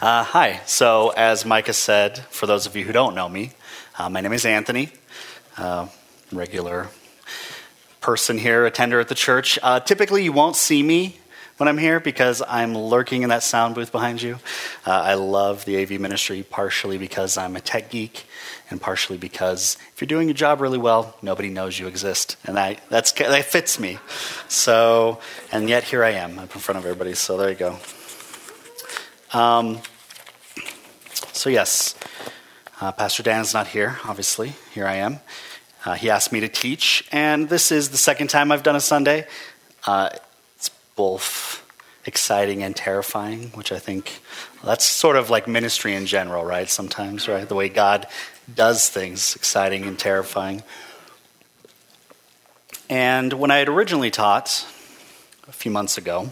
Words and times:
Uh, 0.00 0.22
hi. 0.22 0.60
So, 0.64 1.08
as 1.16 1.44
Micah 1.44 1.72
said, 1.72 2.18
for 2.30 2.46
those 2.46 2.66
of 2.66 2.76
you 2.76 2.84
who 2.84 2.92
don't 2.92 3.16
know 3.16 3.28
me, 3.28 3.50
uh, 3.98 4.08
my 4.08 4.20
name 4.20 4.32
is 4.32 4.46
Anthony, 4.46 4.92
uh, 5.56 5.88
regular 6.30 6.86
person 8.00 8.38
here, 8.38 8.64
attender 8.64 9.00
at 9.00 9.08
the 9.08 9.16
church. 9.16 9.58
Uh, 9.60 9.80
typically, 9.80 10.22
you 10.22 10.30
won't 10.30 10.54
see 10.54 10.84
me 10.84 11.18
when 11.56 11.68
I'm 11.68 11.78
here 11.78 11.98
because 11.98 12.40
I'm 12.46 12.78
lurking 12.78 13.22
in 13.22 13.30
that 13.30 13.42
sound 13.42 13.74
booth 13.74 13.90
behind 13.90 14.22
you. 14.22 14.38
Uh, 14.86 14.92
I 14.92 15.14
love 15.14 15.64
the 15.64 15.82
AV 15.82 16.00
ministry 16.00 16.44
partially 16.48 16.96
because 16.96 17.36
I'm 17.36 17.56
a 17.56 17.60
tech 17.60 17.90
geek 17.90 18.24
and 18.70 18.80
partially 18.80 19.18
because 19.18 19.78
if 19.94 20.00
you're 20.00 20.06
doing 20.06 20.28
your 20.28 20.36
job 20.36 20.60
really 20.60 20.78
well, 20.78 21.16
nobody 21.22 21.48
knows 21.48 21.76
you 21.76 21.88
exist. 21.88 22.36
And 22.44 22.56
I, 22.56 22.76
that's, 22.88 23.10
that 23.10 23.44
fits 23.46 23.80
me. 23.80 23.98
So, 24.46 25.18
and 25.50 25.68
yet 25.68 25.82
here 25.82 26.04
I 26.04 26.10
am 26.10 26.38
up 26.38 26.54
in 26.54 26.60
front 26.60 26.78
of 26.78 26.84
everybody. 26.84 27.14
So 27.14 27.36
there 27.36 27.50
you 27.50 27.56
go. 27.56 27.78
Um, 29.32 29.80
so, 31.32 31.50
yes, 31.50 31.94
uh, 32.80 32.92
Pastor 32.92 33.22
Dan 33.22 33.40
is 33.40 33.54
not 33.54 33.68
here, 33.68 33.98
obviously. 34.04 34.54
Here 34.72 34.86
I 34.86 34.96
am. 34.96 35.20
Uh, 35.84 35.94
he 35.94 36.10
asked 36.10 36.32
me 36.32 36.40
to 36.40 36.48
teach, 36.48 37.06
and 37.12 37.48
this 37.48 37.72
is 37.72 37.90
the 37.90 37.96
second 37.96 38.28
time 38.28 38.52
I've 38.52 38.62
done 38.62 38.76
a 38.76 38.80
Sunday. 38.80 39.26
Uh, 39.86 40.10
it's 40.56 40.68
both 40.96 41.64
exciting 42.04 42.62
and 42.62 42.74
terrifying, 42.74 43.50
which 43.54 43.72
I 43.72 43.78
think 43.78 44.20
that's 44.64 44.84
sort 44.84 45.16
of 45.16 45.30
like 45.30 45.46
ministry 45.46 45.94
in 45.94 46.06
general, 46.06 46.44
right? 46.44 46.68
Sometimes, 46.68 47.28
right? 47.28 47.48
The 47.48 47.54
way 47.54 47.68
God 47.68 48.06
does 48.52 48.88
things, 48.88 49.36
exciting 49.36 49.84
and 49.84 49.98
terrifying. 49.98 50.62
And 52.90 53.32
when 53.34 53.50
I 53.50 53.58
had 53.58 53.68
originally 53.68 54.10
taught 54.10 54.66
a 55.46 55.52
few 55.52 55.70
months 55.70 55.98
ago, 55.98 56.30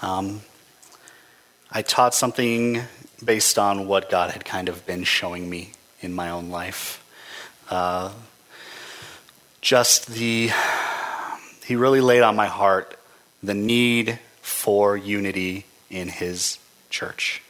um, 0.00 0.42
I 1.70 1.82
taught 1.82 2.14
something 2.14 2.82
based 3.24 3.58
on 3.58 3.86
what 3.86 4.10
God 4.10 4.30
had 4.30 4.44
kind 4.44 4.68
of 4.68 4.84
been 4.86 5.04
showing 5.04 5.48
me 5.48 5.72
in 6.00 6.12
my 6.12 6.30
own 6.30 6.50
life. 6.50 7.04
Uh, 7.70 8.12
just 9.60 10.08
the, 10.08 10.50
he 11.64 11.76
really 11.76 12.00
laid 12.00 12.22
on 12.22 12.34
my 12.34 12.46
heart 12.46 12.98
the 13.42 13.54
need 13.54 14.18
for 14.40 14.96
unity 14.96 15.64
in 15.90 16.08
his 16.08 16.58
church 16.90 17.42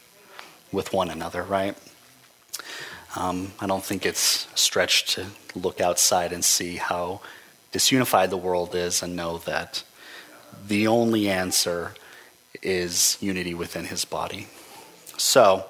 with 0.71 0.93
one 0.93 1.09
another, 1.09 1.43
right? 1.43 1.75
Um, 3.15 3.53
I 3.59 3.67
don't 3.67 3.83
think 3.83 4.05
it's 4.05 4.47
stretched 4.55 5.09
to 5.09 5.27
look 5.55 5.79
outside 5.79 6.33
and 6.33 6.43
see 6.43 6.77
how 6.77 7.21
disunified 7.71 8.29
the 8.29 8.37
world 8.37 8.73
is 8.73 9.03
and 9.03 9.15
know 9.15 9.37
that 9.39 9.83
the 10.67 10.87
only 10.87 11.29
answer 11.29 11.93
is 12.61 13.17
unity 13.19 13.53
within 13.53 13.85
his 13.85 14.05
body. 14.05 14.47
So, 15.17 15.65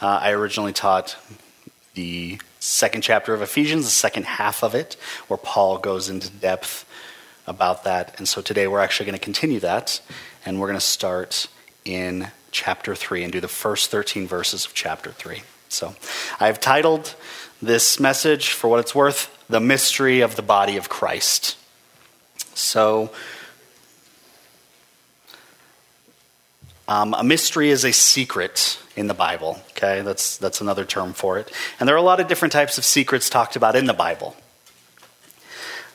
uh, 0.00 0.06
I 0.22 0.32
originally 0.32 0.72
taught 0.72 1.16
the 1.94 2.40
second 2.58 3.02
chapter 3.02 3.34
of 3.34 3.42
Ephesians, 3.42 3.84
the 3.84 3.90
second 3.90 4.24
half 4.24 4.62
of 4.62 4.74
it, 4.74 4.96
where 5.28 5.38
Paul 5.38 5.78
goes 5.78 6.08
into 6.08 6.30
depth 6.30 6.86
about 7.46 7.84
that. 7.84 8.14
And 8.18 8.28
so 8.28 8.42
today 8.42 8.66
we're 8.66 8.80
actually 8.80 9.06
going 9.06 9.18
to 9.18 9.24
continue 9.24 9.60
that, 9.60 10.00
and 10.44 10.60
we're 10.60 10.66
going 10.66 10.78
to 10.78 10.84
start 10.84 11.48
in 11.84 12.28
chapter 12.50 12.94
3 12.94 13.24
and 13.24 13.32
do 13.32 13.40
the 13.40 13.48
first 13.48 13.90
13 13.90 14.26
verses 14.26 14.66
of 14.66 14.74
chapter 14.74 15.12
3. 15.12 15.42
So 15.68 15.94
I've 16.38 16.60
titled 16.60 17.14
this 17.62 18.00
message, 18.00 18.50
for 18.50 18.68
what 18.68 18.80
it's 18.80 18.94
worth, 18.94 19.36
The 19.48 19.60
Mystery 19.60 20.20
of 20.20 20.36
the 20.36 20.42
Body 20.42 20.76
of 20.76 20.88
Christ. 20.88 21.56
So, 22.54 23.10
um, 26.90 27.14
a 27.14 27.22
mystery 27.22 27.70
is 27.70 27.84
a 27.84 27.92
secret 27.92 28.78
in 28.96 29.06
the 29.06 29.14
Bible. 29.14 29.60
Okay, 29.70 30.02
that's 30.02 30.36
that's 30.36 30.60
another 30.60 30.84
term 30.84 31.12
for 31.12 31.38
it. 31.38 31.50
And 31.78 31.88
there 31.88 31.94
are 31.94 31.98
a 31.98 32.02
lot 32.02 32.18
of 32.18 32.26
different 32.26 32.50
types 32.50 32.78
of 32.78 32.84
secrets 32.84 33.30
talked 33.30 33.54
about 33.54 33.76
in 33.76 33.86
the 33.86 33.94
Bible. 33.94 34.34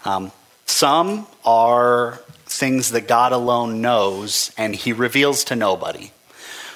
Um, 0.06 0.32
some 0.66 1.28
are 1.44 2.22
things 2.46 2.92
that 2.92 3.10
God 3.10 3.34
alone 3.34 3.82
knows 3.82 4.52
and 4.58 4.74
He 4.74 4.94
reveals 4.94 5.44
to 5.46 5.56
nobody. 5.56 6.12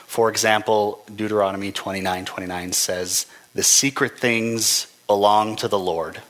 For 0.06 0.30
example, 0.30 1.02
Deuteronomy 1.16 1.72
29 1.72 2.26
29 2.26 2.74
says, 2.74 3.26
The 3.56 3.64
secret 3.64 4.20
things 4.20 4.94
belong 5.08 5.56
to 5.58 5.70
the 5.70 5.80
Lord. 5.80 6.22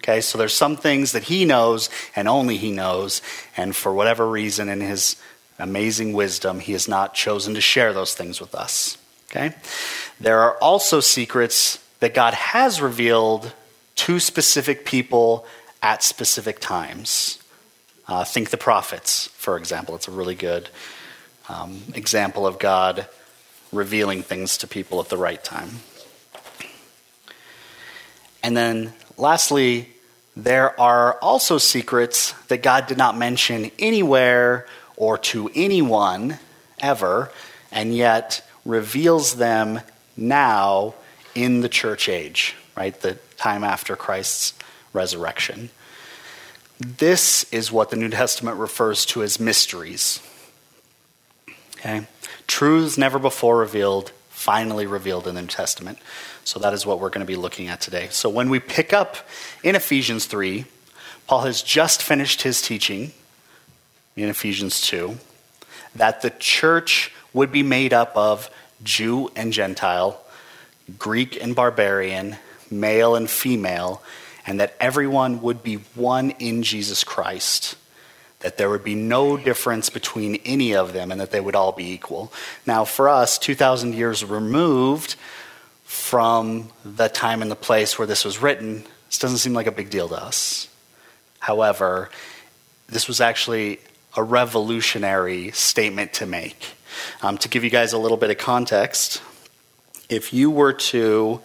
Okay, 0.00 0.20
so 0.20 0.36
there's 0.36 0.54
some 0.54 0.76
things 0.76 1.12
that 1.12 1.24
He 1.24 1.46
knows 1.46 1.88
and 2.14 2.28
only 2.28 2.58
He 2.58 2.72
knows, 2.72 3.22
and 3.56 3.74
for 3.74 3.94
whatever 3.94 4.28
reason 4.28 4.68
in 4.68 4.82
His 4.82 5.16
amazing 5.58 6.12
wisdom, 6.12 6.60
He 6.60 6.72
has 6.72 6.88
not 6.88 7.14
chosen 7.14 7.54
to 7.54 7.60
share 7.60 7.92
those 7.92 8.14
things 8.14 8.40
with 8.40 8.54
us. 8.54 8.98
Okay? 9.30 9.54
There 10.20 10.40
are 10.40 10.56
also 10.58 11.00
secrets 11.00 11.78
that 12.00 12.14
God 12.14 12.34
has 12.34 12.80
revealed 12.80 13.52
to 13.96 14.20
specific 14.20 14.84
people 14.84 15.46
at 15.82 16.02
specific 16.02 16.60
times. 16.60 17.42
Uh, 18.06 18.24
think 18.24 18.50
the 18.50 18.56
prophets, 18.56 19.26
for 19.34 19.56
example. 19.58 19.94
It's 19.94 20.08
a 20.08 20.12
really 20.12 20.34
good 20.34 20.70
um, 21.48 21.82
example 21.94 22.46
of 22.46 22.58
God 22.58 23.06
revealing 23.72 24.22
things 24.22 24.58
to 24.58 24.66
people 24.66 25.00
at 25.00 25.08
the 25.08 25.18
right 25.18 25.42
time. 25.42 25.68
And 28.42 28.56
then, 28.56 28.94
lastly, 29.16 29.90
there 30.36 30.78
are 30.80 31.18
also 31.20 31.58
secrets 31.58 32.32
that 32.46 32.62
God 32.62 32.86
did 32.86 32.96
not 32.96 33.16
mention 33.16 33.70
anywhere 33.78 34.66
or 34.98 35.16
to 35.16 35.48
anyone 35.54 36.38
ever, 36.80 37.30
and 37.70 37.96
yet 37.96 38.44
reveals 38.64 39.36
them 39.36 39.80
now 40.16 40.92
in 41.36 41.60
the 41.60 41.68
church 41.68 42.08
age, 42.08 42.56
right? 42.76 43.00
The 43.00 43.14
time 43.36 43.62
after 43.62 43.94
Christ's 43.94 44.54
resurrection. 44.92 45.70
This 46.80 47.44
is 47.52 47.70
what 47.70 47.90
the 47.90 47.96
New 47.96 48.08
Testament 48.08 48.58
refers 48.58 49.06
to 49.06 49.22
as 49.22 49.38
mysteries. 49.38 50.20
Okay? 51.76 52.06
Truths 52.48 52.98
never 52.98 53.20
before 53.20 53.58
revealed, 53.58 54.10
finally 54.30 54.86
revealed 54.86 55.28
in 55.28 55.36
the 55.36 55.42
New 55.42 55.48
Testament. 55.48 55.98
So 56.42 56.58
that 56.58 56.74
is 56.74 56.84
what 56.84 56.98
we're 56.98 57.10
going 57.10 57.24
to 57.24 57.26
be 57.26 57.36
looking 57.36 57.68
at 57.68 57.80
today. 57.80 58.08
So 58.10 58.28
when 58.28 58.50
we 58.50 58.58
pick 58.58 58.92
up 58.92 59.16
in 59.62 59.76
Ephesians 59.76 60.26
3, 60.26 60.64
Paul 61.28 61.42
has 61.42 61.62
just 61.62 62.02
finished 62.02 62.42
his 62.42 62.60
teaching 62.60 63.12
in 64.24 64.30
Ephesians 64.30 64.80
2 64.82 65.18
that 65.94 66.22
the 66.22 66.30
church 66.30 67.12
would 67.32 67.52
be 67.52 67.62
made 67.62 67.92
up 67.92 68.16
of 68.16 68.50
Jew 68.82 69.30
and 69.34 69.52
Gentile, 69.52 70.20
Greek 70.98 71.42
and 71.42 71.54
barbarian, 71.54 72.36
male 72.70 73.14
and 73.14 73.28
female, 73.28 74.02
and 74.46 74.60
that 74.60 74.74
everyone 74.80 75.42
would 75.42 75.62
be 75.62 75.76
one 75.94 76.30
in 76.32 76.62
Jesus 76.62 77.04
Christ. 77.04 77.76
That 78.40 78.56
there 78.56 78.70
would 78.70 78.84
be 78.84 78.94
no 78.94 79.36
difference 79.36 79.90
between 79.90 80.36
any 80.44 80.74
of 80.74 80.92
them 80.92 81.10
and 81.10 81.20
that 81.20 81.32
they 81.32 81.40
would 81.40 81.56
all 81.56 81.72
be 81.72 81.92
equal. 81.92 82.32
Now, 82.66 82.84
for 82.84 83.08
us, 83.08 83.38
2,000 83.38 83.94
years 83.94 84.24
removed 84.24 85.16
from 85.84 86.70
the 86.84 87.08
time 87.08 87.42
and 87.42 87.50
the 87.50 87.56
place 87.56 87.98
where 87.98 88.06
this 88.06 88.24
was 88.24 88.40
written, 88.40 88.84
this 89.08 89.18
doesn't 89.18 89.38
seem 89.38 89.54
like 89.54 89.66
a 89.66 89.72
big 89.72 89.90
deal 89.90 90.08
to 90.08 90.22
us. 90.22 90.68
However, 91.40 92.10
this 92.86 93.08
was 93.08 93.20
actually 93.20 93.80
a 94.16 94.22
revolutionary 94.22 95.50
statement 95.52 96.12
to 96.14 96.26
make. 96.26 96.74
Um, 97.22 97.38
to 97.38 97.48
give 97.48 97.64
you 97.64 97.70
guys 97.70 97.92
a 97.92 97.98
little 97.98 98.16
bit 98.16 98.30
of 98.30 98.38
context, 98.38 99.22
if 100.08 100.32
you 100.32 100.50
were 100.50 100.72
to 100.72 101.40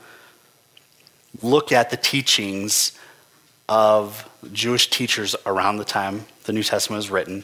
look 1.41 1.71
at 1.71 1.89
the 1.89 1.97
teachings 1.97 2.97
of 3.67 4.29
Jewish 4.51 4.89
teachers 4.89 5.35
around 5.45 5.77
the 5.77 5.85
time 5.85 6.25
the 6.45 6.53
New 6.53 6.63
Testament 6.63 6.97
was 6.97 7.09
written, 7.09 7.43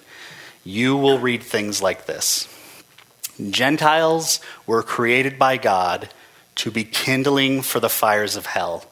you 0.63 0.95
will 0.97 1.19
read 1.19 1.43
things 1.43 1.81
like 1.81 2.05
this 2.05 2.47
Gentiles 3.49 4.41
were 4.67 4.83
created 4.83 5.39
by 5.39 5.57
God 5.57 6.09
to 6.55 6.71
be 6.71 6.83
kindling 6.83 7.61
for 7.61 7.79
the 7.79 7.89
fires 7.89 8.35
of 8.35 8.45
hell. 8.45 8.85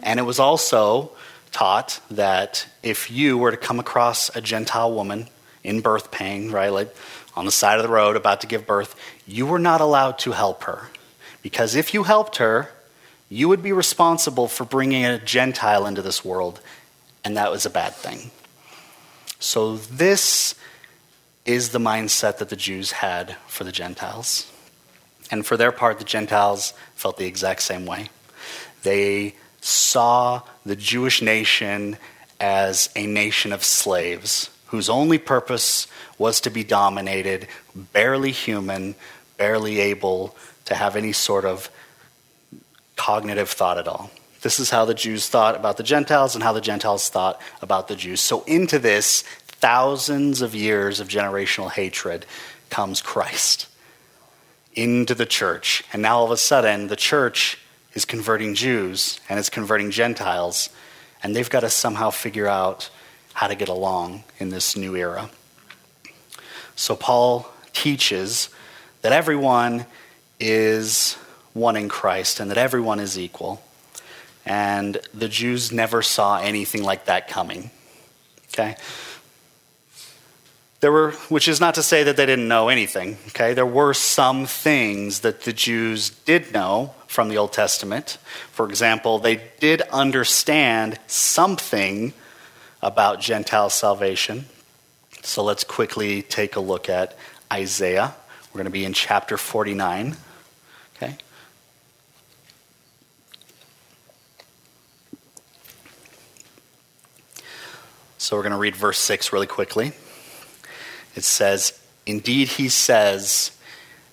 And 0.00 0.20
it 0.20 0.22
was 0.22 0.38
also 0.38 1.10
taught 1.52 2.00
that 2.10 2.66
if 2.82 3.10
you 3.10 3.38
were 3.38 3.50
to 3.50 3.56
come 3.56 3.78
across 3.78 4.34
a 4.34 4.40
Gentile 4.40 4.92
woman 4.92 5.28
in 5.62 5.80
birth 5.80 6.10
pain, 6.10 6.50
right, 6.50 6.70
like 6.70 6.94
on 7.36 7.44
the 7.44 7.52
side 7.52 7.78
of 7.78 7.82
the 7.84 7.92
road 7.92 8.16
about 8.16 8.40
to 8.40 8.46
give 8.46 8.66
birth, 8.66 8.96
you 9.26 9.46
were 9.46 9.58
not 9.58 9.80
allowed 9.80 10.18
to 10.20 10.32
help 10.32 10.64
her. 10.64 10.88
Because 11.42 11.74
if 11.74 11.94
you 11.94 12.04
helped 12.04 12.36
her, 12.36 12.70
you 13.28 13.48
would 13.48 13.62
be 13.62 13.72
responsible 13.72 14.48
for 14.48 14.64
bringing 14.64 15.04
a 15.04 15.18
Gentile 15.18 15.86
into 15.86 16.02
this 16.02 16.24
world, 16.24 16.60
and 17.24 17.36
that 17.36 17.50
was 17.50 17.64
a 17.64 17.70
bad 17.70 17.94
thing. 17.94 18.30
So, 19.38 19.76
this 19.76 20.54
is 21.44 21.70
the 21.70 21.78
mindset 21.78 22.38
that 22.38 22.48
the 22.48 22.56
Jews 22.56 22.92
had 22.92 23.36
for 23.48 23.64
the 23.64 23.72
Gentiles. 23.72 24.50
And 25.30 25.44
for 25.44 25.56
their 25.56 25.72
part, 25.72 25.98
the 25.98 26.04
Gentiles 26.04 26.74
felt 26.94 27.16
the 27.16 27.26
exact 27.26 27.62
same 27.62 27.86
way. 27.86 28.10
They 28.82 29.34
saw 29.62 30.42
the 30.66 30.76
Jewish 30.76 31.22
nation 31.22 31.96
as 32.38 32.90
a 32.94 33.06
nation 33.06 33.52
of 33.52 33.64
slaves 33.64 34.50
whose 34.66 34.88
only 34.88 35.18
purpose 35.18 35.86
was 36.18 36.40
to 36.40 36.50
be 36.50 36.64
dominated, 36.64 37.46
barely 37.74 38.32
human, 38.32 38.94
barely 39.36 39.80
able 39.80 40.34
to 40.64 40.74
have 40.74 40.96
any 40.96 41.12
sort 41.12 41.44
of 41.44 41.70
cognitive 42.96 43.48
thought 43.48 43.78
at 43.78 43.86
all. 43.86 44.10
This 44.40 44.58
is 44.58 44.70
how 44.70 44.84
the 44.84 44.94
Jews 44.94 45.28
thought 45.28 45.54
about 45.54 45.76
the 45.76 45.82
Gentiles 45.82 46.34
and 46.34 46.42
how 46.42 46.52
the 46.52 46.60
Gentiles 46.60 47.08
thought 47.08 47.40
about 47.60 47.86
the 47.86 47.94
Jews. 47.94 48.20
So, 48.20 48.42
into 48.44 48.78
this, 48.78 49.22
thousands 49.46 50.42
of 50.42 50.54
years 50.54 50.98
of 50.98 51.06
generational 51.06 51.70
hatred 51.70 52.26
comes 52.70 53.00
Christ 53.00 53.68
into 54.74 55.14
the 55.14 55.26
church. 55.26 55.84
And 55.92 56.02
now 56.02 56.18
all 56.18 56.24
of 56.24 56.30
a 56.32 56.36
sudden, 56.36 56.88
the 56.88 56.96
church 56.96 57.58
is 57.94 58.04
converting 58.04 58.54
Jews 58.54 59.20
and 59.28 59.38
it's 59.38 59.50
converting 59.50 59.90
Gentiles, 59.90 60.70
and 61.22 61.34
they've 61.36 61.50
got 61.50 61.60
to 61.60 61.70
somehow 61.70 62.10
figure 62.10 62.46
out 62.46 62.90
how 63.34 63.46
to 63.46 63.54
get 63.54 63.68
along 63.68 64.24
in 64.38 64.50
this 64.50 64.76
new 64.76 64.96
era. 64.96 65.30
So 66.76 66.96
Paul 66.96 67.50
teaches 67.72 68.48
that 69.02 69.12
everyone 69.12 69.86
is 70.40 71.14
one 71.52 71.76
in 71.76 71.88
Christ 71.88 72.40
and 72.40 72.50
that 72.50 72.58
everyone 72.58 73.00
is 73.00 73.18
equal. 73.18 73.62
And 74.44 74.98
the 75.14 75.28
Jews 75.28 75.70
never 75.70 76.02
saw 76.02 76.38
anything 76.38 76.82
like 76.82 77.04
that 77.04 77.28
coming. 77.28 77.70
Okay? 78.48 78.76
There 80.82 80.90
were, 80.90 81.12
which 81.28 81.46
is 81.46 81.60
not 81.60 81.76
to 81.76 81.82
say 81.82 82.02
that 82.02 82.16
they 82.16 82.26
didn't 82.26 82.48
know 82.48 82.68
anything, 82.68 83.16
okay? 83.28 83.54
There 83.54 83.64
were 83.64 83.94
some 83.94 84.46
things 84.46 85.20
that 85.20 85.42
the 85.42 85.52
Jews 85.52 86.10
did 86.10 86.52
know 86.52 86.92
from 87.06 87.28
the 87.28 87.38
Old 87.38 87.52
Testament. 87.52 88.18
For 88.50 88.68
example, 88.68 89.20
they 89.20 89.40
did 89.60 89.82
understand 89.82 90.98
something 91.06 92.12
about 92.82 93.20
Gentile 93.20 93.70
salvation. 93.70 94.46
So 95.22 95.44
let's 95.44 95.62
quickly 95.62 96.20
take 96.20 96.56
a 96.56 96.60
look 96.60 96.88
at 96.88 97.16
Isaiah. 97.52 98.12
We're 98.52 98.58
going 98.58 98.64
to 98.64 98.72
be 98.72 98.84
in 98.84 98.92
chapter 98.92 99.38
49, 99.38 100.16
okay? 100.96 101.16
So 108.18 108.36
we're 108.36 108.42
going 108.42 108.50
to 108.50 108.58
read 108.58 108.74
verse 108.74 108.98
6 108.98 109.32
really 109.32 109.46
quickly. 109.46 109.92
It 111.14 111.24
says, 111.24 111.78
Indeed, 112.06 112.48
he 112.48 112.68
says, 112.68 113.52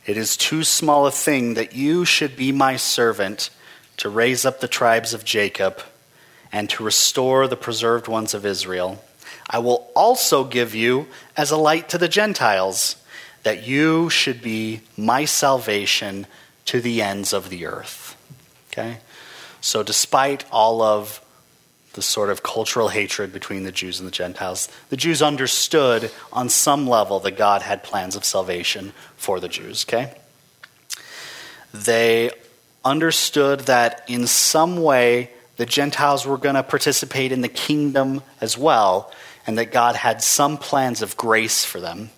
It 0.05 0.17
is 0.17 0.37
too 0.37 0.63
small 0.63 1.07
a 1.07 1.11
thing 1.11 1.55
that 1.55 1.75
you 1.75 2.05
should 2.05 2.35
be 2.35 2.51
my 2.51 2.75
servant 2.75 3.49
to 3.97 4.09
raise 4.09 4.45
up 4.45 4.59
the 4.59 4.67
tribes 4.67 5.13
of 5.13 5.25
Jacob 5.25 5.81
and 6.51 6.69
to 6.69 6.83
restore 6.83 7.47
the 7.47 7.57
preserved 7.57 8.07
ones 8.07 8.33
of 8.33 8.45
Israel. 8.45 9.03
I 9.49 9.59
will 9.59 9.89
also 9.95 10.43
give 10.43 10.75
you 10.75 11.07
as 11.35 11.51
a 11.51 11.57
light 11.57 11.89
to 11.89 11.97
the 11.97 12.07
Gentiles, 12.07 12.95
that 13.43 13.65
you 13.65 14.09
should 14.09 14.41
be 14.41 14.81
my 14.97 15.25
salvation 15.25 16.27
to 16.65 16.81
the 16.81 17.01
ends 17.01 17.33
of 17.33 17.49
the 17.49 17.65
earth. 17.65 18.15
Okay? 18.71 18.97
So, 19.61 19.81
despite 19.83 20.45
all 20.51 20.81
of 20.81 21.21
the 21.99 22.03
sort 22.03 22.29
of 22.29 22.43
cultural 22.43 22.87
hatred 22.87 23.33
between 23.33 23.63
the 23.63 23.73
Jews 23.73 23.99
and 23.99 24.07
the 24.07 24.11
Gentiles. 24.11 24.69
The 24.87 24.95
Jews 24.95 25.21
understood 25.21 26.09
on 26.31 26.47
some 26.47 26.87
level 26.87 27.19
that 27.19 27.35
God 27.35 27.61
had 27.61 27.83
plans 27.83 28.15
of 28.15 28.23
salvation 28.23 28.93
for 29.17 29.41
the 29.41 29.49
Jews, 29.49 29.83
okay? 29.83 30.15
They 31.73 32.31
understood 32.85 33.61
that 33.61 34.05
in 34.07 34.27
some 34.27 34.81
way 34.81 35.29
the 35.57 35.65
Gentiles 35.65 36.25
were 36.25 36.37
going 36.37 36.55
to 36.55 36.63
participate 36.63 37.33
in 37.33 37.41
the 37.41 37.49
kingdom 37.49 38.23
as 38.39 38.57
well, 38.57 39.11
and 39.45 39.57
that 39.57 39.73
God 39.73 39.97
had 39.97 40.21
some 40.23 40.57
plans 40.57 41.01
of 41.01 41.17
grace 41.17 41.65
for 41.65 41.81
them. 41.81 42.11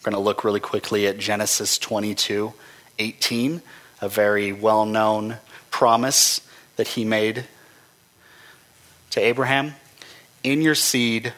We're 0.00 0.10
going 0.10 0.20
to 0.20 0.24
look 0.24 0.42
really 0.42 0.58
quickly 0.58 1.06
at 1.06 1.18
Genesis 1.18 1.78
22 1.78 2.52
18, 2.98 3.62
a 4.00 4.08
very 4.08 4.52
well 4.52 4.86
known 4.86 5.36
promise 5.70 6.40
that 6.74 6.88
he 6.88 7.04
made 7.04 7.46
to 9.10 9.20
Abraham, 9.20 9.74
In 10.42 10.62
your 10.62 10.74
seed, 10.74 11.32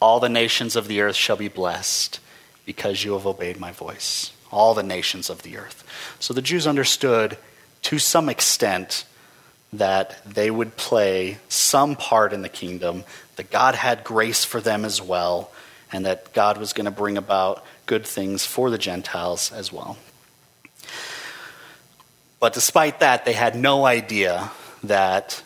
all 0.00 0.20
the 0.20 0.28
nations 0.28 0.76
of 0.76 0.88
the 0.88 1.00
earth 1.00 1.16
shall 1.16 1.36
be 1.36 1.48
blessed 1.48 2.20
because 2.66 3.04
you 3.04 3.12
have 3.12 3.26
obeyed 3.26 3.58
my 3.58 3.72
voice. 3.72 4.32
All 4.50 4.74
the 4.74 4.82
nations 4.82 5.30
of 5.30 5.42
the 5.42 5.56
earth. 5.56 5.84
So 6.20 6.34
the 6.34 6.42
Jews 6.42 6.66
understood 6.66 7.38
to 7.82 7.98
some 7.98 8.28
extent 8.28 9.04
that 9.72 10.22
they 10.24 10.50
would 10.50 10.76
play 10.76 11.38
some 11.48 11.96
part 11.96 12.32
in 12.32 12.42
the 12.42 12.48
kingdom, 12.48 13.04
that 13.36 13.50
God 13.50 13.74
had 13.74 14.04
grace 14.04 14.44
for 14.44 14.60
them 14.60 14.84
as 14.84 15.00
well, 15.00 15.50
and 15.90 16.04
that 16.04 16.32
God 16.32 16.58
was 16.58 16.72
going 16.72 16.84
to 16.84 16.90
bring 16.90 17.16
about 17.16 17.64
good 17.86 18.06
things 18.06 18.44
for 18.44 18.70
the 18.70 18.78
Gentiles 18.78 19.50
as 19.52 19.72
well. 19.72 19.96
But 22.38 22.52
despite 22.52 23.00
that, 23.00 23.24
they 23.24 23.32
had 23.32 23.54
no 23.54 23.86
idea 23.86 24.50
that 24.82 25.42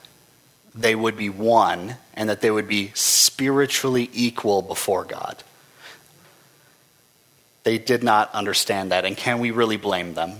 they 0.76 0.94
would 0.94 1.16
be 1.16 1.30
one 1.30 1.96
and 2.14 2.28
that 2.28 2.40
they 2.40 2.50
would 2.50 2.68
be 2.68 2.92
spiritually 2.94 4.10
equal 4.12 4.62
before 4.62 5.04
God. 5.04 5.42
They 7.64 7.78
did 7.78 8.04
not 8.04 8.32
understand 8.32 8.92
that, 8.92 9.04
and 9.04 9.16
can 9.16 9.40
we 9.40 9.50
really 9.50 9.76
blame 9.76 10.14
them? 10.14 10.34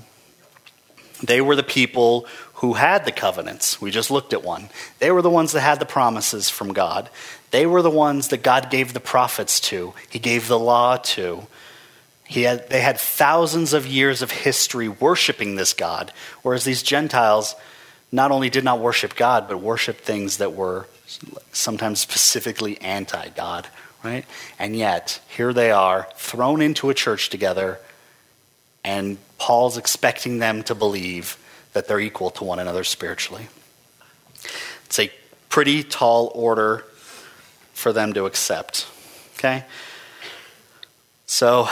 They 1.23 1.41
were 1.41 1.57
the 1.57 1.63
people 1.63 2.27
who 2.55 2.75
had 2.75 3.05
the 3.05 3.13
covenants. 3.13 3.81
We 3.81 3.91
just 3.91 4.11
looked 4.11 4.33
at 4.33 4.45
one. 4.45 4.69
They 4.99 5.11
were 5.11 5.23
the 5.23 5.31
ones 5.31 5.53
that 5.53 5.61
had 5.61 5.81
the 5.81 5.87
promises 5.87 6.51
from 6.51 6.73
God. 6.73 7.11
They 7.51 7.67
were 7.67 7.83
the 7.83 7.91
ones 7.91 8.29
that 8.29 8.43
God 8.43 8.71
gave 8.71 8.93
the 8.93 9.01
prophets 9.01 9.61
to, 9.61 9.95
He 10.09 10.19
gave 10.19 10.47
the 10.47 10.59
law 10.59 10.99
to. 10.99 11.47
He 12.29 12.43
had, 12.43 12.69
they 12.71 12.81
had 12.81 12.99
thousands 12.99 13.73
of 13.73 13.87
years 13.87 14.21
of 14.21 14.33
history 14.33 14.89
worshiping 14.89 15.55
this 15.55 15.73
God, 15.73 16.13
whereas 16.43 16.65
these 16.65 16.83
Gentiles 16.83 17.55
not 18.17 18.31
only 18.31 18.49
did 18.49 18.65
not 18.65 18.81
worship 18.81 19.15
God, 19.15 19.47
but 19.47 19.61
worshiped 19.61 20.01
things 20.01 20.39
that 20.39 20.55
were 20.55 20.89
sometimes 21.53 22.01
specifically 22.01 22.81
anti 22.81 23.29
God, 23.29 23.69
right? 24.03 24.25
And 24.59 24.75
yet, 24.75 25.21
here 25.29 25.53
they 25.53 25.71
are, 25.71 26.09
thrown 26.17 26.63
into 26.63 26.89
a 26.89 26.95
church 26.95 27.29
together, 27.29 27.79
and 28.83 29.19
Paul's 29.37 29.77
expecting 29.77 30.39
them 30.39 30.63
to 30.63 30.75
believe 30.75 31.37
that 31.75 31.89
they're 31.89 32.01
equal 32.01 32.31
to 32.31 32.45
one 32.45 32.59
another 32.59 32.85
spiritually. 32.85 33.49
It's 34.87 34.99
a 34.99 35.13
pretty 35.51 35.83
tall 35.83 36.33
order 36.35 36.87
for 37.75 37.93
them 37.93 38.15
to 38.15 38.25
accept, 38.25 38.87
okay? 39.37 39.67
So, 41.27 41.69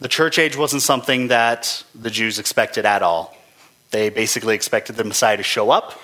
the 0.00 0.08
church 0.08 0.38
age 0.38 0.56
wasn't 0.56 0.80
something 0.80 1.28
that 1.28 1.84
the 1.94 2.08
Jews 2.08 2.38
expected 2.38 2.86
at 2.86 3.02
all. 3.02 3.36
They 3.90 4.08
basically 4.08 4.54
expected 4.54 4.96
the 4.96 5.04
Messiah 5.04 5.36
to 5.36 5.42
show 5.42 5.70
up 5.70 6.00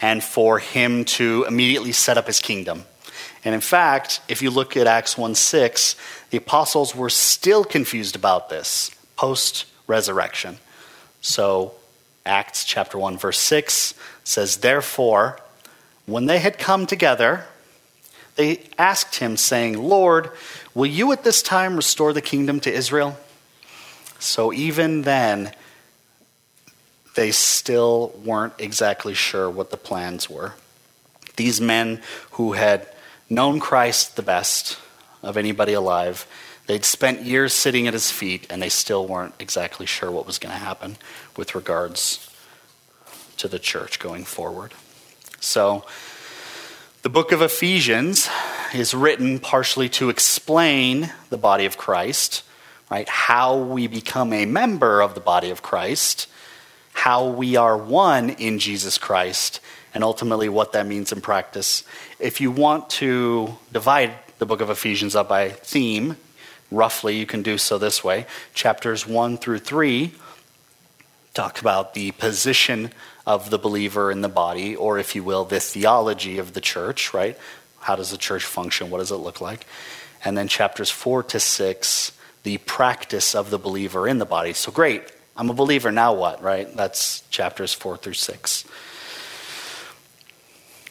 and 0.00 0.24
for 0.24 0.58
him 0.58 1.04
to 1.04 1.44
immediately 1.46 1.92
set 1.92 2.16
up 2.16 2.26
his 2.26 2.40
kingdom. 2.40 2.84
And 3.44 3.54
in 3.54 3.60
fact, 3.60 4.20
if 4.28 4.42
you 4.42 4.50
look 4.50 4.76
at 4.76 4.86
Acts 4.86 5.16
1 5.16 5.34
6, 5.34 5.96
the 6.30 6.38
apostles 6.38 6.94
were 6.94 7.10
still 7.10 7.64
confused 7.64 8.16
about 8.16 8.48
this 8.48 8.90
post 9.16 9.66
resurrection. 9.86 10.58
So, 11.20 11.74
Acts 12.24 12.64
chapter 12.64 12.98
1, 12.98 13.18
verse 13.18 13.38
6 13.38 13.94
says, 14.24 14.58
Therefore, 14.58 15.40
when 16.06 16.26
they 16.26 16.38
had 16.38 16.58
come 16.58 16.86
together, 16.86 17.44
they 18.36 18.62
asked 18.78 19.16
him, 19.16 19.36
saying, 19.36 19.78
Lord, 19.78 20.30
will 20.74 20.86
you 20.86 21.12
at 21.12 21.24
this 21.24 21.42
time 21.42 21.76
restore 21.76 22.12
the 22.12 22.22
kingdom 22.22 22.60
to 22.60 22.72
Israel? 22.72 23.18
So, 24.18 24.52
even 24.52 25.02
then, 25.02 25.52
they 27.14 27.30
still 27.30 28.14
weren't 28.24 28.54
exactly 28.58 29.14
sure 29.14 29.50
what 29.50 29.70
the 29.70 29.76
plans 29.76 30.30
were. 30.30 30.54
These 31.36 31.60
men 31.60 32.02
who 32.32 32.52
had 32.52 32.86
known 33.28 33.60
Christ 33.60 34.16
the 34.16 34.22
best 34.22 34.78
of 35.22 35.36
anybody 35.36 35.72
alive, 35.72 36.26
they'd 36.66 36.84
spent 36.84 37.22
years 37.22 37.52
sitting 37.52 37.86
at 37.86 37.94
his 37.94 38.10
feet, 38.10 38.46
and 38.50 38.62
they 38.62 38.68
still 38.68 39.06
weren't 39.06 39.34
exactly 39.38 39.86
sure 39.86 40.10
what 40.10 40.26
was 40.26 40.38
going 40.38 40.52
to 40.52 40.58
happen 40.58 40.96
with 41.36 41.54
regards 41.54 42.30
to 43.36 43.48
the 43.48 43.58
church 43.58 43.98
going 43.98 44.24
forward. 44.24 44.74
So, 45.40 45.84
the 47.02 47.08
book 47.08 47.32
of 47.32 47.40
Ephesians 47.40 48.28
is 48.74 48.92
written 48.92 49.38
partially 49.38 49.88
to 49.88 50.10
explain 50.10 51.10
the 51.30 51.38
body 51.38 51.64
of 51.64 51.78
Christ, 51.78 52.42
right? 52.90 53.08
How 53.08 53.56
we 53.56 53.86
become 53.86 54.34
a 54.34 54.44
member 54.44 55.00
of 55.00 55.14
the 55.14 55.20
body 55.20 55.48
of 55.48 55.62
Christ 55.62 56.26
how 57.00 57.26
we 57.26 57.56
are 57.56 57.78
one 57.78 58.28
in 58.28 58.58
Jesus 58.58 58.98
Christ 58.98 59.60
and 59.94 60.04
ultimately 60.04 60.50
what 60.50 60.72
that 60.72 60.86
means 60.86 61.12
in 61.12 61.22
practice. 61.22 61.82
If 62.18 62.42
you 62.42 62.50
want 62.50 62.90
to 62.90 63.56
divide 63.72 64.12
the 64.38 64.44
book 64.44 64.60
of 64.60 64.68
Ephesians 64.68 65.16
up 65.16 65.26
by 65.26 65.48
theme, 65.48 66.18
roughly, 66.70 67.16
you 67.16 67.24
can 67.24 67.40
do 67.40 67.56
so 67.56 67.78
this 67.78 68.04
way. 68.04 68.26
Chapters 68.52 69.06
1 69.06 69.38
through 69.38 69.60
3 69.60 70.12
talk 71.32 71.58
about 71.58 71.94
the 71.94 72.10
position 72.10 72.92
of 73.26 73.48
the 73.48 73.58
believer 73.58 74.10
in 74.10 74.20
the 74.20 74.28
body, 74.28 74.76
or 74.76 74.98
if 74.98 75.14
you 75.14 75.24
will, 75.24 75.46
the 75.46 75.58
theology 75.58 76.36
of 76.36 76.52
the 76.52 76.60
church, 76.60 77.14
right? 77.14 77.38
How 77.78 77.96
does 77.96 78.10
the 78.10 78.18
church 78.18 78.44
function? 78.44 78.90
What 78.90 78.98
does 78.98 79.10
it 79.10 79.16
look 79.16 79.40
like? 79.40 79.66
And 80.22 80.36
then 80.36 80.48
chapters 80.48 80.90
4 80.90 81.22
to 81.22 81.40
6 81.40 82.12
the 82.42 82.58
practice 82.58 83.34
of 83.34 83.48
the 83.48 83.58
believer 83.58 84.06
in 84.06 84.18
the 84.18 84.26
body. 84.26 84.52
So 84.52 84.70
great, 84.70 85.10
I'm 85.40 85.48
a 85.48 85.54
believer, 85.54 85.90
now 85.90 86.12
what, 86.12 86.42
right? 86.42 86.70
That's 86.76 87.22
chapters 87.30 87.72
4 87.72 87.96
through 87.96 88.12
6. 88.12 88.66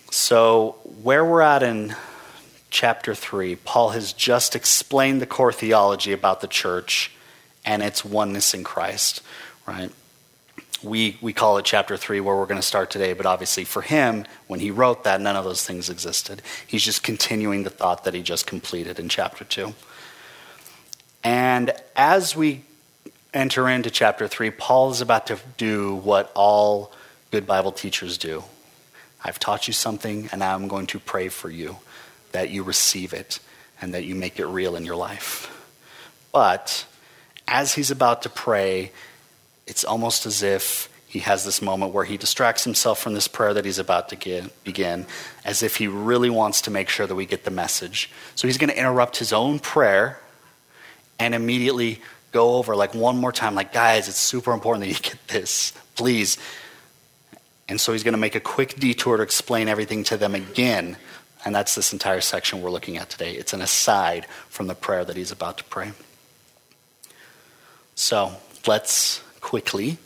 So, 0.10 0.78
where 1.04 1.24
we're 1.24 1.44
at 1.44 1.62
in 1.62 1.96
chapter 2.72 3.14
3, 3.14 3.58
Paul 3.58 3.90
has 3.90 4.12
just 4.12 4.56
explained 4.56 5.22
the 5.22 5.28
core 5.28 5.54
theology 5.54 6.14
about 6.14 6.42
the 6.42 6.48
church 6.48 7.12
and 7.64 7.84
its 7.84 8.04
oneness 8.04 8.56
in 8.56 8.64
Christ, 8.64 9.22
right? 9.68 9.92
We, 10.82 11.20
we 11.22 11.32
call 11.32 11.60
it 11.60 11.66
chapter 11.66 11.96
3 11.96 12.20
where 12.20 12.36
we're 12.36 12.48
going 12.48 12.60
to 12.60 12.66
start 12.66 12.90
today, 12.90 13.14
but 13.14 13.28
obviously 13.28 13.66
for 13.66 13.84
him, 13.84 14.26
when 14.48 14.60
he 14.60 14.72
wrote 14.72 15.04
that, 15.04 15.22
none 15.22 15.36
of 15.36 15.46
those 15.46 15.64
things 15.64 15.92
existed. 15.92 16.42
He's 16.66 16.84
just 16.84 17.04
continuing 17.04 17.62
the 17.62 17.70
thought 17.70 18.04
that 18.04 18.16
he 18.16 18.24
just 18.24 18.48
completed 18.48 18.98
in 18.98 19.10
chapter 19.10 19.46
2. 19.46 19.76
And 21.24 21.72
as 21.96 22.36
we 22.36 22.64
enter 23.34 23.70
into 23.70 23.90
chapter 23.90 24.28
3, 24.28 24.52
Paul 24.52 24.92
is 24.92 25.02
about 25.02 25.28
to 25.28 25.40
do 25.58 25.96
what 25.96 26.32
all 26.36 26.92
good 27.32 27.46
Bible 27.46 27.72
teachers 27.72 28.18
do. 28.18 28.44
I've 29.24 29.40
taught 29.40 29.68
you 29.68 29.74
something, 29.74 30.30
and 30.32 30.44
I'm 30.44 30.68
going 30.68 30.88
to 30.88 31.00
pray 31.00 31.30
for 31.30 31.50
you 31.50 31.78
that 32.32 32.50
you 32.50 32.64
receive 32.64 33.14
it 33.14 33.40
and 33.82 33.94
that 33.94 34.06
you 34.06 34.16
make 34.16 34.40
it 34.40 34.46
real 34.46 34.76
in 34.76 34.86
your 34.86 34.96
life. 34.96 35.56
But 36.32 36.86
as 37.48 37.74
he's 37.74 37.92
about 37.92 38.22
to 38.24 38.30
pray, 38.30 38.92
it's 39.68 39.84
almost 39.84 40.26
as 40.26 40.44
if 40.44 40.90
he 41.08 41.20
has 41.20 41.44
this 41.44 41.62
moment 41.62 41.92
where 41.92 42.06
he 42.06 42.18
distracts 42.18 42.64
himself 42.64 43.00
from 43.00 43.16
this 43.16 43.28
prayer 43.28 43.54
that 43.56 43.66
he's 43.66 43.80
about 43.80 44.10
to 44.10 44.50
begin, 44.64 45.06
as 45.44 45.64
if 45.64 45.78
he 45.78 45.88
really 45.88 46.30
wants 46.30 46.62
to 46.62 46.72
make 46.72 46.88
sure 46.88 47.08
that 47.08 47.16
we 47.16 47.26
get 47.26 47.46
the 47.46 47.52
message. 47.52 48.12
So 48.36 48.48
he's 48.48 48.60
going 48.60 48.70
to 48.70 48.78
interrupt 48.78 49.18
his 49.18 49.34
own 49.34 49.60
prayer 49.60 50.20
and 51.18 51.34
immediately 51.34 52.00
go 52.32 52.56
over, 52.56 52.76
like 52.76 52.94
one 52.94 53.18
more 53.18 53.32
time, 53.32 53.56
like, 53.56 53.74
guys, 53.74 54.08
it's 54.08 54.18
super 54.18 54.54
important 54.54 54.86
that 54.86 54.90
you 54.90 55.00
get 55.02 55.28
this. 55.28 55.74
Please. 55.96 56.38
And 57.68 57.80
so 57.80 57.92
he's 57.92 58.04
going 58.04 58.14
to 58.14 58.20
make 58.20 58.36
a 58.36 58.40
quick 58.40 58.76
detour 58.76 59.18
to 59.18 59.24
explain 59.24 59.68
everything 59.68 60.04
to 60.06 60.18
them 60.18 60.36
again 60.36 60.98
and 61.46 61.56
that's 61.56 61.76
this 61.76 61.94
entire 61.94 62.22
section 62.22 62.62
we're 62.62 62.72
looking 62.72 62.98
at 62.98 63.10
today. 63.10 63.34
It's 63.34 63.54
an 63.54 63.62
aside 63.62 64.26
from 64.50 64.68
the 64.68 64.76
prayer 64.76 65.06
that 65.06 65.16
he's 65.16 65.32
about 65.32 65.58
to 65.60 65.64
pray. 65.66 65.92
So 67.96 68.34
let's 68.68 69.24
quickly 69.40 69.98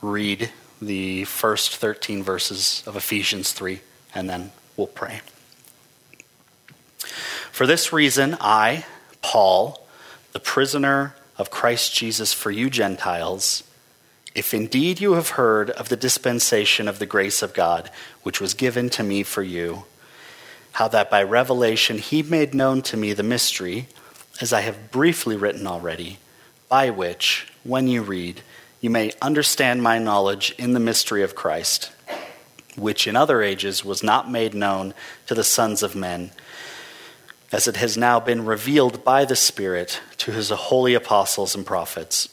read 0.00 0.50
the 0.80 1.24
first 1.24 1.76
13 1.76 2.22
verses 2.22 2.82
of 2.86 2.96
Ephesians 2.96 3.52
3, 3.52 3.80
and 4.14 4.28
then 4.28 4.52
we'll 4.76 4.86
pray. 4.86 5.20
For 7.52 7.66
this 7.66 7.92
reason, 7.92 8.36
I, 8.40 8.86
Paul, 9.20 9.86
the 10.32 10.40
prisoner 10.40 11.14
of 11.40 11.50
Christ 11.50 11.94
Jesus 11.94 12.34
for 12.34 12.50
you 12.50 12.68
Gentiles, 12.68 13.64
if 14.34 14.52
indeed 14.52 15.00
you 15.00 15.14
have 15.14 15.30
heard 15.30 15.70
of 15.70 15.88
the 15.88 15.96
dispensation 15.96 16.86
of 16.86 16.98
the 16.98 17.06
grace 17.06 17.40
of 17.40 17.54
God, 17.54 17.90
which 18.22 18.42
was 18.42 18.52
given 18.52 18.90
to 18.90 19.02
me 19.02 19.22
for 19.22 19.42
you, 19.42 19.84
how 20.72 20.86
that 20.88 21.10
by 21.10 21.22
revelation 21.22 21.96
he 21.96 22.22
made 22.22 22.52
known 22.52 22.82
to 22.82 22.96
me 22.98 23.14
the 23.14 23.22
mystery, 23.22 23.88
as 24.42 24.52
I 24.52 24.60
have 24.60 24.90
briefly 24.90 25.34
written 25.34 25.66
already, 25.66 26.18
by 26.68 26.90
which, 26.90 27.50
when 27.64 27.88
you 27.88 28.02
read, 28.02 28.42
you 28.82 28.90
may 28.90 29.10
understand 29.22 29.82
my 29.82 29.98
knowledge 29.98 30.54
in 30.58 30.74
the 30.74 30.78
mystery 30.78 31.22
of 31.22 31.34
Christ, 31.34 31.90
which 32.76 33.06
in 33.06 33.16
other 33.16 33.40
ages 33.40 33.82
was 33.82 34.02
not 34.02 34.30
made 34.30 34.52
known 34.52 34.92
to 35.26 35.34
the 35.34 35.42
sons 35.42 35.82
of 35.82 35.96
men, 35.96 36.32
as 37.52 37.66
it 37.66 37.76
has 37.76 37.96
now 37.96 38.20
been 38.20 38.44
revealed 38.44 39.04
by 39.04 39.24
the 39.24 39.36
Spirit 39.36 40.00
to 40.18 40.32
his 40.32 40.50
holy 40.50 40.94
apostles 40.94 41.54
and 41.54 41.66
prophets, 41.66 42.28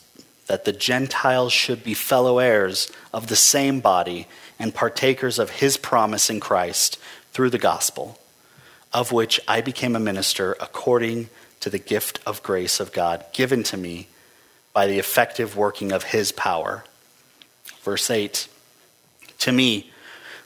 that 0.48 0.66
the 0.66 0.74
Gentiles 0.74 1.52
should 1.52 1.84
be 1.84 1.94
fellow 1.94 2.40
heirs 2.40 2.92
of 3.14 3.28
the 3.28 3.36
same 3.36 3.80
body 3.80 4.28
and 4.60 4.74
partakers 4.74 5.40
of 5.40 5.50
his 5.50 5.78
promise 5.78 6.30
in 6.30 6.40
Christ 6.40 6.98
through 7.32 7.50
the 7.50 7.58
gospel 7.58 8.20
of 8.94 9.12
which 9.12 9.40
I 9.48 9.62
became 9.62 9.96
a 9.96 10.00
minister 10.00 10.56
according 10.60 11.30
to 11.60 11.70
the 11.70 11.80
gift 11.80 12.20
of 12.26 12.44
grace 12.44 12.80
of 12.80 12.92
God 12.92 13.26
given 13.34 13.64
to 13.64 13.78
me 13.78 14.08
by 14.74 14.88
the 14.88 15.00
effective 15.00 15.58
working 15.58 15.92
of 15.92 16.06
his 16.06 16.32
power. 16.32 16.84
Verse 17.82 18.10
8 18.10 18.48
To 19.40 19.52
me, 19.52 19.92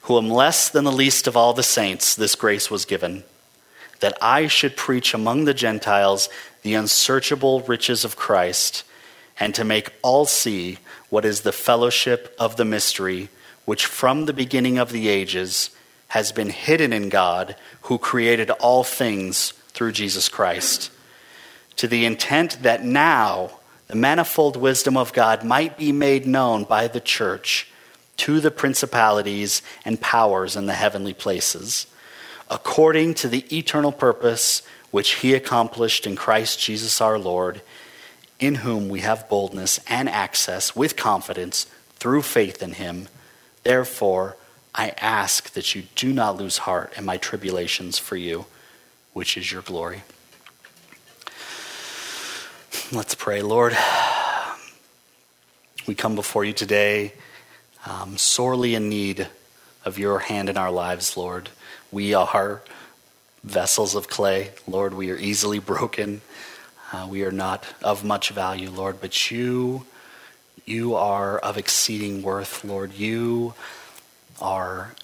who 0.01 0.17
am 0.17 0.29
less 0.29 0.69
than 0.69 0.83
the 0.83 0.91
least 0.91 1.27
of 1.27 1.37
all 1.37 1.53
the 1.53 1.63
saints, 1.63 2.15
this 2.15 2.35
grace 2.35 2.71
was 2.71 2.85
given, 2.85 3.23
that 4.01 4.17
I 4.21 4.47
should 4.47 4.75
preach 4.75 5.13
among 5.13 5.45
the 5.45 5.53
Gentiles 5.53 6.29
the 6.61 6.73
unsearchable 6.75 7.61
riches 7.61 8.05
of 8.05 8.15
Christ, 8.15 8.83
and 9.39 9.55
to 9.55 9.63
make 9.63 9.93
all 10.03 10.25
see 10.25 10.77
what 11.09 11.25
is 11.25 11.41
the 11.41 11.51
fellowship 11.51 12.35
of 12.37 12.57
the 12.57 12.65
mystery, 12.65 13.29
which 13.65 13.85
from 13.85 14.25
the 14.25 14.33
beginning 14.33 14.77
of 14.77 14.91
the 14.91 15.07
ages 15.07 15.71
has 16.09 16.31
been 16.31 16.49
hidden 16.49 16.91
in 16.91 17.09
God 17.09 17.55
who 17.83 17.97
created 17.97 18.49
all 18.51 18.83
things 18.83 19.53
through 19.69 19.93
Jesus 19.93 20.29
Christ, 20.29 20.91
to 21.77 21.87
the 21.87 22.05
intent 22.05 22.63
that 22.63 22.83
now 22.83 23.51
the 23.87 23.95
manifold 23.95 24.55
wisdom 24.55 24.97
of 24.97 25.13
God 25.13 25.43
might 25.43 25.77
be 25.77 25.91
made 25.91 26.27
known 26.27 26.63
by 26.63 26.87
the 26.87 26.99
church 26.99 27.67
to 28.17 28.39
the 28.39 28.51
principalities 28.51 29.61
and 29.83 29.99
powers 29.99 30.55
in 30.55 30.65
the 30.65 30.73
heavenly 30.73 31.13
places, 31.13 31.87
according 32.51 33.13
to 33.13 33.29
the 33.29 33.45
eternal 33.57 33.93
purpose 33.93 34.61
which 34.91 35.15
he 35.15 35.33
accomplished 35.33 36.05
in 36.05 36.17
Christ 36.17 36.59
Jesus 36.59 36.99
our 36.99 37.17
Lord, 37.17 37.61
in 38.39 38.55
whom 38.55 38.89
we 38.89 38.99
have 38.99 39.29
boldness 39.29 39.79
and 39.87 40.09
access 40.09 40.75
with 40.75 40.97
confidence 40.97 41.65
through 41.95 42.23
faith 42.23 42.61
in 42.61 42.73
him. 42.73 43.07
Therefore, 43.63 44.35
I 44.75 44.89
ask 44.99 45.51
that 45.53 45.73
you 45.75 45.83
do 45.95 46.11
not 46.11 46.35
lose 46.35 46.59
heart 46.59 46.93
in 46.97 47.05
my 47.05 47.15
tribulations 47.17 47.97
for 47.97 48.17
you, 48.17 48.45
which 49.13 49.37
is 49.37 49.49
your 49.49 49.61
glory. 49.61 50.03
Let's 52.91 53.15
pray, 53.15 53.41
Lord. 53.41 53.77
We 55.87 55.95
come 55.95 56.15
before 56.15 56.43
you 56.43 56.53
today 56.53 57.13
um, 57.85 58.17
sorely 58.17 58.75
in 58.75 58.89
need 58.89 59.27
of 59.85 59.97
your 59.97 60.19
hand 60.19 60.49
in 60.49 60.57
our 60.57 60.71
lives, 60.71 61.15
Lord. 61.15 61.49
We 61.91 62.13
are 62.13 62.61
vessels 63.43 63.95
of 63.95 64.07
clay. 64.07 64.51
Lord, 64.65 64.93
we 64.93 65.11
are 65.11 65.17
easily 65.17 65.59
broken. 65.59 66.21
Uh, 66.93 67.07
we 67.09 67.23
are 67.23 67.31
not 67.31 67.65
of 67.83 68.03
much 68.03 68.29
value, 68.29 68.69
Lord, 68.69 69.01
but 69.01 69.29
you, 69.29 69.85
you 70.65 70.95
are 70.95 71.37
of 71.39 71.57
exceeding 71.57 72.21
worth, 72.21 72.63
Lord. 72.63 72.93
You 72.93 73.55
are 74.41 74.95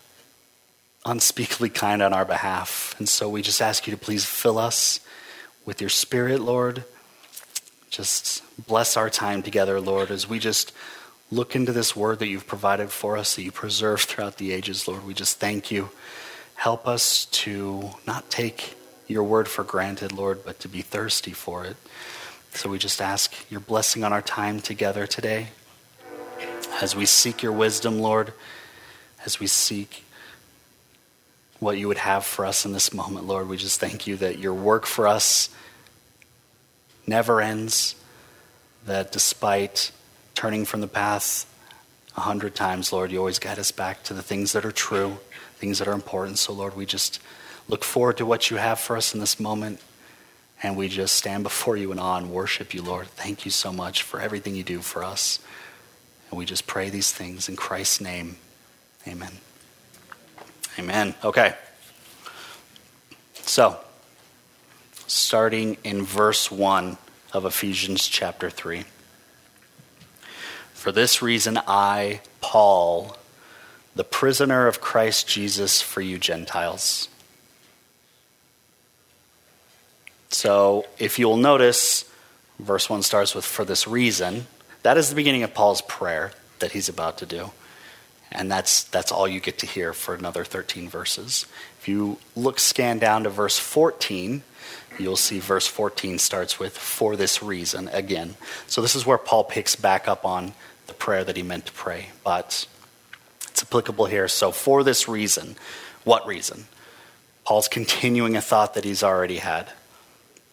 unspeakably 1.06 1.70
kind 1.70 2.02
on 2.02 2.14
our 2.14 2.26
behalf. 2.26 2.96
And 3.00 3.08
so 3.10 3.30
we 3.30 3.42
just 3.42 3.62
ask 3.62 3.86
you 3.86 3.92
to 3.92 4.00
please 4.00 4.26
fill 4.26 4.58
us 4.58 5.02
with 5.66 5.82
your 5.82 5.90
spirit, 5.90 6.40
Lord. 6.40 6.86
Just 7.90 8.44
bless 8.68 8.96
our 8.96 9.10
time 9.10 9.44
together, 9.44 9.82
Lord, 9.82 10.10
as 10.10 10.28
we 10.28 10.40
just 10.40 10.72
look 11.32 11.56
into 11.56 11.74
this 11.74 11.96
word 11.96 12.20
that 12.20 12.28
you've 12.28 12.48
provided 12.48 12.92
for 12.92 13.18
us, 13.18 13.36
that 13.36 13.44
you 13.44 13.52
preserved 13.52 14.04
throughout 14.04 14.38
the 14.38 14.54
ages, 14.54 14.88
Lord. 14.88 15.06
We 15.06 15.14
just 15.14 15.40
thank 15.40 15.70
you. 15.70 15.90
Help 16.58 16.88
us 16.88 17.26
to 17.26 17.92
not 18.08 18.30
take 18.32 18.76
your 19.08 19.24
word 19.24 19.48
for 19.48 19.64
granted, 19.64 20.12
Lord, 20.12 20.44
but 20.44 20.60
to 20.62 20.68
be 20.68 20.82
thirsty 20.82 21.32
for 21.32 21.64
it. 21.64 21.78
So 22.52 22.68
we 22.68 22.80
just 22.80 23.00
ask 23.00 23.32
your 23.50 23.60
blessing 23.60 24.04
on 24.04 24.12
our 24.12 24.24
time 24.24 24.60
together 24.60 25.06
today. 25.06 25.50
As 26.82 26.96
we 26.96 27.06
seek 27.06 27.44
your 27.44 27.52
wisdom, 27.52 28.00
Lord, 28.00 28.34
as 29.24 29.40
we 29.40 29.46
seek 29.46 30.04
what 31.60 31.78
you 31.78 31.88
would 31.88 32.00
have 32.00 32.26
for 32.26 32.44
us 32.44 32.66
in 32.66 32.74
this 32.74 32.92
moment, 32.92 33.28
Lord. 33.28 33.48
We 33.48 33.58
just 33.58 33.80
thank 33.80 34.08
you 34.08 34.16
that 34.18 34.40
your 34.40 34.54
work 34.56 34.88
for 34.88 35.08
us 35.08 35.50
never 37.06 37.40
ends, 37.40 37.96
that 38.88 39.12
despite 39.12 39.92
turning 40.34 40.66
from 40.66 40.82
the 40.82 40.88
path 40.88 41.46
a 42.18 42.22
hundred 42.22 42.56
times, 42.56 42.92
Lord, 42.92 43.12
you 43.12 43.20
always 43.20 43.38
guide 43.38 43.60
us 43.60 43.72
back 43.72 44.04
to 44.04 44.14
the 44.16 44.24
things 44.24 44.52
that 44.54 44.66
are 44.66 44.72
true, 44.72 45.20
things 45.58 45.78
that 45.78 45.88
are 45.88 45.94
important. 45.94 46.40
So, 46.40 46.52
Lord, 46.52 46.76
we 46.76 46.86
just 46.86 47.22
look 47.68 47.84
forward 47.84 48.18
to 48.18 48.26
what 48.26 48.50
you 48.50 48.58
have 48.58 48.80
for 48.80 48.98
us 48.98 49.14
in 49.14 49.20
this 49.20 49.40
moment. 49.40 49.80
And 50.64 50.76
we 50.76 50.88
just 50.88 51.16
stand 51.16 51.44
before 51.44 51.78
you 51.78 51.92
in 51.92 52.00
awe 52.00 52.18
and 52.18 52.32
worship 52.32 52.74
you, 52.74 52.82
Lord. 52.82 53.06
Thank 53.08 53.46
you 53.46 53.52
so 53.52 53.72
much 53.72 54.02
for 54.02 54.20
everything 54.20 54.56
you 54.56 54.64
do 54.64 54.80
for 54.80 55.04
us. 55.04 55.40
And 56.32 56.40
we 56.40 56.46
just 56.46 56.66
pray 56.66 56.90
these 56.90 57.12
things 57.12 57.48
in 57.48 57.56
Christ's 57.56 58.02
name. 58.02 58.38
Amen. 59.08 59.34
Amen. 60.80 61.14
Okay. 61.24 61.54
So, 63.44 63.80
starting 65.06 65.78
in 65.84 66.04
verse 66.04 66.50
1 66.52 66.98
of 67.34 67.46
Ephesians 67.46 68.08
chapter 68.08 68.50
3. 68.50 68.84
For 70.78 70.92
this 70.92 71.22
reason, 71.22 71.60
I, 71.68 72.22
Paul, 72.40 73.18
the 73.96 74.04
prisoner 74.04 74.68
of 74.68 74.80
Christ 74.80 75.28
Jesus 75.28 75.82
for 75.82 76.02
you 76.02 76.18
Gentiles. 76.18 77.10
So, 80.30 80.86
if 81.00 81.18
you'll 81.18 81.38
notice, 81.38 82.06
Verse 82.60 82.90
1 82.90 83.04
starts 83.04 83.36
with, 83.36 83.46
For 83.46 83.66
this 83.66 83.88
reason. 83.88 84.48
That 84.84 84.98
is 84.98 85.10
the 85.10 85.16
beginning 85.16 85.44
of 85.44 85.54
Paul's 85.54 85.82
prayer 85.82 86.32
that 86.60 86.72
he's 86.72 86.90
about 86.90 87.18
to 87.20 87.26
do. 87.26 87.52
And 88.32 88.52
that's, 88.52 88.84
that's 88.84 89.12
all 89.12 89.28
you 89.28 89.40
get 89.40 89.60
to 89.60 89.66
hear 89.66 89.94
for 89.94 90.14
another 90.16 90.44
13 90.44 90.90
verses. 90.90 91.46
If 91.80 91.88
you 91.88 92.18
look, 92.36 92.60
scan 92.60 93.00
down 93.00 93.24
to 93.24 93.30
verse 93.30 93.58
14, 93.58 94.44
you'll 95.00 95.16
see 95.16 95.40
verse 95.40 95.68
14 95.68 96.20
starts 96.20 96.60
with, 96.60 96.78
For 96.78 97.16
this 97.16 97.42
reason, 97.44 97.88
again. 97.90 98.36
So 98.68 98.82
this 98.82 98.96
is 98.96 99.06
where 99.06 99.18
Paul 99.18 99.44
picks 99.44 99.76
back 99.76 100.08
up 100.08 100.26
on 100.26 100.54
the 100.88 100.94
prayer 100.94 101.24
that 101.24 101.36
he 101.36 101.44
meant 101.44 101.68
to 101.68 101.72
pray. 101.74 102.08
But 102.24 102.68
it's 103.50 103.64
applicable 103.64 104.06
here. 104.06 104.28
So, 104.28 104.52
for 104.52 104.84
this 104.84 105.08
reason, 105.08 105.56
what 106.04 106.26
reason? 106.28 106.66
Paul's 107.44 107.68
continuing 107.68 108.36
a 108.36 108.42
thought 108.42 108.74
that 108.74 108.84
he's 108.84 109.04
already 109.04 109.38
had. 109.38 109.70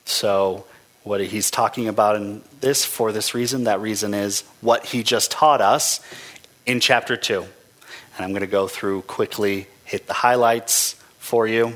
So, 0.05 0.65
what 1.03 1.21
he's 1.21 1.51
talking 1.51 1.89
about 1.89 2.17
in 2.17 2.43
this, 2.61 2.85
for 2.85 3.13
this 3.13 3.35
reason, 3.35 3.65
that 3.65 3.81
reason 3.81 4.15
is 4.15 4.43
what 4.61 4.87
he 4.87 5.03
just 5.03 5.31
taught 5.31 5.61
us 5.61 6.01
in 6.67 6.81
chapter 6.81 7.17
2. 7.17 7.43
And 7.43 8.25
I'm 8.25 8.31
going 8.31 8.41
to 8.41 8.47
go 8.47 8.69
through 8.69 9.03
quickly, 9.03 9.67
hit 9.85 10.07
the 10.07 10.15
highlights 10.15 10.95
for 11.19 11.47
you. 11.47 11.75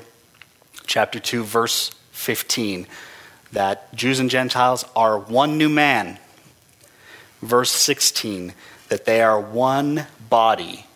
Chapter 0.87 1.21
2, 1.21 1.45
verse 1.45 1.91
15, 2.19 2.87
that 3.53 3.95
Jews 3.95 4.21
and 4.21 4.29
Gentiles 4.29 4.85
are 4.95 5.19
one 5.19 5.57
new 5.57 5.69
man. 5.69 6.19
Verse 7.41 7.71
16, 7.71 8.53
that 8.89 9.05
they 9.05 9.23
are 9.23 9.41
one 9.41 10.07
body. 10.29 10.87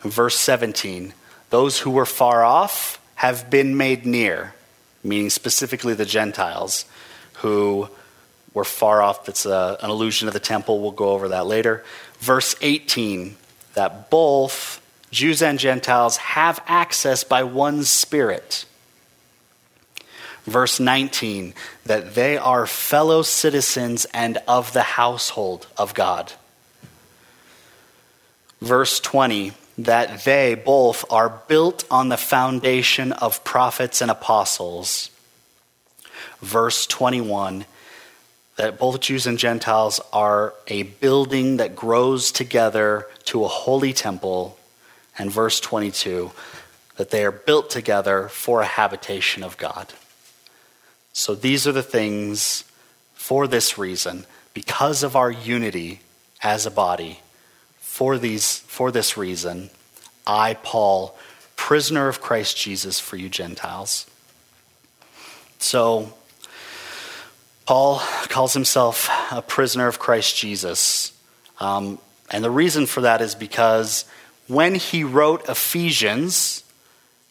Verse 0.00 0.36
17, 0.36 1.12
those 1.50 1.80
who 1.80 1.90
were 1.90 2.06
far 2.06 2.42
off 2.42 3.00
have 3.16 3.50
been 3.50 3.76
made 3.76 4.04
near, 4.04 4.54
meaning 5.04 5.30
specifically 5.30 5.94
the 5.94 6.04
Gentiles 6.04 6.86
who 7.34 7.88
were 8.54 8.64
far 8.64 9.02
off. 9.02 9.24
That's 9.26 9.46
a, 9.46 9.78
an 9.80 9.90
allusion 9.90 10.26
to 10.26 10.32
the 10.32 10.40
temple. 10.40 10.80
We'll 10.80 10.90
go 10.90 11.10
over 11.10 11.28
that 11.28 11.46
later. 11.46 11.84
Verse 12.18 12.56
18 12.60 13.36
that 13.74 14.10
both 14.10 14.80
Jews 15.10 15.42
and 15.42 15.58
Gentiles 15.58 16.16
have 16.18 16.62
access 16.66 17.24
by 17.24 17.42
one 17.42 17.84
Spirit. 17.84 18.64
Verse 20.44 20.80
19 20.80 21.54
that 21.86 22.14
they 22.14 22.36
are 22.36 22.66
fellow 22.66 23.22
citizens 23.22 24.04
and 24.06 24.38
of 24.48 24.72
the 24.72 24.82
household 24.82 25.66
of 25.76 25.94
God. 25.94 26.32
Verse 28.60 29.00
20 29.00 29.52
that 29.78 30.24
they 30.24 30.54
both 30.54 31.10
are 31.10 31.40
built 31.48 31.84
on 31.90 32.08
the 32.08 32.16
foundation 32.16 33.12
of 33.12 33.42
prophets 33.42 34.02
and 34.02 34.10
apostles 34.10 35.10
verse 36.42 36.86
21 36.86 37.64
that 38.56 38.78
both 38.78 39.00
Jews 39.00 39.26
and 39.26 39.38
Gentiles 39.38 40.00
are 40.12 40.52
a 40.66 40.82
building 40.82 41.56
that 41.56 41.74
grows 41.74 42.30
together 42.30 43.06
to 43.24 43.44
a 43.44 43.48
holy 43.48 43.94
temple, 43.94 44.58
and 45.18 45.30
verse 45.30 45.58
22 45.58 46.30
that 46.96 47.10
they 47.10 47.24
are 47.24 47.32
built 47.32 47.70
together 47.70 48.28
for 48.28 48.60
a 48.60 48.66
habitation 48.66 49.42
of 49.42 49.56
God. 49.56 49.94
So 51.12 51.34
these 51.34 51.66
are 51.66 51.72
the 51.72 51.82
things 51.82 52.64
for 53.14 53.46
this 53.46 53.78
reason, 53.78 54.26
because 54.54 55.02
of 55.02 55.14
our 55.14 55.30
unity 55.30 56.00
as 56.42 56.66
a 56.66 56.70
body, 56.70 57.20
for, 57.78 58.18
these, 58.18 58.58
for 58.60 58.90
this 58.90 59.16
reason, 59.16 59.70
I, 60.26 60.54
Paul, 60.54 61.16
prisoner 61.56 62.08
of 62.08 62.20
Christ 62.20 62.56
Jesus 62.56 62.98
for 62.98 63.16
you 63.16 63.28
Gentiles. 63.28 64.06
So, 65.58 66.12
Paul 67.66 68.02
calls 68.28 68.54
himself 68.54 69.08
a 69.30 69.40
prisoner 69.40 69.86
of 69.86 69.98
Christ 69.98 70.36
Jesus. 70.36 71.12
Um, 71.60 71.98
and 72.30 72.42
the 72.42 72.50
reason 72.50 72.86
for 72.86 73.02
that 73.02 73.20
is 73.20 73.34
because 73.34 74.04
when 74.48 74.74
he 74.74 75.04
wrote 75.04 75.48
Ephesians, 75.48 76.64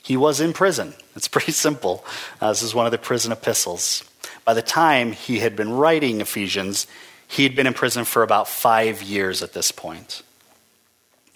he 0.02 0.16
was 0.16 0.40
in 0.40 0.54
prison. 0.54 0.94
It's 1.16 1.28
pretty 1.28 1.52
simple. 1.52 2.06
Uh, 2.40 2.50
this 2.50 2.64
is 2.64 2.74
one 2.74 2.86
of 2.86 2.92
the 2.92 2.98
prison 2.98 3.32
epistles. 3.32 4.04
By 4.46 4.54
the 4.54 4.62
time 4.62 5.12
he 5.12 5.40
had 5.40 5.56
been 5.56 5.72
writing 5.72 6.22
Ephesians, 6.22 6.88
he 7.28 7.44
had 7.44 7.56
been 7.56 7.68
in 7.68 7.74
prison 7.74 8.06
for 8.06 8.24
about 8.24 8.48
five 8.48 9.02
years 9.02 9.42
at 9.42 9.54
this 9.54 9.72
point. 9.72 10.24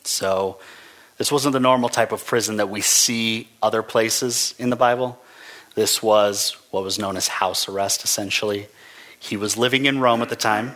So, 0.03 0.59
this 1.17 1.31
wasn't 1.31 1.53
the 1.53 1.59
normal 1.59 1.89
type 1.89 2.11
of 2.11 2.25
prison 2.25 2.57
that 2.57 2.69
we 2.69 2.81
see 2.81 3.47
other 3.63 3.81
places 3.81 4.53
in 4.59 4.69
the 4.69 4.75
Bible. 4.75 5.17
This 5.73 6.03
was 6.03 6.57
what 6.71 6.83
was 6.83 6.99
known 6.99 7.15
as 7.15 7.27
house 7.27 7.69
arrest, 7.69 8.03
essentially. 8.03 8.67
He 9.17 9.37
was 9.37 9.55
living 9.55 9.85
in 9.85 9.99
Rome 9.99 10.21
at 10.21 10.29
the 10.29 10.35
time, 10.35 10.75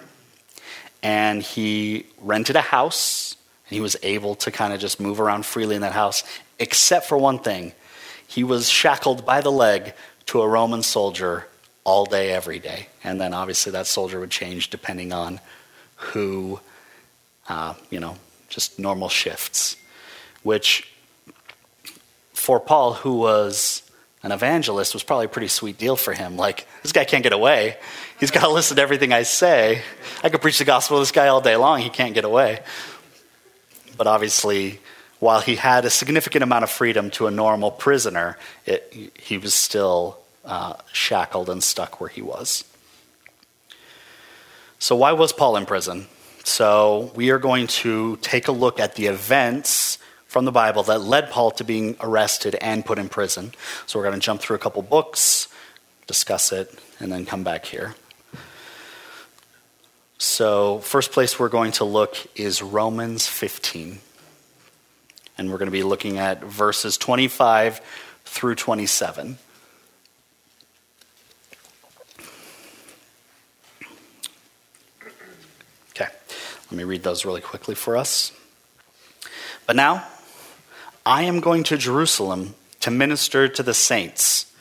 and 1.04 1.44
he 1.44 2.06
rented 2.22 2.56
a 2.56 2.62
house, 2.62 3.36
and 3.68 3.76
he 3.76 3.82
was 3.82 3.98
able 4.02 4.36
to 4.36 4.52
kind 4.52 4.74
of 4.74 4.80
just 4.80 5.00
move 5.00 5.20
around 5.20 5.46
freely 5.46 5.76
in 5.76 5.82
that 5.82 5.94
house, 5.94 6.24
except 6.58 7.06
for 7.06 7.18
one 7.18 7.40
thing. 7.40 7.74
He 8.30 8.44
was 8.44 8.70
shackled 8.70 9.26
by 9.26 9.42
the 9.42 9.52
leg 9.52 9.96
to 10.28 10.44
a 10.44 10.48
Roman 10.48 10.84
soldier 10.84 11.48
all 11.84 12.06
day, 12.06 12.32
every 12.32 12.60
day. 12.60 12.86
And 13.04 13.20
then 13.20 13.34
obviously 13.34 13.72
that 13.72 13.88
soldier 13.88 14.20
would 14.20 14.30
change 14.30 14.70
depending 14.70 15.12
on 15.12 15.39
who, 15.96 16.60
uh, 17.48 17.74
you 17.89 18.00
know, 18.00 18.18
just 18.48 18.78
normal 18.78 19.10
shifts. 19.10 19.78
Which, 20.44 20.88
for 22.34 22.60
Paul, 22.60 22.94
who 22.94 23.18
was 23.18 23.82
an 24.22 24.32
evangelist, 24.32 24.94
was 24.94 25.02
probably 25.02 25.26
a 25.26 25.30
pretty 25.30 25.48
sweet 25.48 25.80
deal 25.80 25.96
for 25.96 26.13
him. 26.13 26.38
Like, 26.38 26.68
this 26.84 26.92
guy 26.92 27.06
can't 27.06 27.24
get 27.24 27.34
away. 27.34 27.78
He's 28.20 28.30
got 28.30 28.42
to 28.42 28.50
listen 28.54 28.78
to 28.78 28.84
everything 28.84 29.12
I 29.12 29.24
say. 29.24 29.82
I 30.24 30.30
could 30.30 30.44
preach 30.44 30.60
the 30.60 30.65
gospel 30.65 30.98
to 30.98 31.02
this 31.02 31.12
guy 31.12 31.30
all 31.30 31.42
day 31.42 31.56
long. 31.56 31.80
He 31.80 31.89
can't 31.89 32.13
get 32.13 32.26
away. 32.26 32.62
But 33.98 34.06
obviously, 34.06 34.80
while 35.20 35.42
he 35.42 35.56
had 35.56 35.86
a 35.86 35.90
significant 35.90 36.44
amount 36.44 36.64
of 36.64 36.70
freedom 36.70 37.10
to 37.12 37.28
a 37.28 37.32
normal 37.32 37.72
prisoner, 37.72 38.38
it, 38.66 39.12
he 39.20 39.38
was 39.38 39.54
still 39.54 40.20
uh, 40.46 40.76
shackled 40.94 41.50
and 41.50 41.62
stuck 41.62 42.00
where 42.00 42.10
he 42.10 42.22
was. 42.22 42.64
So, 44.80 44.96
why 44.96 45.12
was 45.12 45.34
Paul 45.34 45.58
in 45.58 45.66
prison? 45.66 46.08
So, 46.46 47.12
we 47.16 47.32
are 47.32 47.38
going 47.38 47.68
to 47.68 48.18
take 48.18 48.48
a 48.48 48.54
look 48.54 48.80
at 48.80 48.96
the 48.96 49.08
events 49.08 49.98
from 50.26 50.46
the 50.46 50.52
Bible 50.52 50.84
that 50.84 51.02
led 51.02 51.32
Paul 51.32 51.52
to 51.52 51.64
being 51.66 51.98
arrested 52.00 52.56
and 52.56 52.86
put 52.86 52.98
in 52.98 53.10
prison. 53.10 53.54
So, 53.88 54.00
we're 54.00 54.06
going 54.06 54.20
to 54.20 54.26
jump 54.26 54.40
through 54.40 54.56
a 54.56 54.60
couple 54.60 54.82
books, 54.82 55.50
discuss 56.08 56.54
it, 56.54 56.74
and 57.02 57.12
then 57.12 57.26
come 57.26 57.44
back 57.44 57.66
here. 57.66 57.94
So, 60.18 60.80
first 60.80 61.12
place 61.12 61.38
we're 61.38 61.50
going 61.50 61.74
to 61.74 61.84
look 61.84 62.16
is 62.36 62.62
Romans 62.62 63.28
15. 63.28 64.00
And 65.39 65.49
we're 65.49 65.58
going 65.58 65.67
to 65.67 65.71
be 65.71 65.84
looking 65.84 66.17
at 66.17 66.43
verses 66.43 66.97
25 66.97 67.80
through 68.25 68.56
27. 68.56 69.38
Okay, 75.91 76.08
let 76.69 76.71
me 76.71 76.84
read 76.84 77.04
those 77.04 77.23
really 77.23 77.39
quickly 77.39 77.73
for 77.73 77.95
us. 77.95 78.34
But 79.65 79.78
now, 79.78 80.06
I 81.06 81.23
am 81.23 81.39
going 81.39 81.63
to 81.63 81.78
Jerusalem 81.78 82.56
to 82.82 82.91
minister 82.91 83.47
to 83.47 83.63
the 83.63 83.73
saints, 83.73 84.54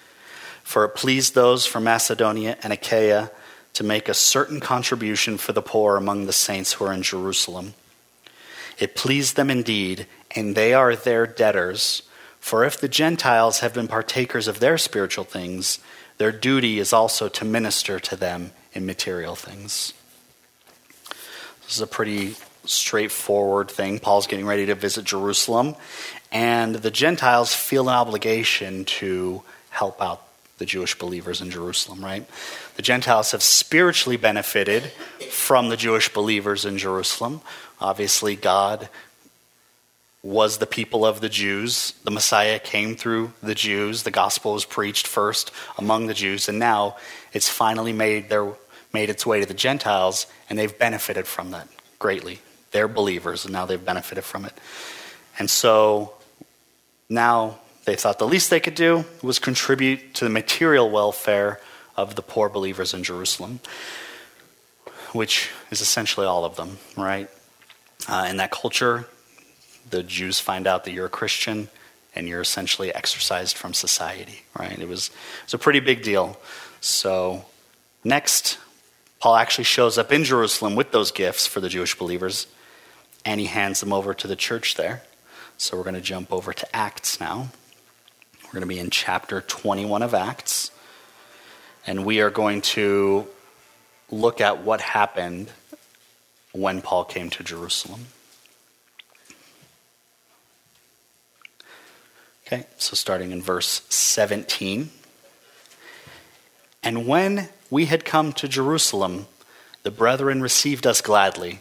for 0.62 0.84
it 0.84 0.90
pleased 0.90 1.34
those 1.34 1.66
from 1.66 1.82
Macedonia 1.82 2.56
and 2.62 2.72
Achaia 2.72 3.32
to 3.72 3.82
make 3.82 4.08
a 4.08 4.14
certain 4.14 4.60
contribution 4.60 5.38
for 5.38 5.52
the 5.52 5.60
poor 5.60 5.96
among 5.96 6.26
the 6.26 6.32
saints 6.32 6.74
who 6.74 6.84
are 6.84 6.92
in 6.92 7.02
Jerusalem. 7.02 7.74
It 8.78 8.94
pleased 8.94 9.34
them 9.34 9.50
indeed, 9.50 10.06
and 10.34 10.54
they 10.54 10.74
are 10.74 10.94
their 10.94 11.26
debtors. 11.26 12.02
For 12.40 12.64
if 12.64 12.80
the 12.80 12.88
Gentiles 12.88 13.60
have 13.60 13.74
been 13.74 13.88
partakers 13.88 14.48
of 14.48 14.60
their 14.60 14.78
spiritual 14.78 15.24
things, 15.24 15.78
their 16.18 16.32
duty 16.32 16.78
is 16.78 16.92
also 16.92 17.28
to 17.28 17.44
minister 17.44 18.00
to 18.00 18.16
them 18.16 18.52
in 18.72 18.86
material 18.86 19.34
things. 19.34 19.92
This 21.64 21.76
is 21.76 21.80
a 21.80 21.86
pretty 21.86 22.36
straightforward 22.64 23.70
thing. 23.70 23.98
Paul's 23.98 24.26
getting 24.26 24.46
ready 24.46 24.66
to 24.66 24.74
visit 24.74 25.04
Jerusalem, 25.04 25.74
and 26.30 26.76
the 26.76 26.90
Gentiles 26.90 27.54
feel 27.54 27.88
an 27.88 27.94
obligation 27.94 28.84
to 28.84 29.42
help 29.70 30.00
out 30.02 30.22
the 30.58 30.66
Jewish 30.66 30.98
believers 30.98 31.40
in 31.40 31.50
Jerusalem, 31.50 32.04
right? 32.04 32.28
The 32.76 32.82
Gentiles 32.82 33.30
have 33.32 33.42
spiritually 33.42 34.16
benefited 34.16 34.84
from 35.30 35.68
the 35.68 35.76
Jewish 35.76 36.12
believers 36.12 36.64
in 36.64 36.78
Jerusalem. 36.78 37.40
Obviously, 37.80 38.34
God 38.34 38.88
was 40.22 40.58
the 40.58 40.66
people 40.66 41.06
of 41.06 41.20
the 41.20 41.28
Jews. 41.28 41.92
The 42.04 42.10
Messiah 42.10 42.58
came 42.58 42.96
through 42.96 43.32
the 43.42 43.54
Jews. 43.54 44.02
The 44.02 44.10
gospel 44.10 44.54
was 44.54 44.64
preached 44.64 45.06
first 45.06 45.52
among 45.76 46.06
the 46.06 46.14
Jews, 46.14 46.48
and 46.48 46.58
now 46.58 46.96
it's 47.32 47.48
finally 47.48 47.92
made 47.92 48.28
their 48.28 48.52
made 48.92 49.10
its 49.10 49.26
way 49.26 49.40
to 49.40 49.46
the 49.46 49.54
Gentiles, 49.54 50.26
and 50.48 50.58
they've 50.58 50.78
benefited 50.78 51.26
from 51.26 51.50
that 51.50 51.68
greatly. 51.98 52.40
They're 52.70 52.88
believers, 52.88 53.44
and 53.44 53.52
now 53.52 53.66
they've 53.66 53.84
benefited 53.84 54.24
from 54.24 54.44
it. 54.44 54.52
And 55.38 55.48
so 55.48 56.14
now 57.08 57.58
they 57.84 57.96
thought 57.96 58.18
the 58.18 58.26
least 58.26 58.50
they 58.50 58.60
could 58.60 58.74
do 58.74 59.04
was 59.22 59.38
contribute 59.38 60.14
to 60.14 60.24
the 60.24 60.30
material 60.30 60.90
welfare 60.90 61.60
of 61.96 62.14
the 62.14 62.22
poor 62.22 62.48
believers 62.48 62.94
in 62.94 63.02
Jerusalem, 63.02 63.60
which 65.12 65.50
is 65.70 65.80
essentially 65.80 66.26
all 66.26 66.44
of 66.44 66.56
them, 66.56 66.78
right? 66.96 67.28
Uh, 68.08 68.26
in 68.30 68.38
that 68.38 68.50
culture, 68.50 69.06
the 69.90 70.02
Jews 70.02 70.40
find 70.40 70.66
out 70.66 70.84
that 70.84 70.92
you're 70.92 71.06
a 71.06 71.10
Christian 71.10 71.68
and 72.14 72.28
you're 72.28 72.40
essentially 72.40 72.92
exorcised 72.92 73.56
from 73.56 73.74
society, 73.74 74.42
right? 74.58 74.78
It 74.78 74.88
was, 74.88 75.08
it 75.08 75.44
was 75.46 75.54
a 75.54 75.58
pretty 75.58 75.80
big 75.80 76.02
deal. 76.02 76.38
So, 76.80 77.44
next, 78.02 78.58
Paul 79.20 79.36
actually 79.36 79.64
shows 79.64 79.98
up 79.98 80.12
in 80.12 80.24
Jerusalem 80.24 80.74
with 80.74 80.90
those 80.90 81.12
gifts 81.12 81.46
for 81.46 81.60
the 81.60 81.68
Jewish 81.68 81.96
believers, 81.96 82.46
and 83.24 83.40
he 83.40 83.46
hands 83.46 83.80
them 83.80 83.92
over 83.92 84.14
to 84.14 84.26
the 84.26 84.36
church 84.36 84.74
there. 84.74 85.02
So, 85.58 85.76
we're 85.76 85.84
going 85.84 85.94
to 85.94 86.00
jump 86.00 86.32
over 86.32 86.52
to 86.52 86.76
Acts 86.76 87.20
now. 87.20 87.48
We're 88.44 88.52
going 88.52 88.62
to 88.62 88.66
be 88.66 88.78
in 88.78 88.90
chapter 88.90 89.40
21 89.42 90.02
of 90.02 90.14
Acts, 90.14 90.70
and 91.86 92.04
we 92.04 92.20
are 92.20 92.30
going 92.30 92.62
to 92.62 93.26
look 94.10 94.40
at 94.40 94.62
what 94.64 94.80
happened 94.80 95.52
when 96.52 96.80
Paul 96.80 97.04
came 97.04 97.30
to 97.30 97.44
Jerusalem. 97.44 98.06
Okay, 102.50 102.64
so 102.78 102.94
starting 102.94 103.30
in 103.30 103.42
verse 103.42 103.82
17. 103.90 104.88
And 106.82 107.06
when 107.06 107.50
we 107.68 107.84
had 107.84 108.06
come 108.06 108.32
to 108.32 108.48
Jerusalem, 108.48 109.26
the 109.82 109.90
brethren 109.90 110.40
received 110.40 110.86
us 110.86 111.02
gladly. 111.02 111.60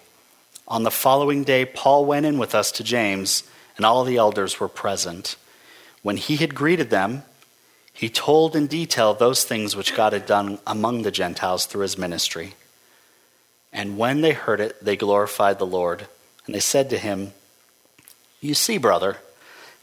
On 0.65 0.83
the 0.83 0.89
following 0.89 1.43
day, 1.43 1.65
Paul 1.65 2.05
went 2.05 2.25
in 2.25 2.37
with 2.37 2.55
us 2.55 2.71
to 2.71 2.85
James, 2.85 3.43
and 3.75 3.85
all 3.85 4.05
the 4.05 4.15
elders 4.15 4.61
were 4.61 4.69
present. 4.69 5.35
When 6.03 6.15
he 6.15 6.37
had 6.37 6.55
greeted 6.55 6.89
them, 6.89 7.23
he 7.91 8.07
told 8.07 8.55
in 8.55 8.67
detail 8.67 9.13
those 9.13 9.43
things 9.43 9.75
which 9.75 9.93
God 9.93 10.13
had 10.13 10.25
done 10.25 10.57
among 10.65 11.01
the 11.01 11.11
Gentiles 11.11 11.65
through 11.65 11.81
his 11.81 11.97
ministry. 11.97 12.53
And 13.73 13.97
when 13.97 14.21
they 14.21 14.31
heard 14.31 14.61
it, 14.61 14.81
they 14.81 14.95
glorified 14.95 15.59
the 15.59 15.65
Lord. 15.65 16.07
And 16.45 16.55
they 16.55 16.61
said 16.61 16.89
to 16.91 16.97
him, 16.97 17.33
You 18.39 18.53
see, 18.53 18.77
brother, 18.77 19.17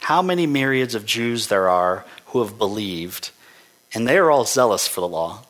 how 0.05 0.21
many 0.21 0.45
myriads 0.45 0.93
of 0.93 1.03
Jews 1.03 1.47
there 1.47 1.67
are 1.67 2.05
who 2.27 2.43
have 2.43 2.59
believed, 2.59 3.31
and 3.91 4.07
they 4.07 4.19
are 4.19 4.29
all 4.29 4.45
zealous 4.45 4.87
for 4.87 5.01
the 5.01 5.07
law. 5.07 5.41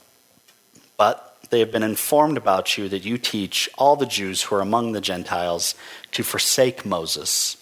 But 0.95 1.37
they 1.49 1.59
have 1.59 1.73
been 1.73 1.83
informed 1.83 2.37
about 2.37 2.77
you 2.77 2.87
that 2.87 3.03
you 3.03 3.17
teach 3.17 3.69
all 3.77 3.97
the 3.97 4.05
Jews 4.05 4.43
who 4.43 4.55
are 4.55 4.61
among 4.61 4.93
the 4.93 5.01
Gentiles 5.01 5.75
to 6.13 6.23
forsake 6.23 6.85
Moses, 6.85 7.57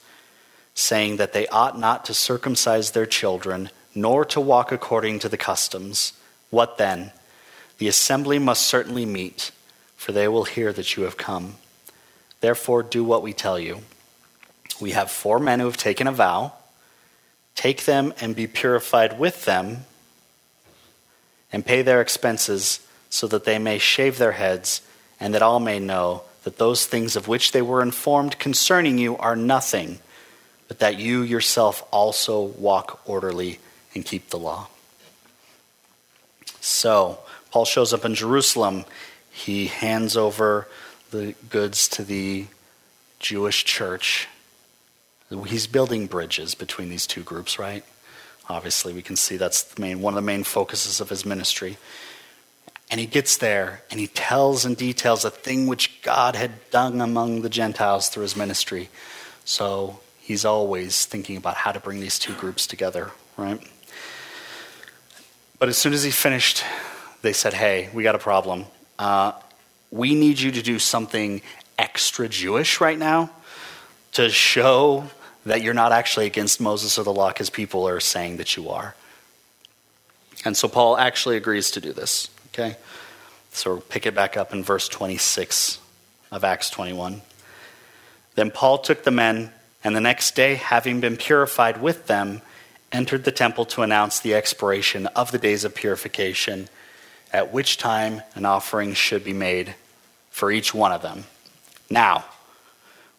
saying 0.76 1.18
that 1.18 1.34
they 1.34 1.48
ought 1.48 1.80
not 1.80 2.06
to 2.06 2.14
circumcise 2.14 2.92
their 2.92 3.08
children, 3.08 3.72
nor 3.96 4.24
to 4.26 4.40
walk 4.40 4.72
according 4.72 5.18
to 5.18 5.30
the 5.30 5.36
customs. 5.36 6.14
What 6.52 6.78
then? 6.78 7.12
The 7.80 7.88
assembly 7.88 8.38
must 8.38 8.68
certainly 8.68 9.08
meet, 9.08 9.50
for 9.96 10.12
they 10.12 10.28
will 10.28 10.44
hear 10.44 10.72
that 10.72 10.96
you 10.96 11.06
have 11.06 11.18
come. 11.18 11.56
Therefore, 12.40 12.84
do 12.84 13.04
what 13.04 13.24
we 13.24 13.34
tell 13.34 13.58
you. 13.58 13.80
We 14.80 14.92
have 14.92 15.10
four 15.10 15.40
men 15.40 15.60
who 15.60 15.66
have 15.66 15.78
taken 15.78 16.06
a 16.06 16.12
vow 16.12 16.54
Take 17.56 17.86
them 17.86 18.14
and 18.20 18.36
be 18.36 18.48
purified 18.48 19.20
with 19.20 19.46
them, 19.46 19.86
and 21.52 21.66
pay 21.66 21.82
their 21.82 22.02
expenses, 22.02 22.80
so 23.10 23.28
that 23.28 23.46
they 23.46 23.60
may 23.60 23.78
shave 23.78 24.18
their 24.18 24.32
heads, 24.32 24.82
and 25.20 25.34
that 25.34 25.44
all 25.44 25.60
may 25.60 25.80
know 25.80 26.24
that 26.44 26.58
those 26.58 26.86
things 26.86 27.16
of 27.16 27.28
which 27.28 27.52
they 27.52 27.62
were 27.62 27.82
informed 27.82 28.40
concerning 28.40 28.98
you 28.98 29.18
are 29.18 29.36
nothing, 29.36 30.00
but 30.68 30.80
that 30.80 31.00
you 31.00 31.22
yourself 31.22 31.88
also 31.92 32.42
walk 32.42 33.02
orderly 33.06 33.60
and 33.94 34.04
keep 34.04 34.30
the 34.30 34.40
law. 34.40 34.68
So, 36.60 37.20
Paul 37.52 37.66
shows 37.66 37.94
up 37.94 38.04
in 38.04 38.16
Jerusalem. 38.16 38.86
He 39.32 39.68
hands 39.68 40.18
over 40.18 40.68
the 41.12 41.36
goods 41.50 41.88
to 41.90 42.04
the 42.04 42.48
Jewish 43.20 43.64
church 43.64 44.28
He's 45.42 45.68
building 45.68 46.08
bridges 46.08 46.56
between 46.56 46.90
these 46.90 47.08
two 47.08 47.24
groups, 47.24 47.58
right? 47.58 47.84
Obviously, 48.50 48.94
we 48.94 49.02
can 49.02 49.16
see 49.16 49.38
that's 49.38 49.64
the 49.64 49.82
main, 49.82 50.02
one 50.02 50.14
of 50.14 50.16
the 50.16 50.22
main 50.22 50.44
focuses 50.44 51.00
of 51.00 51.10
his 51.10 51.26
ministry. 51.26 51.78
And 52.92 53.00
he 53.00 53.06
gets 53.06 53.38
there 53.38 53.82
and 53.90 54.00
he 54.00 54.08
tells 54.08 54.66
and 54.66 54.76
details 54.76 55.26
a 55.26 55.30
thing 55.30 55.68
which 55.68 56.02
God 56.02 56.36
had 56.36 56.70
done 56.70 57.02
among 57.02 57.42
the 57.42 57.50
Gentiles 57.50 58.10
through 58.10 58.24
his 58.24 58.36
ministry. 58.36 58.90
So 59.46 60.00
he's 60.20 60.46
always 60.46 61.06
thinking 61.06 61.38
about 61.38 61.56
how 61.56 61.72
to 61.72 61.80
bring 61.80 62.00
these 62.00 62.20
two 62.20 62.34
groups 62.34 62.68
together, 62.68 63.12
right? 63.38 63.60
But 65.58 65.70
as 65.70 65.78
soon 65.78 65.94
as 65.94 66.04
he 66.04 66.12
finished, 66.12 66.64
they 67.22 67.34
said, 67.34 67.54
Hey, 67.54 67.90
we 67.94 68.04
got 68.04 68.16
a 68.16 68.20
problem. 68.20 68.66
Uh, 69.00 69.32
we 69.90 70.14
need 70.14 70.40
you 70.40 70.52
to 70.52 70.62
do 70.62 70.78
something 70.80 71.42
extra 71.78 72.28
Jewish 72.28 72.82
right 72.82 73.00
now 73.00 73.32
to 74.14 74.30
show 74.30 75.10
that 75.46 75.62
you're 75.62 75.74
not 75.74 75.92
actually 75.92 76.26
against 76.26 76.62
Moses 76.62 76.98
or 76.98 77.04
the 77.04 77.14
law 77.14 77.30
because 77.30 77.50
people 77.50 77.88
are 77.88 78.00
saying 78.00 78.38
that 78.38 78.56
you 78.56 78.70
are. 78.70 78.96
And 80.46 80.56
so 80.56 80.68
Paul 80.68 80.98
actually 80.98 81.38
agrees 81.38 81.72
to 81.72 81.82
do 81.82 81.94
this. 81.94 82.30
Okay? 82.50 82.78
So 83.52 83.74
we'll 83.74 83.82
pick 83.82 84.06
it 84.06 84.16
back 84.16 84.36
up 84.36 84.54
in 84.54 84.64
verse 84.64 84.88
26 84.88 85.80
of 86.32 86.44
Acts 86.44 86.70
21. 86.70 87.22
Then 88.36 88.52
Paul 88.52 88.80
took 88.80 89.04
the 89.04 89.12
men, 89.12 89.52
and 89.84 89.96
the 89.96 90.02
next 90.02 90.36
day, 90.36 90.56
having 90.56 91.00
been 91.00 91.18
purified 91.18 91.82
with 91.82 92.08
them, 92.08 92.42
entered 92.92 93.24
the 93.24 93.32
temple 93.32 93.66
to 93.66 93.82
announce 93.82 94.20
the 94.20 94.34
expiration 94.34 95.08
of 95.08 95.32
the 95.32 95.38
days 95.38 95.64
of 95.64 95.76
purification, 95.76 96.68
at 97.32 97.54
which 97.54 97.78
time 97.78 98.22
an 98.36 98.46
offering 98.46 98.94
should 98.94 99.24
be 99.24 99.34
made 99.34 99.76
for 100.30 100.52
each 100.52 100.74
one 100.74 100.92
of 100.92 101.02
them. 101.02 101.26
Now, 101.90 102.26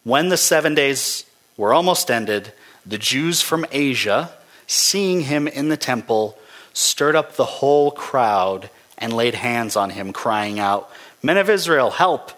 when 0.03 0.29
the 0.29 0.37
seven 0.37 0.75
days 0.75 1.25
were 1.57 1.73
almost 1.73 2.11
ended, 2.11 2.53
the 2.85 2.99
Jews 2.99 3.41
from 3.41 3.67
Asia, 3.71 4.33
seeing 4.67 5.23
him 5.23 5.47
in 5.49 5.69
the 5.69 5.77
temple, 5.77 6.39
stirred 6.73 7.17
up 7.17 7.37
the 7.37 7.45
whole 7.45 7.91
crowd 7.91 8.71
and 8.99 9.13
laid 9.13 9.35
hands 9.35 9.77
on 9.77 9.91
him, 9.91 10.13
crying 10.13 10.59
out, 10.59 10.91
Men 11.23 11.37
of 11.37 11.49
Israel, 11.49 11.91
help! 11.91 12.33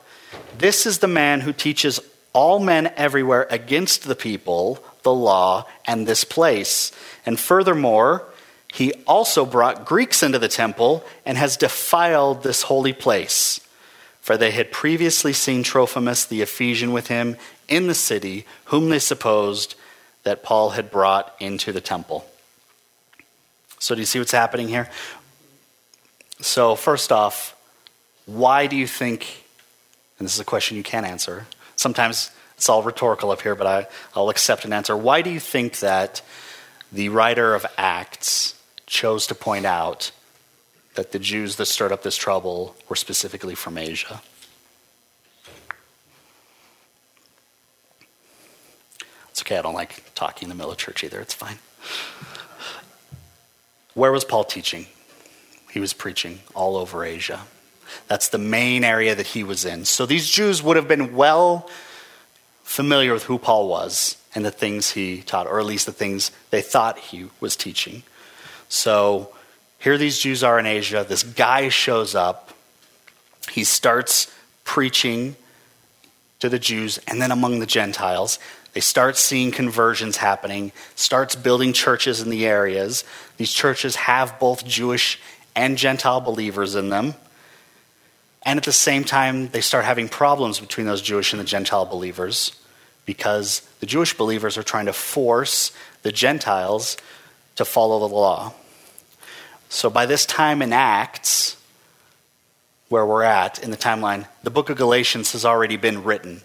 This 0.59 0.87
is 0.87 0.99
the 0.99 1.09
man 1.09 1.41
who 1.41 1.53
teaches 1.53 2.01
all 2.33 2.59
men 2.59 2.93
everywhere 2.97 3.47
against 3.51 4.05
the 4.05 4.15
people, 4.15 4.83
the 5.03 5.13
law, 5.13 5.67
and 5.87 6.07
this 6.07 6.25
place. 6.25 6.93
And 7.25 7.41
furthermore, 7.41 8.25
he 8.73 8.93
also 9.07 9.47
brought 9.47 9.87
Greeks 9.87 10.23
into 10.23 10.39
the 10.39 10.49
temple 10.49 11.03
and 11.25 11.39
has 11.39 11.57
defiled 11.57 12.43
this 12.43 12.63
holy 12.63 12.93
place. 12.93 13.61
For 14.21 14.37
they 14.37 14.51
had 14.51 14.73
previously 14.73 15.33
seen 15.33 15.63
Trophimus 15.63 16.27
the 16.27 16.43
Ephesian 16.43 16.93
with 16.93 17.07
him 17.07 17.37
in 17.69 17.87
the 17.87 17.95
city, 17.95 18.47
whom 18.67 18.89
they 18.89 18.99
supposed 18.99 19.75
that 20.23 20.43
Paul 20.43 20.71
had 20.71 20.91
brought 20.91 21.35
into 21.41 21.73
the 21.73 21.81
temple. 21.81 22.27
So, 23.79 23.95
do 23.95 24.01
you 24.01 24.07
see 24.07 24.19
what's 24.19 24.33
happening 24.33 24.69
here? 24.69 24.89
So, 26.41 26.75
first 26.75 27.13
off, 27.13 27.55
why 28.27 28.67
do 28.67 28.77
you 28.77 28.87
think, 28.87 29.45
and 30.19 30.27
this 30.27 30.35
is 30.35 30.41
a 30.41 30.45
question 30.45 30.77
you 30.77 30.83
can't 30.83 31.07
answer, 31.07 31.47
sometimes 31.77 32.31
it's 32.57 32.69
all 32.69 32.83
rhetorical 32.83 33.31
up 33.31 33.43
here, 33.43 33.55
but 33.55 33.67
I, 33.67 33.87
I'll 34.15 34.31
accept 34.31 34.65
an 34.65 34.73
answer. 34.73 34.97
Why 34.97 35.23
do 35.23 35.31
you 35.31 35.41
think 35.41 35.81
that 35.81 36.23
the 36.91 37.11
writer 37.11 37.55
of 37.55 37.67
Acts 37.77 38.55
chose 38.87 39.27
to 39.27 39.35
point 39.35 39.67
out 39.67 40.11
that 40.95 41.13
the 41.13 41.19
Jews 41.19 41.57
that 41.57 41.67
stirred 41.67 41.93
up 41.93 42.03
this 42.03 42.17
trouble 42.17 42.75
were 42.89 42.97
specifically 42.97 43.55
from 43.55 43.77
Asia? 43.77 44.23
Okay, 49.47 49.59
I 49.59 49.63
don't 49.63 49.75
like 49.75 50.03
talking 50.17 50.47
in 50.47 50.49
the 50.49 50.57
middle 50.57 50.73
of 50.73 50.79
church 50.79 51.05
either, 51.05 51.21
it's 51.21 51.35
fine. 51.35 51.59
Where 53.95 54.11
was 54.11 54.25
Paul 54.25 54.43
teaching? 54.43 54.87
He 55.71 55.79
was 55.79 55.93
preaching 55.93 56.41
all 56.53 56.77
over 56.77 57.05
Asia. 57.05 57.43
That's 58.09 58.29
the 58.29 58.39
main 58.39 58.83
area 58.83 59.15
that 59.15 59.29
he 59.29 59.45
was 59.45 59.65
in. 59.65 59.85
So 59.85 60.05
these 60.05 60.29
Jews 60.29 60.65
would 60.65 60.77
have 60.77 60.89
been 60.89 61.15
well 61.15 61.71
familiar 62.65 63.13
with 63.13 63.23
who 63.23 63.39
Paul 63.39 63.69
was 63.69 64.17
and 64.35 64.45
the 64.45 64.51
things 64.51 64.91
he 64.91 65.23
taught, 65.23 65.47
or 65.47 65.61
at 65.61 65.67
least 65.67 65.87
the 65.87 65.93
things 65.93 66.33
they 66.51 66.61
thought 66.61 66.99
he 66.99 67.27
was 67.39 67.55
teaching. 67.55 68.03
So 68.69 69.33
here 69.79 69.97
these 69.97 70.19
Jews 70.19 70.43
are 70.43 70.59
in 70.59 70.67
Asia. 70.67 71.07
This 71.09 71.23
guy 71.23 71.69
shows 71.69 72.17
up. 72.17 72.53
He 73.53 73.63
starts 73.63 74.35
preaching 74.65 75.37
to 76.41 76.49
the 76.49 76.59
Jews 76.59 76.99
and 77.07 77.23
then 77.23 77.31
among 77.31 77.61
the 77.61 77.67
Gentiles. 77.67 78.41
They 78.77 78.81
start 78.81 79.17
seeing 79.17 79.53
conversions 79.53 80.19
happening, 80.19 80.71
starts 80.97 81.35
building 81.35 81.73
churches 81.73 82.21
in 82.21 82.29
the 82.29 82.45
areas. 82.45 83.05
These 83.39 83.55
churches 83.55 83.97
have 83.97 84.39
both 84.39 84.67
Jewish 84.67 85.19
and 85.55 85.79
Gentile 85.79 86.21
believers 86.21 86.75
in 86.75 86.91
them. 86.91 87.15
And 88.43 88.59
at 88.59 88.65
the 88.65 88.73
same 88.73 89.03
time, 89.03 89.49
they 89.49 89.63
start 89.63 89.87
having 89.87 90.11
problems 90.11 90.61
between 90.61 90.87
those 90.87 91.01
Jewish 91.01 91.33
and 91.33 91.41
the 91.41 91.47
Gentile 91.47 91.87
believers 91.87 92.55
because 93.07 93.63
the 93.81 93.87
Jewish 93.87 94.13
believers 94.13 94.59
are 94.59 94.63
trying 94.63 94.85
to 94.85 94.93
force 94.93 95.73
the 96.03 96.13
Gentiles 96.13 96.99
to 97.55 97.65
follow 97.65 98.07
the 98.07 98.15
law. 98.15 98.53
So 99.71 99.89
by 99.89 100.05
this 100.05 100.27
time 100.27 100.61
in 100.61 100.75
Acts, 100.75 101.57
where 102.91 103.07
we're 103.07 103.23
at 103.23 103.59
in 103.59 103.71
the 103.71 103.79
timeline, 103.79 104.27
the 104.43 104.51
book 104.51 104.69
of 104.69 104.77
Galatians 104.77 105.33
has 105.33 105.47
already 105.47 105.79
been 105.79 106.05
written. 106.05 106.43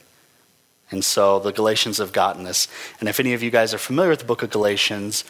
And 0.92 1.04
so 1.04 1.40
the 1.40 1.52
Galatians 1.54 1.98
have 1.98 2.12
gotten 2.12 2.44
this. 2.44 2.68
And 3.00 3.08
if 3.08 3.20
any 3.20 3.34
of 3.34 3.42
you 3.42 3.50
guys 3.50 3.74
are 3.74 3.78
familiar 3.80 4.12
with 4.12 4.20
the 4.20 4.26
book 4.26 4.44
of 4.44 4.50
Galatians, 4.50 5.24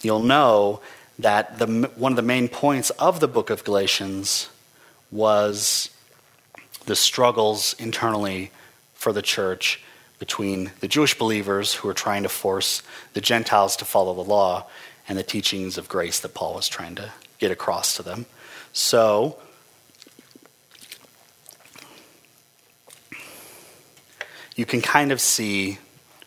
you'll 0.00 0.22
know 0.22 0.80
that 1.18 1.58
the, 1.58 1.90
one 1.96 2.12
of 2.12 2.16
the 2.16 2.22
main 2.22 2.48
points 2.48 2.90
of 2.90 3.18
the 3.20 3.28
book 3.28 3.50
of 3.50 3.64
Galatians 3.64 4.48
was 5.10 5.90
the 6.86 6.94
struggles 6.94 7.74
internally 7.78 8.50
for 8.94 9.12
the 9.12 9.22
church 9.22 9.82
between 10.18 10.70
the 10.80 10.88
Jewish 10.88 11.18
believers 11.18 11.74
who 11.74 11.88
were 11.88 11.94
trying 11.94 12.22
to 12.22 12.28
force 12.28 12.82
the 13.14 13.20
Gentiles 13.20 13.76
to 13.76 13.84
follow 13.84 14.14
the 14.14 14.20
law 14.22 14.66
and 15.08 15.18
the 15.18 15.22
teachings 15.22 15.78
of 15.78 15.88
grace 15.88 16.20
that 16.20 16.34
Paul 16.34 16.54
was 16.54 16.68
trying 16.68 16.94
to 16.96 17.12
get 17.38 17.50
across 17.50 17.96
to 17.96 18.02
them. 18.02 18.26
So, 18.72 19.38
you 24.58 24.66
can 24.66 24.82
kind 24.82 25.12
of 25.12 25.20
see 25.20 25.78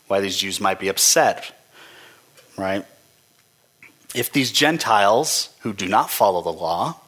why 0.08 0.22
these 0.22 0.38
Jews 0.38 0.62
might 0.62 0.80
be 0.80 0.88
upset, 0.88 1.52
right? 2.58 2.86
If 4.16 4.32
these 4.32 4.54
Gentiles 4.54 5.50
who 5.60 5.74
do 5.74 5.86
not 5.86 6.10
follow 6.10 6.42
the 6.42 6.54
law 6.54 7.02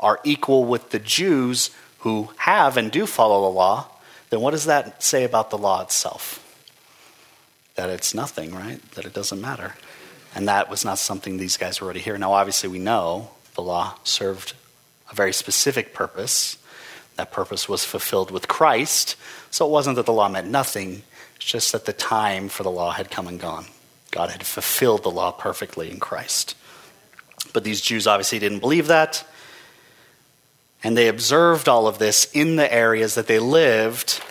are 0.00 0.18
equal 0.24 0.64
with 0.64 0.90
the 0.90 0.98
Jews 0.98 1.70
who 2.00 2.30
have 2.36 2.76
and 2.76 2.90
do 2.90 3.06
follow 3.06 3.42
the 3.42 3.56
law, 3.56 3.86
then 4.30 4.40
what 4.40 4.50
does 4.50 4.64
that 4.64 5.04
say 5.04 5.22
about 5.22 5.50
the 5.50 5.58
law 5.58 5.82
itself? 5.82 6.44
That 7.76 7.88
it's 7.88 8.12
nothing, 8.12 8.52
right? 8.52 8.82
That 8.92 9.04
it 9.04 9.14
doesn't 9.14 9.40
matter. 9.40 9.76
And 10.34 10.48
that 10.48 10.68
was 10.68 10.84
not 10.84 10.98
something 10.98 11.36
these 11.36 11.56
guys 11.56 11.80
were 11.80 11.84
already 11.84 12.00
here. 12.00 12.18
Now, 12.18 12.32
obviously, 12.32 12.68
we 12.68 12.80
know 12.80 13.30
the 13.54 13.62
law 13.62 13.98
served 14.02 14.54
a 15.12 15.14
very 15.14 15.32
specific 15.32 15.94
purpose. 15.94 16.56
That 17.20 17.32
purpose 17.32 17.68
was 17.68 17.84
fulfilled 17.84 18.30
with 18.30 18.48
Christ. 18.48 19.14
So 19.50 19.66
it 19.66 19.70
wasn't 19.70 19.96
that 19.96 20.06
the 20.06 20.12
law 20.12 20.30
meant 20.30 20.48
nothing, 20.48 21.02
it's 21.36 21.44
just 21.44 21.70
that 21.72 21.84
the 21.84 21.92
time 21.92 22.48
for 22.48 22.62
the 22.62 22.70
law 22.70 22.92
had 22.92 23.10
come 23.10 23.28
and 23.28 23.38
gone. 23.38 23.66
God 24.10 24.30
had 24.30 24.46
fulfilled 24.46 25.02
the 25.02 25.10
law 25.10 25.30
perfectly 25.30 25.90
in 25.90 26.00
Christ. 26.00 26.56
But 27.52 27.62
these 27.62 27.82
Jews 27.82 28.06
obviously 28.06 28.38
didn't 28.38 28.60
believe 28.60 28.86
that. 28.86 29.22
And 30.82 30.96
they 30.96 31.08
observed 31.08 31.68
all 31.68 31.86
of 31.86 31.98
this 31.98 32.24
in 32.32 32.56
the 32.56 32.72
areas 32.72 33.16
that 33.16 33.26
they 33.26 33.38
lived. 33.38 34.22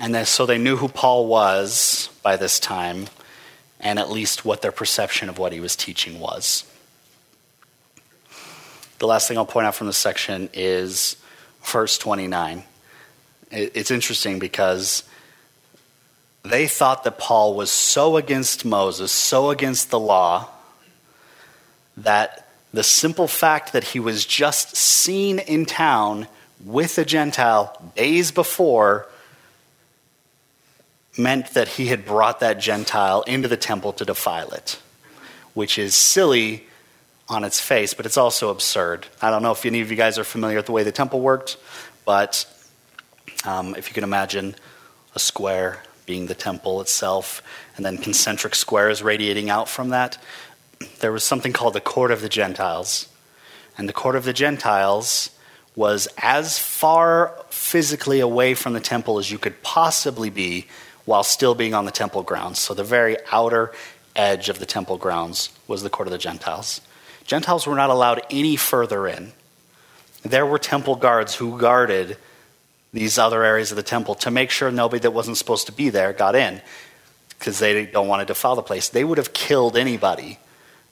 And 0.00 0.26
so 0.26 0.46
they 0.46 0.56
knew 0.56 0.76
who 0.76 0.88
Paul 0.88 1.26
was 1.26 2.08
by 2.22 2.38
this 2.38 2.58
time, 2.58 3.08
and 3.78 3.98
at 3.98 4.10
least 4.10 4.46
what 4.46 4.62
their 4.62 4.72
perception 4.72 5.28
of 5.28 5.36
what 5.36 5.52
he 5.52 5.60
was 5.60 5.76
teaching 5.76 6.18
was. 6.18 6.64
The 9.00 9.06
last 9.06 9.28
thing 9.28 9.36
I'll 9.36 9.44
point 9.44 9.66
out 9.66 9.74
from 9.74 9.86
this 9.86 9.98
section 9.98 10.48
is 10.54 11.16
verse 11.62 11.98
29. 11.98 12.64
It's 13.50 13.90
interesting 13.90 14.38
because 14.38 15.04
they 16.42 16.66
thought 16.66 17.04
that 17.04 17.18
Paul 17.18 17.54
was 17.54 17.70
so 17.70 18.16
against 18.16 18.64
Moses, 18.64 19.12
so 19.12 19.50
against 19.50 19.90
the 19.90 19.98
law, 19.98 20.48
that 21.96 22.48
the 22.72 22.82
simple 22.82 23.28
fact 23.28 23.74
that 23.74 23.84
he 23.84 24.00
was 24.00 24.24
just 24.24 24.74
seen 24.76 25.38
in 25.38 25.66
town 25.66 26.26
with 26.64 26.96
a 26.98 27.04
Gentile 27.04 27.76
days 27.94 28.32
before 28.32 29.06
meant 31.18 31.52
that 31.54 31.68
he 31.68 31.86
had 31.86 32.04
brought 32.06 32.40
that 32.40 32.58
Gentile 32.58 33.22
into 33.22 33.48
the 33.48 33.56
temple 33.56 33.92
to 33.94 34.04
defile 34.04 34.50
it, 34.52 34.80
which 35.52 35.78
is 35.78 35.94
silly 35.94 36.66
on 37.32 37.44
its 37.44 37.60
face, 37.60 37.94
but 37.94 38.06
it's 38.06 38.16
also 38.16 38.50
absurd. 38.50 39.06
I 39.20 39.30
don't 39.30 39.42
know 39.42 39.52
if 39.52 39.64
any 39.64 39.80
of 39.80 39.90
you 39.90 39.96
guys 39.96 40.18
are 40.18 40.24
familiar 40.24 40.56
with 40.56 40.66
the 40.66 40.72
way 40.72 40.82
the 40.82 40.92
temple 40.92 41.20
worked, 41.20 41.56
but 42.04 42.46
um, 43.44 43.74
if 43.76 43.88
you 43.88 43.94
can 43.94 44.04
imagine 44.04 44.54
a 45.14 45.18
square 45.18 45.82
being 46.06 46.26
the 46.26 46.34
temple 46.34 46.80
itself, 46.80 47.42
and 47.76 47.84
then 47.84 47.96
concentric 47.96 48.54
squares 48.54 49.02
radiating 49.02 49.50
out 49.50 49.68
from 49.68 49.90
that, 49.90 50.18
there 51.00 51.12
was 51.12 51.24
something 51.24 51.52
called 51.52 51.74
the 51.74 51.80
Court 51.80 52.10
of 52.10 52.20
the 52.20 52.28
Gentiles. 52.28 53.08
And 53.78 53.88
the 53.88 53.92
Court 53.92 54.16
of 54.16 54.24
the 54.24 54.32
Gentiles 54.32 55.30
was 55.74 56.08
as 56.18 56.58
far 56.58 57.34
physically 57.50 58.20
away 58.20 58.54
from 58.54 58.72
the 58.74 58.80
temple 58.80 59.18
as 59.18 59.30
you 59.30 59.38
could 59.38 59.62
possibly 59.62 60.28
be 60.28 60.66
while 61.04 61.22
still 61.22 61.54
being 61.54 61.72
on 61.72 61.84
the 61.84 61.90
temple 61.90 62.22
grounds. 62.22 62.58
So 62.58 62.74
the 62.74 62.84
very 62.84 63.16
outer 63.30 63.72
edge 64.14 64.48
of 64.48 64.58
the 64.58 64.66
temple 64.66 64.98
grounds 64.98 65.50
was 65.66 65.82
the 65.82 65.90
Court 65.90 66.08
of 66.08 66.12
the 66.12 66.18
Gentiles. 66.18 66.80
Gentiles 67.32 67.66
were 67.66 67.74
not 67.74 67.88
allowed 67.88 68.20
any 68.28 68.56
further 68.56 69.08
in. 69.08 69.32
There 70.22 70.44
were 70.44 70.58
temple 70.58 70.96
guards 70.96 71.34
who 71.34 71.58
guarded 71.58 72.18
these 72.92 73.16
other 73.16 73.42
areas 73.42 73.70
of 73.72 73.76
the 73.76 73.82
temple 73.82 74.16
to 74.16 74.30
make 74.30 74.50
sure 74.50 74.70
nobody 74.70 75.00
that 75.00 75.12
wasn't 75.12 75.38
supposed 75.38 75.64
to 75.64 75.72
be 75.72 75.88
there 75.88 76.12
got 76.12 76.34
in 76.34 76.60
because 77.30 77.58
they 77.58 77.86
don't 77.86 78.06
want 78.06 78.20
to 78.20 78.26
defile 78.26 78.54
the 78.54 78.60
place. 78.60 78.90
They 78.90 79.02
would 79.02 79.16
have 79.16 79.32
killed 79.32 79.78
anybody 79.78 80.40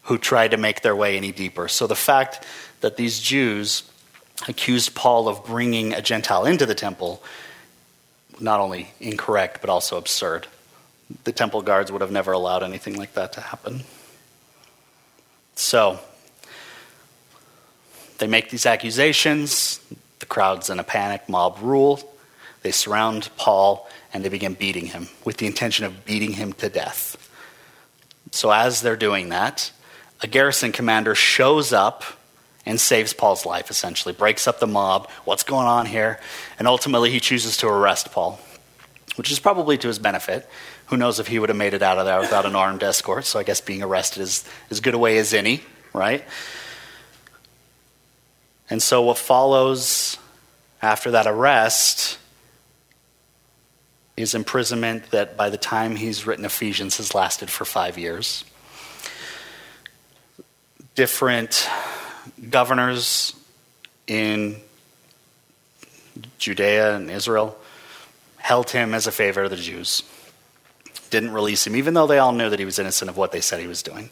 who 0.05 0.16
tried 0.16 0.53
to 0.53 0.57
make 0.57 0.81
their 0.81 0.96
way 0.96 1.18
any 1.18 1.31
deeper. 1.31 1.68
So 1.68 1.87
the 1.87 1.94
fact 1.94 2.46
that 2.81 2.96
these 2.96 3.20
Jews 3.20 3.83
accused 4.48 4.94
Paul 4.94 5.29
of 5.29 5.44
bringing 5.44 5.92
a 5.92 6.00
Gentile 6.00 6.46
into 6.46 6.64
the 6.64 6.74
temple, 6.74 7.22
not 8.40 8.61
only 8.61 8.92
incorrect, 8.98 9.61
but 9.61 9.68
also 9.68 9.98
absurd. 9.98 10.46
The 11.24 11.33
temple 11.33 11.61
guards 11.61 11.92
would 11.92 12.00
have 12.00 12.11
never 12.11 12.33
allowed 12.33 12.62
anything 12.62 12.96
like 12.96 13.12
that 13.12 13.35
to 13.35 13.42
happen. 13.42 13.83
So, 15.55 16.00
they 18.20 18.26
make 18.26 18.50
these 18.50 18.66
accusations. 18.66 19.80
The 20.20 20.26
crowd's 20.26 20.70
in 20.70 20.78
a 20.78 20.85
panic, 20.85 21.28
mob 21.28 21.59
rule. 21.61 22.00
They 22.62 22.70
surround 22.70 23.30
Paul 23.37 23.88
and 24.12 24.24
they 24.24 24.28
begin 24.28 24.54
beating 24.54 24.87
him 24.87 25.09
with 25.24 25.38
the 25.38 25.46
intention 25.46 25.87
of 25.87 26.04
beating 26.04 26.35
him 26.35 26.52
to 26.54 26.68
death. 26.68 27.16
So, 28.30 28.50
as 28.50 28.83
they're 28.83 28.96
doing 28.96 29.30
that, 29.30 29.72
a 30.20 30.26
garrison 30.26 30.70
commander 30.70 31.14
shows 31.14 31.72
up 31.72 32.04
and 32.66 32.78
saves 32.78 33.12
Paul's 33.12 33.46
life, 33.46 33.70
essentially, 33.70 34.14
breaks 34.14 34.46
up 34.46 34.61
the 34.61 34.66
mob. 34.66 35.09
What's 35.24 35.42
going 35.42 35.66
on 35.66 35.87
here? 35.87 36.20
And 36.59 36.68
ultimately, 36.68 37.11
he 37.11 37.18
chooses 37.18 37.56
to 37.59 37.68
arrest 37.68 38.12
Paul, 38.12 38.38
which 39.16 39.33
is 39.33 39.40
probably 39.40 39.78
to 39.78 39.88
his 39.88 39.98
benefit. 39.98 40.48
Who 40.87 40.96
knows 40.96 41.18
if 41.18 41.26
he 41.26 41.38
would 41.38 41.48
have 41.48 41.59
made 41.59 41.72
it 41.72 41.83
out 41.83 41.98
of 41.98 42.04
there 42.04 42.20
without 42.20 42.44
an 42.44 42.54
armed 42.54 42.83
escort? 42.83 43.24
So 43.24 43.38
I 43.38 43.44
guess 43.44 43.61
being 43.61 43.83
arrested 43.83 44.22
is 44.22 44.44
as 44.70 44.80
good 44.80 44.94
a 44.94 44.98
way 44.98 45.16
as 45.18 45.33
any, 45.33 45.62
right? 45.94 46.22
And 48.70 48.83
so 48.83 49.02
what 49.02 49.18
follows 49.18 50.16
after 50.80 51.11
that 51.11 51.26
arrest 51.26 52.18
is 54.16 54.35
imprisonment 54.35 55.11
that 55.11 55.37
by 55.37 55.50
the 55.50 55.59
time 55.59 55.96
he's 55.96 56.26
written 56.26 56.44
Ephesians 56.44 56.96
has 56.98 57.14
lasted 57.14 57.50
for 57.50 57.64
five 57.64 57.98
years 57.98 58.44
different 60.94 61.68
governors 62.50 63.35
in 64.06 64.56
Judea 66.38 66.96
and 66.96 67.11
Israel 67.11 67.56
held 68.37 68.70
him 68.70 68.92
as 68.92 69.06
a 69.06 69.12
favor 69.12 69.44
of 69.44 69.50
the 69.50 69.56
Jews. 69.56 70.02
Didn't 71.11 71.33
release 71.33 71.66
him, 71.66 71.76
even 71.76 71.94
though 71.94 72.06
they 72.06 72.18
all 72.18 72.33
knew 72.33 72.50
that 72.50 72.59
he 72.59 72.64
was 72.64 72.78
innocent 72.78 73.09
of 73.09 73.16
what 73.16 73.33
they 73.33 73.40
said 73.40 73.61
he 73.61 73.66
was 73.66 73.83
doing. 73.83 74.11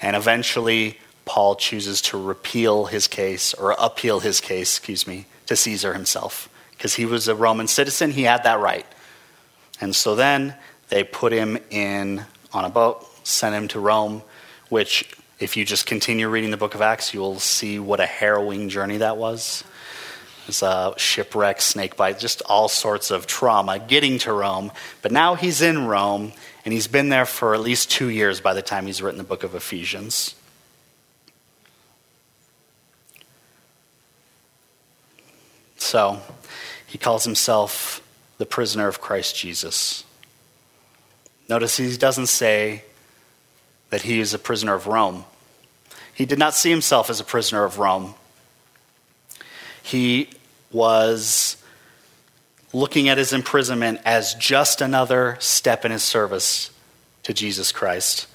And 0.00 0.16
eventually, 0.16 0.98
Paul 1.24 1.56
chooses 1.56 2.00
to 2.02 2.22
repeal 2.22 2.86
his 2.86 3.08
case, 3.08 3.54
or 3.54 3.74
appeal 3.78 4.20
his 4.20 4.40
case, 4.40 4.76
excuse 4.76 5.06
me, 5.06 5.26
to 5.46 5.56
Caesar 5.56 5.94
himself. 5.94 6.48
Because 6.72 6.94
he 6.94 7.06
was 7.06 7.28
a 7.28 7.34
Roman 7.34 7.66
citizen, 7.66 8.10
he 8.10 8.22
had 8.22 8.44
that 8.44 8.60
right. 8.60 8.86
And 9.80 9.94
so 9.94 10.14
then 10.14 10.54
they 10.88 11.04
put 11.04 11.32
him 11.32 11.58
in 11.70 12.24
on 12.52 12.64
a 12.64 12.70
boat, 12.70 13.06
sent 13.26 13.54
him 13.54 13.68
to 13.68 13.80
Rome, 13.80 14.22
which 14.68 15.16
if 15.40 15.56
you 15.56 15.64
just 15.64 15.86
continue 15.86 16.28
reading 16.28 16.50
the 16.50 16.56
book 16.56 16.74
of 16.74 16.82
Acts, 16.82 17.12
you 17.12 17.20
will 17.20 17.40
see 17.40 17.78
what 17.78 18.00
a 18.00 18.06
harrowing 18.06 18.68
journey 18.68 18.98
that 18.98 19.16
was. 19.16 19.64
It's 20.46 20.62
a 20.62 20.94
shipwreck, 20.96 21.60
snake 21.62 21.96
bite, 21.96 22.18
just 22.18 22.42
all 22.42 22.68
sorts 22.68 23.10
of 23.10 23.26
trauma 23.26 23.78
getting 23.78 24.18
to 24.20 24.32
Rome. 24.32 24.72
But 25.00 25.10
now 25.10 25.34
he's 25.36 25.62
in 25.62 25.86
Rome, 25.86 26.32
and 26.64 26.72
he's 26.72 26.86
been 26.86 27.08
there 27.08 27.24
for 27.24 27.54
at 27.54 27.60
least 27.60 27.90
two 27.90 28.08
years 28.08 28.40
by 28.40 28.52
the 28.52 28.62
time 28.62 28.86
he's 28.86 29.00
written 29.00 29.18
the 29.18 29.24
book 29.24 29.42
of 29.42 29.54
Ephesians. 29.54 30.34
So, 35.84 36.20
he 36.86 36.98
calls 36.98 37.24
himself 37.24 38.00
the 38.38 38.46
prisoner 38.46 38.88
of 38.88 39.00
Christ 39.00 39.36
Jesus. 39.36 40.04
Notice 41.48 41.76
he 41.76 41.96
doesn't 41.96 42.26
say 42.26 42.84
that 43.90 44.02
he 44.02 44.20
is 44.20 44.32
a 44.32 44.38
prisoner 44.38 44.74
of 44.74 44.86
Rome. 44.86 45.24
He 46.14 46.24
did 46.24 46.38
not 46.38 46.54
see 46.54 46.70
himself 46.70 47.10
as 47.10 47.20
a 47.20 47.24
prisoner 47.24 47.64
of 47.64 47.78
Rome. 47.78 48.14
He 49.82 50.30
was 50.72 51.56
looking 52.72 53.08
at 53.08 53.18
his 53.18 53.32
imprisonment 53.32 54.00
as 54.04 54.34
just 54.34 54.80
another 54.80 55.36
step 55.40 55.84
in 55.84 55.92
his 55.92 56.02
service 56.02 56.70
to 57.24 57.34
Jesus 57.34 57.72
Christ. 57.72 58.26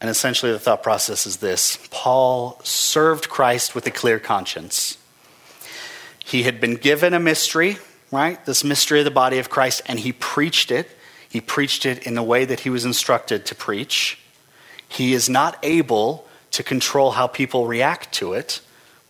And 0.00 0.10
essentially, 0.10 0.52
the 0.52 0.58
thought 0.58 0.82
process 0.82 1.26
is 1.26 1.38
this 1.38 1.78
Paul 1.90 2.60
served 2.64 3.28
Christ 3.28 3.74
with 3.74 3.86
a 3.86 3.90
clear 3.90 4.18
conscience. 4.18 4.98
He 6.24 6.42
had 6.42 6.60
been 6.60 6.76
given 6.76 7.12
a 7.12 7.20
mystery, 7.20 7.76
right? 8.10 8.42
This 8.46 8.64
mystery 8.64 9.00
of 9.00 9.04
the 9.04 9.10
body 9.10 9.38
of 9.38 9.50
Christ, 9.50 9.82
and 9.86 10.00
he 10.00 10.12
preached 10.12 10.70
it. 10.70 10.88
He 11.28 11.40
preached 11.40 11.84
it 11.84 12.06
in 12.06 12.14
the 12.14 12.22
way 12.22 12.46
that 12.46 12.60
he 12.60 12.70
was 12.70 12.84
instructed 12.84 13.44
to 13.46 13.54
preach. 13.54 14.18
He 14.88 15.12
is 15.12 15.28
not 15.28 15.58
able 15.62 16.26
to 16.52 16.62
control 16.62 17.10
how 17.10 17.26
people 17.26 17.66
react 17.66 18.12
to 18.14 18.32
it, 18.32 18.60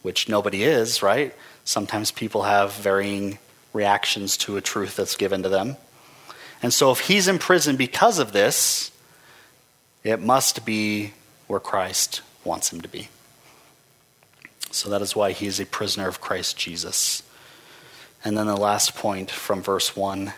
which 0.03 0.29
nobody 0.29 0.65
is, 0.65 1.03
right? 1.03 1.35
Sometimes 1.65 2.11
people 2.11 2.43
have 2.43 2.73
varying 2.73 3.39
reactions 3.73 4.37
to 4.39 4.57
a 4.57 4.61
truth 4.61 4.97
that's 4.97 5.17
given 5.17 5.43
to 5.45 5.49
them. 5.49 5.77
And 6.63 6.73
so 6.73 6.91
if 6.91 7.01
he's 7.01 7.29
in 7.29 7.39
prison 7.39 7.77
because 7.77 8.19
of 8.19 8.33
this, 8.33 8.91
it 10.03 10.21
must 10.21 10.65
be 10.65 11.13
where 11.47 11.61
Christ 11.61 12.23
wants 12.45 12.73
him 12.73 12.81
to 12.81 12.89
be. 12.89 13.09
So 14.75 14.91
that 14.91 15.03
is 15.03 15.15
why 15.15 15.31
he 15.31 15.47
is 15.47 15.61
a 15.61 15.67
prisoner 15.67 16.09
of 16.09 16.21
Christ 16.21 16.57
Jesus. 16.59 17.23
And 18.25 18.37
then 18.37 18.49
the 18.49 18.57
last 18.57 18.97
point 18.97 19.31
from 19.31 19.63
verse 19.63 19.95
1 19.95 20.33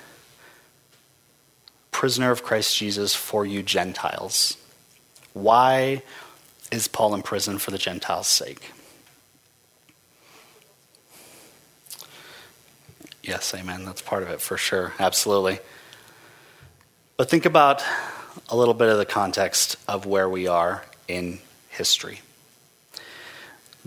prisoner 1.90 2.30
of 2.30 2.42
Christ 2.42 2.76
Jesus 2.76 3.14
for 3.14 3.46
you 3.46 3.62
Gentiles. 3.62 4.58
Why 5.32 6.02
is 6.70 6.86
Paul 6.86 7.14
in 7.14 7.22
prison 7.22 7.56
for 7.56 7.70
the 7.70 7.78
Gentiles' 7.78 8.26
sake? 8.26 8.72
Yes, 13.22 13.54
amen. 13.54 13.86
That's 13.86 14.02
part 14.02 14.22
of 14.22 14.28
it 14.28 14.42
for 14.42 14.58
sure. 14.58 14.92
Absolutely. 14.98 15.60
But 17.16 17.30
think 17.30 17.46
about 17.46 17.82
a 18.50 18.56
little 18.56 18.74
bit 18.74 18.90
of 18.90 18.98
the 18.98 19.06
context 19.06 19.76
of 19.88 20.04
where 20.04 20.28
we 20.28 20.46
are 20.46 20.84
in 21.08 21.38
history. 21.70 22.20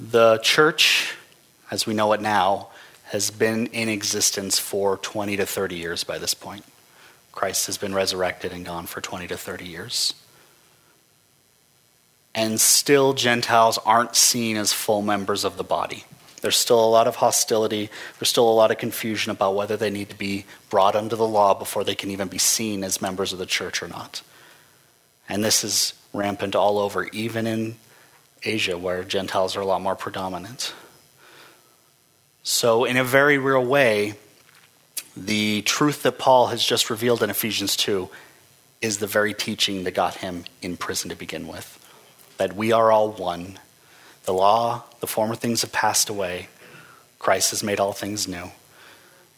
The 0.01 0.37
church, 0.37 1.13
as 1.69 1.85
we 1.85 1.93
know 1.93 2.13
it 2.13 2.21
now, 2.21 2.69
has 3.05 3.31
been 3.31 3.65
in 3.67 3.89
existence 3.89 4.57
for 4.57 4.95
20 4.97 5.35
to 5.35 5.45
30 5.45 5.75
years 5.75 6.05
by 6.05 6.17
this 6.17 6.33
point. 6.33 6.63
Christ 7.33 7.65
has 7.65 7.77
been 7.77 7.93
resurrected 7.93 8.53
and 8.53 8.65
gone 8.65 8.85
for 8.85 9.01
20 9.01 9.27
to 9.27 9.35
30 9.35 9.65
years. 9.65 10.13
And 12.33 12.61
still, 12.61 13.13
Gentiles 13.13 13.77
aren't 13.79 14.15
seen 14.15 14.55
as 14.55 14.71
full 14.71 15.01
members 15.01 15.43
of 15.43 15.57
the 15.57 15.65
body. 15.65 16.05
There's 16.41 16.55
still 16.55 16.79
a 16.79 16.87
lot 16.87 17.07
of 17.07 17.17
hostility. 17.17 17.89
There's 18.17 18.29
still 18.29 18.49
a 18.49 18.53
lot 18.53 18.71
of 18.71 18.77
confusion 18.77 19.31
about 19.31 19.55
whether 19.55 19.75
they 19.75 19.89
need 19.89 20.09
to 20.11 20.17
be 20.17 20.45
brought 20.69 20.95
under 20.95 21.17
the 21.17 21.27
law 21.27 21.53
before 21.53 21.83
they 21.83 21.95
can 21.95 22.09
even 22.09 22.29
be 22.29 22.37
seen 22.37 22.85
as 22.85 23.01
members 23.01 23.33
of 23.33 23.39
the 23.39 23.45
church 23.45 23.83
or 23.83 23.89
not. 23.89 24.21
And 25.27 25.43
this 25.43 25.65
is 25.65 25.93
rampant 26.13 26.55
all 26.55 26.79
over, 26.79 27.09
even 27.09 27.45
in 27.45 27.75
Asia, 28.43 28.77
where 28.77 29.03
Gentiles 29.03 29.55
are 29.55 29.61
a 29.61 29.65
lot 29.65 29.81
more 29.81 29.95
predominant. 29.95 30.73
So, 32.43 32.85
in 32.85 32.97
a 32.97 33.03
very 33.03 33.37
real 33.37 33.65
way, 33.65 34.15
the 35.15 35.61
truth 35.63 36.03
that 36.03 36.17
Paul 36.17 36.47
has 36.47 36.63
just 36.63 36.89
revealed 36.89 37.21
in 37.21 37.29
Ephesians 37.29 37.75
2 37.75 38.09
is 38.81 38.99
the 38.99 39.07
very 39.07 39.33
teaching 39.33 39.83
that 39.83 39.91
got 39.91 40.15
him 40.15 40.45
in 40.61 40.77
prison 40.77 41.09
to 41.09 41.15
begin 41.15 41.47
with 41.47 41.75
that 42.37 42.55
we 42.55 42.71
are 42.71 42.91
all 42.91 43.11
one 43.11 43.59
the 44.23 44.33
law, 44.33 44.83
the 44.99 45.07
former 45.07 45.35
things 45.35 45.61
have 45.61 45.71
passed 45.71 46.07
away. 46.07 46.49
Christ 47.17 47.49
has 47.49 47.63
made 47.63 47.79
all 47.79 47.93
things 47.93 48.27
new. 48.27 48.51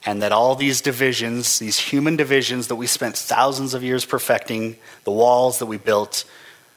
And 0.06 0.22
that 0.22 0.32
all 0.32 0.56
these 0.56 0.82
divisions, 0.82 1.60
these 1.60 1.80
human 1.80 2.16
divisions 2.16 2.68
that 2.68 2.76
we 2.76 2.88
spent 2.88 3.16
thousands 3.16 3.74
of 3.74 3.84
years 3.84 4.04
perfecting, 4.06 4.76
the 5.06 5.12
walls 5.12 5.60
that 5.60 5.68
we 5.68 5.78
built, 5.78 6.26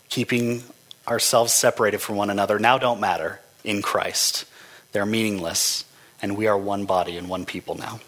keeping 0.08 0.62
ourselves 1.06 1.52
separated 1.52 1.98
from 1.98 2.16
one 2.16 2.30
another, 2.30 2.58
now 2.58 2.78
don't 2.78 3.00
matter 3.00 3.40
in 3.62 3.82
Christ. 3.82 4.44
They're 4.92 5.06
meaningless, 5.06 5.84
and 6.22 6.36
we 6.36 6.46
are 6.46 6.56
one 6.56 6.84
body 6.84 7.16
and 7.16 7.28
one 7.28 7.44
people 7.44 7.74
now. 7.74 8.00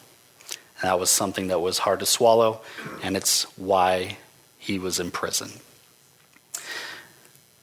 And 0.81 0.91
that 0.91 0.99
was 0.99 1.11
something 1.11 1.49
that 1.49 1.61
was 1.61 1.79
hard 1.79 2.01
to 2.01 2.07
swallow, 2.07 2.61
and 3.03 3.17
it's 3.17 3.45
why 3.57 4.19
he 4.59 4.79
was 4.79 5.01
in 5.01 5.11
prison. 5.11 5.51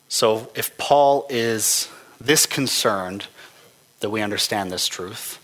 So 0.10 0.52
if 0.56 0.78
Paul 0.78 1.26
is 1.30 1.90
this 2.20 2.46
concerned 2.46 3.28
that 4.00 4.10
we 4.10 4.22
understand 4.22 4.72
this 4.72 4.88
truth, 4.88 5.40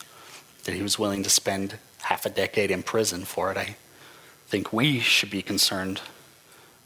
that 0.66 0.76
he 0.76 0.82
was 0.82 1.00
willing 1.00 1.24
to 1.24 1.30
spend 1.30 1.78
half 2.02 2.26
a 2.26 2.30
decade 2.30 2.72
in 2.72 2.84
prison 2.84 3.26
for 3.26 3.52
it. 3.52 3.58
I 3.58 3.76
think 4.48 4.74
we 4.74 5.00
should 5.00 5.30
be 5.30 5.42
concerned 5.42 6.02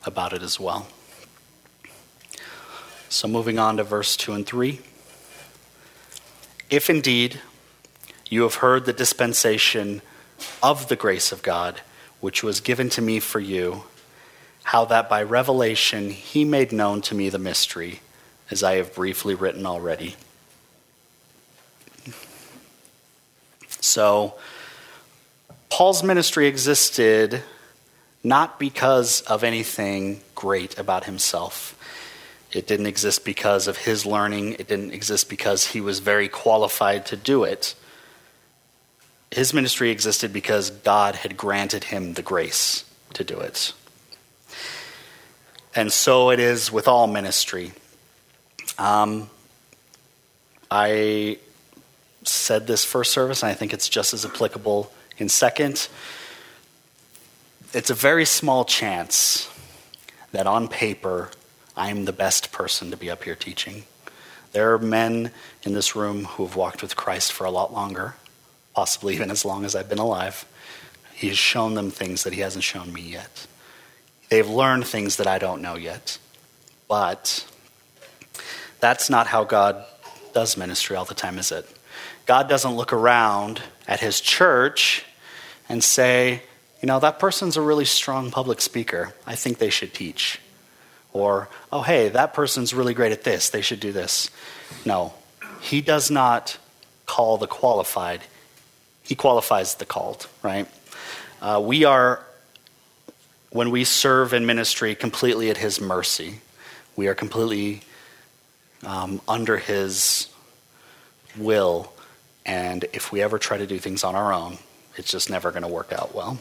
about 0.05 0.33
it 0.33 0.41
as 0.41 0.59
well. 0.59 0.87
So, 3.13 3.27
moving 3.27 3.59
on 3.59 3.77
to 3.77 3.83
verse 3.83 4.17
2 4.17 4.33
and 4.33 4.43
3. 4.43 4.79
If 6.71 6.89
indeed 6.89 7.39
you 8.27 8.41
have 8.41 8.55
heard 8.55 8.85
the 8.85 8.91
dispensation 8.91 10.01
of 10.63 10.87
the 10.87 10.95
grace 10.95 11.31
of 11.31 11.43
God, 11.43 11.81
which 12.21 12.41
was 12.41 12.59
given 12.59 12.89
to 12.89 13.03
me 13.03 13.19
for 13.19 13.39
you, 13.39 13.83
how 14.63 14.85
that 14.85 15.09
by 15.09 15.21
revelation 15.21 16.09
he 16.09 16.43
made 16.43 16.71
known 16.71 17.03
to 17.03 17.13
me 17.13 17.29
the 17.29 17.37
mystery 17.37 18.01
as 18.49 18.63
I 18.63 18.77
have 18.77 18.95
briefly 18.95 19.35
written 19.35 19.67
already. 19.67 20.15
So, 23.79 24.33
Paul's 25.69 26.01
ministry 26.01 26.47
existed 26.47 27.43
not 28.23 28.57
because 28.57 29.21
of 29.21 29.43
anything 29.43 30.21
great 30.33 30.79
about 30.79 31.03
himself. 31.03 31.77
It 32.53 32.67
didn't 32.67 32.85
exist 32.85 33.25
because 33.25 33.67
of 33.67 33.77
his 33.77 34.05
learning. 34.05 34.53
It 34.53 34.67
didn't 34.67 34.91
exist 34.91 35.27
because 35.29 35.67
he 35.67 35.81
was 35.81 35.99
very 35.99 36.27
qualified 36.27 37.05
to 37.07 37.15
do 37.15 37.43
it. 37.43 37.73
His 39.31 39.53
ministry 39.53 39.89
existed 39.89 40.31
because 40.31 40.69
God 40.69 41.15
had 41.15 41.35
granted 41.35 41.85
him 41.85 42.13
the 42.13 42.21
grace 42.21 42.85
to 43.13 43.23
do 43.23 43.39
it. 43.39 43.73
And 45.75 45.91
so 45.91 46.29
it 46.29 46.39
is 46.39 46.71
with 46.71 46.87
all 46.87 47.07
ministry. 47.07 47.73
Um, 48.77 49.29
I 50.69 51.39
said 52.23 52.67
this 52.67 52.85
first 52.85 53.11
service, 53.11 53.41
and 53.41 53.51
I 53.51 53.55
think 53.55 53.73
it's 53.73 53.89
just 53.89 54.13
as 54.13 54.25
applicable 54.25 54.91
in 55.17 55.29
second. 55.29 55.87
It's 57.73 57.89
a 57.89 57.95
very 57.95 58.25
small 58.25 58.65
chance 58.65 59.49
that 60.31 60.45
on 60.45 60.67
paper 60.67 61.31
I'm 61.75 62.05
the 62.05 62.13
best 62.13 62.51
person 62.51 62.91
to 62.91 62.97
be 62.97 63.09
up 63.09 63.23
here 63.23 63.35
teaching. 63.35 63.83
There 64.51 64.73
are 64.73 64.79
men 64.79 65.31
in 65.63 65.73
this 65.73 65.95
room 65.95 66.25
who 66.25 66.45
have 66.45 66.55
walked 66.55 66.81
with 66.81 66.95
Christ 66.95 67.31
for 67.31 67.45
a 67.45 67.51
lot 67.51 67.73
longer, 67.73 68.15
possibly 68.75 69.15
even 69.15 69.31
as 69.31 69.43
long 69.43 69.65
as 69.65 69.75
I've 69.75 69.89
been 69.89 69.97
alive. 69.97 70.45
He 71.13 71.29
has 71.29 71.37
shown 71.37 71.73
them 71.73 71.89
things 71.89 72.23
that 72.23 72.33
he 72.33 72.41
hasn't 72.41 72.63
shown 72.63 72.93
me 72.93 73.01
yet. 73.01 73.47
They've 74.29 74.47
learned 74.47 74.85
things 74.85 75.17
that 75.17 75.27
I 75.27 75.39
don't 75.39 75.61
know 75.61 75.75
yet. 75.75 76.19
But 76.87 77.45
that's 78.79 79.09
not 79.09 79.27
how 79.27 79.43
God 79.43 79.83
does 80.33 80.57
ministry 80.57 80.95
all 80.95 81.05
the 81.05 81.13
time, 81.13 81.39
is 81.39 81.51
it? 81.51 81.67
God 82.25 82.47
doesn't 82.47 82.75
look 82.75 82.93
around 82.93 83.61
at 83.87 83.99
his 83.99 84.21
church 84.21 85.05
and 85.69 85.83
say, 85.83 86.43
you 86.81 86.87
know, 86.87 86.99
that 86.99 87.17
person's 87.17 87.57
a 87.57 87.61
really 87.61 87.85
strong 87.85 88.29
public 88.29 88.61
speaker. 88.61 89.13
I 89.25 89.35
think 89.35 89.57
they 89.57 89.69
should 89.69 89.93
teach. 89.93 90.39
Or, 91.13 91.47
oh, 91.71 91.81
hey, 91.81 92.09
that 92.09 92.33
person's 92.33 92.73
really 92.73 92.93
great 92.93 93.11
at 93.11 93.23
this. 93.23 93.49
They 93.49 93.61
should 93.61 93.79
do 93.79 93.91
this. 93.91 94.29
No, 94.85 95.13
he 95.61 95.81
does 95.81 96.11
not 96.11 96.57
call 97.05 97.37
the 97.37 97.47
qualified, 97.47 98.21
he 99.03 99.15
qualifies 99.15 99.75
the 99.75 99.85
called, 99.85 100.27
right? 100.41 100.67
Uh, 101.41 101.61
we 101.63 101.83
are, 101.85 102.25
when 103.51 103.69
we 103.69 103.83
serve 103.83 104.33
in 104.33 104.45
ministry, 104.45 104.95
completely 104.95 105.49
at 105.49 105.57
his 105.57 105.79
mercy. 105.79 106.39
We 106.95 107.07
are 107.07 107.15
completely 107.15 107.81
um, 108.85 109.21
under 109.27 109.57
His 109.57 110.27
will. 111.37 111.91
And 112.45 112.85
if 112.93 113.11
we 113.11 113.21
ever 113.21 113.39
try 113.39 113.57
to 113.57 113.65
do 113.65 113.79
things 113.79 114.03
on 114.03 114.15
our 114.15 114.33
own, 114.33 114.57
it's 114.97 115.11
just 115.11 115.29
never 115.29 115.51
going 115.51 115.63
to 115.63 115.69
work 115.69 115.91
out 115.93 116.13
well. 116.13 116.37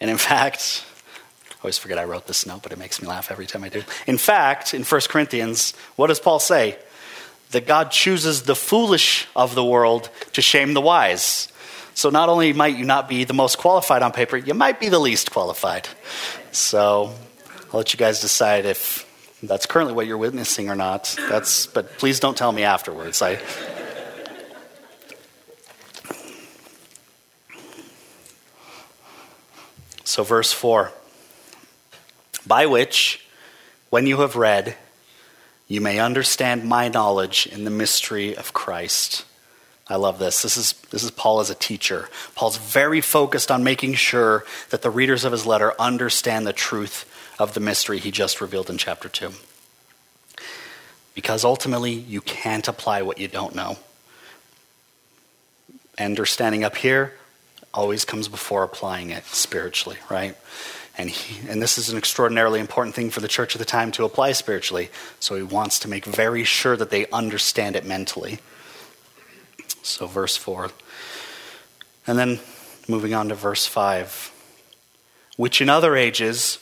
And 0.00 0.10
in 0.10 0.18
fact, 0.18 0.84
always 1.62 1.78
forget 1.78 1.98
I 1.98 2.04
wrote 2.04 2.26
this 2.26 2.46
note, 2.46 2.62
but 2.62 2.72
it 2.72 2.78
makes 2.78 3.02
me 3.02 3.08
laugh 3.08 3.30
every 3.30 3.46
time 3.46 3.64
I 3.64 3.68
do. 3.68 3.82
In 4.06 4.18
fact, 4.18 4.72
in 4.72 4.82
1 4.82 5.00
Corinthians, 5.08 5.72
what 5.96 6.06
does 6.06 6.20
Paul 6.20 6.40
say? 6.40 6.78
That 7.50 7.66
God 7.66 7.90
chooses 7.90 8.42
the 8.42 8.54
foolish 8.54 9.26
of 9.36 9.54
the 9.54 9.64
world 9.64 10.08
to 10.32 10.40
shame 10.40 10.72
the 10.72 10.80
wise. 10.80 11.48
So 11.94 12.08
not 12.08 12.28
only 12.28 12.52
might 12.52 12.76
you 12.76 12.84
not 12.84 13.08
be 13.08 13.24
the 13.24 13.34
most 13.34 13.58
qualified 13.58 14.02
on 14.02 14.12
paper, 14.12 14.36
you 14.36 14.54
might 14.54 14.80
be 14.80 14.88
the 14.88 14.98
least 14.98 15.32
qualified. 15.32 15.88
So 16.52 17.12
I'll 17.72 17.78
let 17.78 17.92
you 17.92 17.98
guys 17.98 18.20
decide 18.20 18.64
if 18.64 19.06
that's 19.42 19.66
currently 19.66 19.94
what 19.94 20.06
you're 20.06 20.18
witnessing 20.18 20.70
or 20.70 20.76
not. 20.76 21.14
That's, 21.28 21.66
but 21.66 21.98
please 21.98 22.20
don't 22.20 22.36
tell 22.36 22.52
me 22.52 22.62
afterwards. 22.62 23.20
I, 23.20 23.38
so, 30.04 30.24
verse 30.24 30.52
4 30.52 30.92
By 32.46 32.66
which, 32.66 33.26
when 33.90 34.06
you 34.06 34.20
have 34.20 34.36
read, 34.36 34.76
you 35.68 35.80
may 35.80 35.98
understand 35.98 36.64
my 36.64 36.88
knowledge 36.88 37.46
in 37.46 37.64
the 37.64 37.70
mystery 37.70 38.36
of 38.36 38.52
Christ, 38.52 39.24
I 39.90 39.96
love 39.96 40.20
this. 40.20 40.42
This 40.42 40.56
is, 40.56 40.72
this 40.90 41.02
is 41.02 41.10
Paul 41.10 41.40
as 41.40 41.50
a 41.50 41.54
teacher. 41.54 42.08
Paul's 42.36 42.56
very 42.56 43.00
focused 43.00 43.50
on 43.50 43.64
making 43.64 43.94
sure 43.94 44.44
that 44.70 44.82
the 44.82 44.90
readers 44.90 45.24
of 45.24 45.32
his 45.32 45.44
letter 45.44 45.74
understand 45.80 46.46
the 46.46 46.52
truth 46.52 47.04
of 47.40 47.54
the 47.54 47.60
mystery 47.60 47.98
he 47.98 48.12
just 48.12 48.40
revealed 48.40 48.70
in 48.70 48.78
chapter 48.78 49.08
2. 49.08 49.32
Because 51.14 51.44
ultimately, 51.44 51.90
you 51.92 52.20
can't 52.20 52.68
apply 52.68 53.02
what 53.02 53.18
you 53.18 53.26
don't 53.26 53.56
know. 53.56 53.78
Understanding 55.98 56.62
up 56.62 56.76
here 56.76 57.14
always 57.74 58.04
comes 58.04 58.28
before 58.28 58.62
applying 58.62 59.10
it 59.10 59.24
spiritually, 59.26 59.98
right? 60.08 60.36
And, 60.98 61.10
he, 61.10 61.48
and 61.48 61.62
this 61.62 61.78
is 61.78 61.88
an 61.88 61.96
extraordinarily 61.96 62.60
important 62.60 62.94
thing 62.94 63.10
for 63.10 63.20
the 63.20 63.28
church 63.28 63.54
at 63.54 63.58
the 63.58 63.64
time 63.64 63.92
to 63.92 64.04
apply 64.04 64.32
spiritually. 64.32 64.90
So 65.18 65.36
he 65.36 65.42
wants 65.42 65.78
to 65.80 65.88
make 65.88 66.04
very 66.04 66.44
sure 66.44 66.76
that 66.76 66.90
they 66.90 67.06
understand 67.06 67.76
it 67.76 67.86
mentally. 67.86 68.38
So, 69.82 70.06
verse 70.06 70.36
4. 70.36 70.70
And 72.06 72.18
then 72.18 72.40
moving 72.88 73.14
on 73.14 73.28
to 73.28 73.34
verse 73.34 73.66
5. 73.66 74.32
Which 75.36 75.60
in 75.60 75.70
other 75.70 75.96
ages 75.96 76.58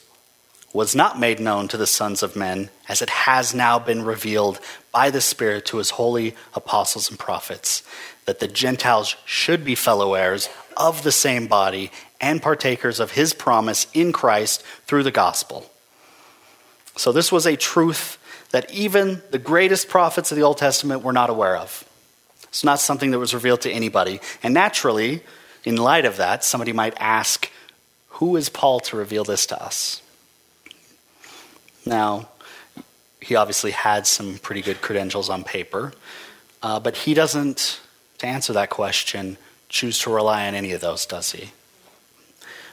was 0.73 0.95
not 0.95 1.19
made 1.19 1.41
known 1.41 1.67
to 1.69 1.77
the 1.77 1.87
sons 1.87 2.23
of 2.23 2.37
men, 2.37 2.71
as 2.89 3.01
it 3.01 3.11
has 3.11 3.55
now 3.55 3.79
been 3.79 4.05
revealed 4.05 4.61
by 4.93 5.11
the 5.11 5.21
Spirit 5.21 5.65
to 5.67 5.79
his 5.79 5.91
holy 5.91 6.37
apostles 6.55 7.09
and 7.09 7.19
prophets, 7.19 7.83
that 8.27 8.39
the 8.39 8.47
Gentiles 8.47 9.17
should 9.25 9.65
be 9.65 9.75
fellow 9.75 10.15
heirs 10.15 10.49
of 10.77 11.03
the 11.03 11.13
same 11.13 11.47
body 11.47 11.91
and 12.21 12.43
partakers 12.43 13.01
of 13.01 13.13
his 13.13 13.33
promise 13.33 13.87
in 13.95 14.13
Christ 14.13 14.63
through 14.87 15.03
the 15.03 15.11
gospel. 15.11 15.71
So, 16.97 17.13
this 17.13 17.31
was 17.31 17.47
a 17.47 17.57
truth 17.57 18.19
that 18.51 18.73
even 18.73 19.23
the 19.31 19.39
greatest 19.39 19.89
prophets 19.89 20.33
of 20.33 20.37
the 20.37 20.43
Old 20.43 20.59
Testament 20.59 21.03
were 21.03 21.13
not 21.13 21.31
aware 21.31 21.57
of. 21.57 21.85
It's 22.45 22.65
not 22.65 22.81
something 22.81 23.11
that 23.11 23.19
was 23.19 23.35
revealed 23.35 23.61
to 23.63 23.71
anybody. 23.71 24.21
And 24.43 24.55
naturally, 24.55 25.23
in 25.65 25.77
light 25.77 26.07
of 26.07 26.17
that, 26.17 26.45
somebody 26.45 26.73
might 26.73 26.95
ask, 26.99 27.51
Who 28.09 28.37
is 28.37 28.49
Paul 28.49 28.81
to 28.81 28.97
reveal 28.97 29.25
this 29.25 29.47
to 29.47 29.63
us? 29.63 30.03
Now, 31.85 32.29
he 33.21 33.37
obviously 33.37 33.73
had 33.73 34.07
some 34.07 34.39
pretty 34.39 34.63
good 34.63 34.81
credentials 34.81 35.29
on 35.29 35.45
paper, 35.45 35.93
uh, 36.63 36.81
but 36.81 36.97
he 36.97 37.15
doesn't, 37.15 37.81
to 38.19 38.27
answer 38.27 38.53
that 38.55 38.71
question, 38.71 39.37
choose 39.69 39.99
to 40.01 40.13
rely 40.13 40.49
on 40.49 40.55
any 40.55 40.73
of 40.73 40.81
those, 40.81 41.05
does 41.07 41.33
he? 41.33 41.51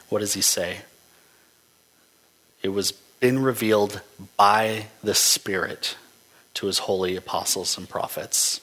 What 0.08 0.20
does 0.20 0.34
he 0.34 0.40
say? 0.40 0.78
It 2.62 2.68
was 2.70 2.92
been 3.20 3.38
revealed 3.40 4.02
by 4.36 4.86
the 5.02 5.14
Spirit 5.14 5.96
to 6.54 6.66
his 6.66 6.80
holy 6.80 7.16
apostles 7.16 7.76
and 7.76 7.88
prophets. 7.88 8.60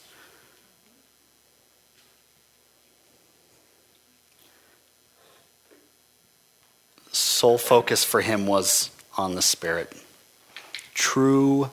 Sole 7.12 7.58
focus 7.58 8.04
for 8.04 8.22
him 8.22 8.48
was 8.48 8.90
on 9.18 9.36
the 9.36 9.42
Spirit. 9.42 9.92
True 10.94 11.72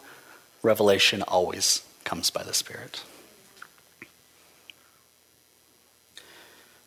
revelation 0.62 1.22
always 1.22 1.82
comes 2.04 2.30
by 2.30 2.42
the 2.42 2.54
Spirit. 2.54 3.02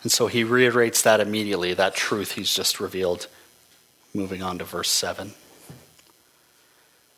And 0.03 0.11
so 0.11 0.27
he 0.27 0.43
reiterates 0.43 1.01
that 1.01 1.21
immediately, 1.21 1.73
that 1.73 1.95
truth 1.95 2.33
he's 2.33 2.53
just 2.53 2.79
revealed, 2.79 3.27
moving 4.13 4.43
on 4.43 4.57
to 4.59 4.65
verse 4.65 4.89
7. 4.89 5.33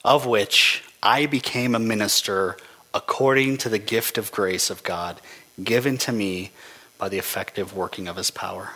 Of 0.04 0.26
which 0.28 0.84
I 1.02 1.26
became 1.26 1.74
a 1.74 1.80
minister 1.80 2.58
according 2.94 3.58
to 3.58 3.70
the 3.70 3.80
gift 3.80 4.18
of 4.18 4.32
grace 4.32 4.70
of 4.70 4.84
God 4.84 5.20
given 5.62 5.98
to 6.00 6.12
me 6.12 6.52
by 6.98 7.10
the 7.10 7.18
effective 7.18 7.76
working 7.76 8.08
of 8.08 8.16
his 8.16 8.32
power. 8.32 8.72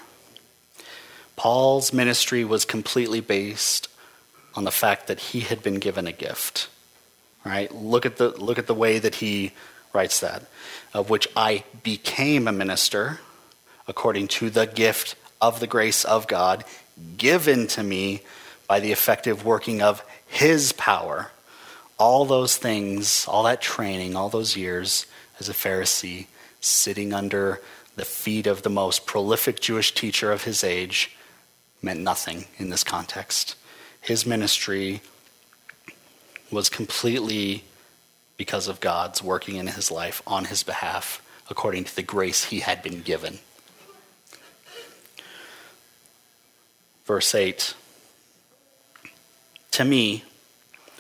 Paul's 1.36 1.94
ministry 1.94 2.44
was 2.44 2.66
completely 2.66 3.22
based 3.22 3.88
on 4.56 4.64
the 4.64 4.72
fact 4.72 5.08
that 5.08 5.20
he 5.20 5.42
had 5.42 5.64
been 5.64 5.80
given 5.80 6.08
a 6.08 6.12
gift. 6.12 6.68
Right? 7.46 7.74
Look 7.74 8.06
at 8.06 8.18
the 8.18 8.30
look 8.30 8.60
at 8.60 8.68
the 8.68 8.74
way 8.74 9.00
that 9.00 9.16
he 9.16 9.54
writes 9.94 10.20
that. 10.20 10.44
Of 10.94 11.10
which 11.10 11.28
I 11.36 11.64
became 11.84 12.48
a 12.48 12.52
minister 12.52 13.22
according 13.90 14.28
to 14.28 14.50
the 14.52 14.68
gift 14.68 15.16
of 15.42 15.60
the 15.60 15.68
grace 15.68 16.06
of 16.06 16.28
God 16.28 16.64
given 17.18 17.66
to 17.68 17.84
me 17.84 18.22
by 18.68 18.80
the 18.80 18.92
effective 18.92 19.44
working 19.44 19.82
of 19.82 20.04
his 20.28 20.72
power. 20.74 21.32
All 21.98 22.24
those 22.24 22.56
things, 22.56 23.26
all 23.28 23.44
that 23.44 23.62
training, 23.62 24.16
all 24.16 24.30
those 24.30 24.56
years 24.56 25.08
as 25.40 25.50
a 25.50 25.54
Pharisee, 25.54 26.28
sitting 26.62 27.14
under 27.14 27.62
the 27.96 28.06
feet 28.06 28.46
of 28.46 28.62
the 28.62 28.70
most 28.70 29.08
prolific 29.08 29.60
Jewish 29.60 29.94
teacher 29.94 30.32
of 30.32 30.44
his 30.44 30.64
age, 30.64 31.18
meant 31.82 32.00
nothing 32.00 32.46
in 32.58 32.70
this 32.70 32.84
context. 32.84 33.56
His 34.00 34.26
ministry 34.26 35.02
was 36.52 36.70
completely 36.70 37.64
because 38.38 38.68
of 38.68 38.80
God's 38.80 39.24
working 39.24 39.56
in 39.56 39.68
his 39.68 39.90
life 39.90 40.22
on 40.28 40.46
his 40.46 40.64
behalf 40.64 41.22
according 41.50 41.86
to 41.86 41.96
the 41.96 42.04
grace 42.04 42.46
he 42.46 42.60
had 42.60 42.84
been 42.84 43.02
given. 43.02 43.40
Verse 47.10 47.34
8 47.34 47.74
To 49.72 49.84
me, 49.84 50.24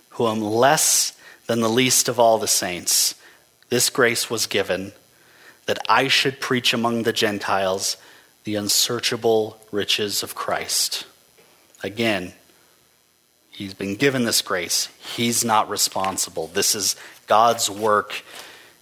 who 0.10 0.28
am 0.28 0.42
less 0.42 1.16
than 1.46 1.62
the 1.62 1.70
least 1.70 2.10
of 2.10 2.20
all 2.20 2.40
the 2.40 2.48
saints, 2.48 3.14
this 3.70 3.92
grace 3.92 4.28
was 4.28 4.48
given 4.48 4.94
that 5.68 5.78
I 5.88 6.08
should 6.08 6.40
preach 6.40 6.74
among 6.74 7.04
the 7.04 7.14
Gentiles 7.14 7.96
the 8.44 8.56
unsearchable 8.56 9.60
riches 9.72 10.24
of 10.24 10.34
Christ. 10.34 11.06
Again, 11.84 12.34
he's 13.52 13.76
been 13.76 13.96
given 13.96 14.24
this 14.26 14.42
grace. 14.42 14.90
He's 14.98 15.46
not 15.46 15.70
responsible. 15.70 16.48
This 16.48 16.74
is 16.74 16.96
God's 17.28 17.70
work 17.70 18.24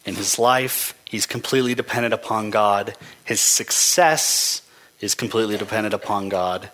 in 0.06 0.16
his 0.16 0.40
life. 0.40 0.98
He's 1.04 1.26
completely 1.26 1.76
dependent 1.76 2.14
upon 2.14 2.52
God. 2.52 2.96
His 3.26 3.42
success 3.42 4.62
is 5.02 5.14
completely 5.14 5.58
dependent 5.58 5.94
upon 5.94 6.30
God. 6.30 6.72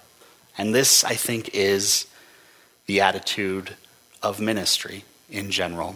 And 0.58 0.74
this, 0.74 1.04
I 1.04 1.16
think, 1.16 1.50
is 1.54 2.08
the 2.86 3.02
attitude 3.02 3.76
of 4.22 4.40
ministry 4.40 5.04
in 5.30 5.52
general. 5.52 5.96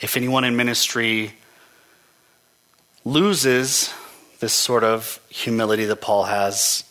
If 0.00 0.16
anyone 0.16 0.44
in 0.44 0.56
ministry 0.56 1.34
loses 3.04 3.92
this 4.40 4.52
sort 4.52 4.84
of 4.84 5.20
humility 5.28 5.84
that 5.86 6.00
Paul 6.00 6.24
has, 6.24 6.84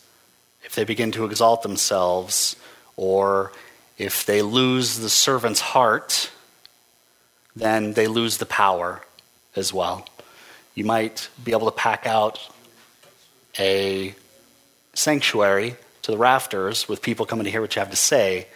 if 0.64 0.74
they 0.74 0.84
begin 0.84 1.12
to 1.12 1.24
exalt 1.24 1.62
themselves, 1.62 2.56
or 2.96 3.52
if 3.96 4.26
they 4.26 4.42
lose 4.42 4.98
the 4.98 5.08
servant's 5.08 5.60
heart, 5.60 6.30
then 7.56 7.94
they 7.94 8.06
lose 8.06 8.38
the 8.38 8.46
power 8.46 9.02
as 9.56 9.72
well. 9.72 10.06
You 10.74 10.84
might 10.84 11.28
be 11.42 11.52
able 11.52 11.70
to 11.70 11.76
pack 11.76 12.06
out 12.06 12.38
a 13.58 14.14
sanctuary 14.98 15.76
to 16.02 16.10
the 16.10 16.18
rafters 16.18 16.88
with 16.88 17.00
people 17.02 17.24
coming 17.24 17.44
to 17.44 17.50
hear 17.50 17.60
what 17.60 17.74
you 17.74 17.80
have 17.80 17.90
to 17.90 17.96
say 17.96 18.48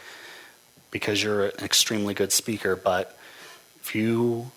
because 0.90 1.22
you're 1.22 1.46
an 1.46 1.64
extremely 1.64 2.14
good 2.14 2.32
speaker. 2.32 2.74
But 2.74 3.16
if 3.80 3.94
you 3.94 4.50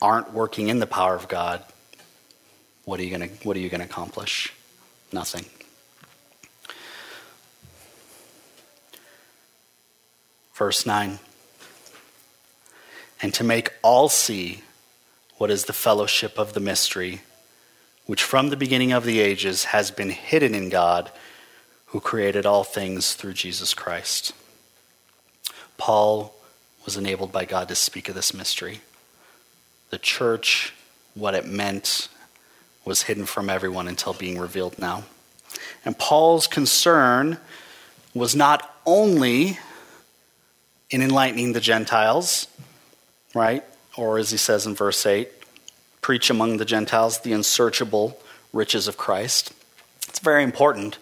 aren't 0.00 0.32
working 0.32 0.68
in 0.68 0.78
the 0.78 0.86
power 0.86 1.16
of 1.16 1.26
God, 1.26 1.64
what 2.84 3.00
are 3.00 3.02
you 3.02 3.16
going 3.16 3.28
to 3.28 3.34
what 3.46 3.56
are 3.56 3.60
you 3.60 3.68
going 3.68 3.80
to 3.80 3.86
accomplish? 3.86 4.52
Nothing. 5.12 5.44
Verse 10.54 10.86
9. 10.86 11.18
And 13.20 13.34
to 13.34 13.44
make 13.44 13.72
all 13.82 14.08
see 14.08 14.62
what 15.36 15.50
is 15.50 15.64
the 15.64 15.72
fellowship 15.72 16.38
of 16.38 16.52
the 16.52 16.60
mystery 16.60 17.20
which 18.08 18.22
from 18.22 18.48
the 18.48 18.56
beginning 18.56 18.90
of 18.90 19.04
the 19.04 19.20
ages 19.20 19.64
has 19.64 19.90
been 19.90 20.08
hidden 20.08 20.54
in 20.54 20.70
God, 20.70 21.12
who 21.88 22.00
created 22.00 22.46
all 22.46 22.64
things 22.64 23.12
through 23.12 23.34
Jesus 23.34 23.74
Christ. 23.74 24.32
Paul 25.76 26.34
was 26.86 26.96
enabled 26.96 27.32
by 27.32 27.44
God 27.44 27.68
to 27.68 27.74
speak 27.74 28.08
of 28.08 28.14
this 28.14 28.32
mystery. 28.32 28.80
The 29.90 29.98
church, 29.98 30.72
what 31.12 31.34
it 31.34 31.44
meant, 31.44 32.08
was 32.82 33.02
hidden 33.02 33.26
from 33.26 33.50
everyone 33.50 33.86
until 33.86 34.14
being 34.14 34.38
revealed 34.38 34.78
now. 34.78 35.04
And 35.84 35.98
Paul's 35.98 36.46
concern 36.46 37.36
was 38.14 38.34
not 38.34 38.74
only 38.86 39.58
in 40.88 41.02
enlightening 41.02 41.52
the 41.52 41.60
Gentiles, 41.60 42.48
right? 43.34 43.64
Or 43.98 44.16
as 44.16 44.30
he 44.30 44.38
says 44.38 44.66
in 44.66 44.74
verse 44.74 45.04
8, 45.04 45.28
preach 46.00 46.30
among 46.30 46.56
the 46.56 46.64
Gentiles 46.64 47.20
the 47.20 47.32
unsearchable 47.32 48.20
riches 48.52 48.88
of 48.88 48.96
Christ. 48.96 49.52
It's 50.08 50.18
very 50.18 50.42
important 50.42 50.98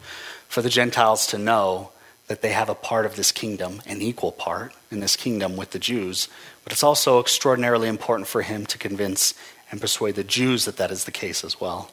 for 0.49 0.62
the 0.62 0.70
Gentiles 0.70 1.26
to 1.28 1.38
know 1.38 1.90
that 2.26 2.42
they 2.42 2.51
have 2.51 2.68
a 2.68 2.74
part 2.74 3.07
of 3.07 3.16
this 3.16 3.30
kingdom, 3.30 3.82
an 3.86 4.03
equal 4.03 4.32
part 4.32 4.72
in 4.90 5.01
this 5.01 5.16
kingdom 5.16 5.57
with 5.57 5.70
the 5.70 5.78
Jews. 5.78 6.28
But 6.64 6.72
it's 6.72 6.82
also 6.82 7.20
extraordinarily 7.20 7.88
important 7.88 8.26
for 8.26 8.42
him 8.42 8.66
to 8.66 8.78
convince 8.78 9.34
and 9.70 9.80
persuade 9.80 10.16
the 10.16 10.24
Jews 10.24 10.64
that 10.64 10.76
that 10.76 10.90
is 10.90 11.05
the 11.05 11.12
case 11.12 11.44
as 11.44 11.61
well. 11.61 11.90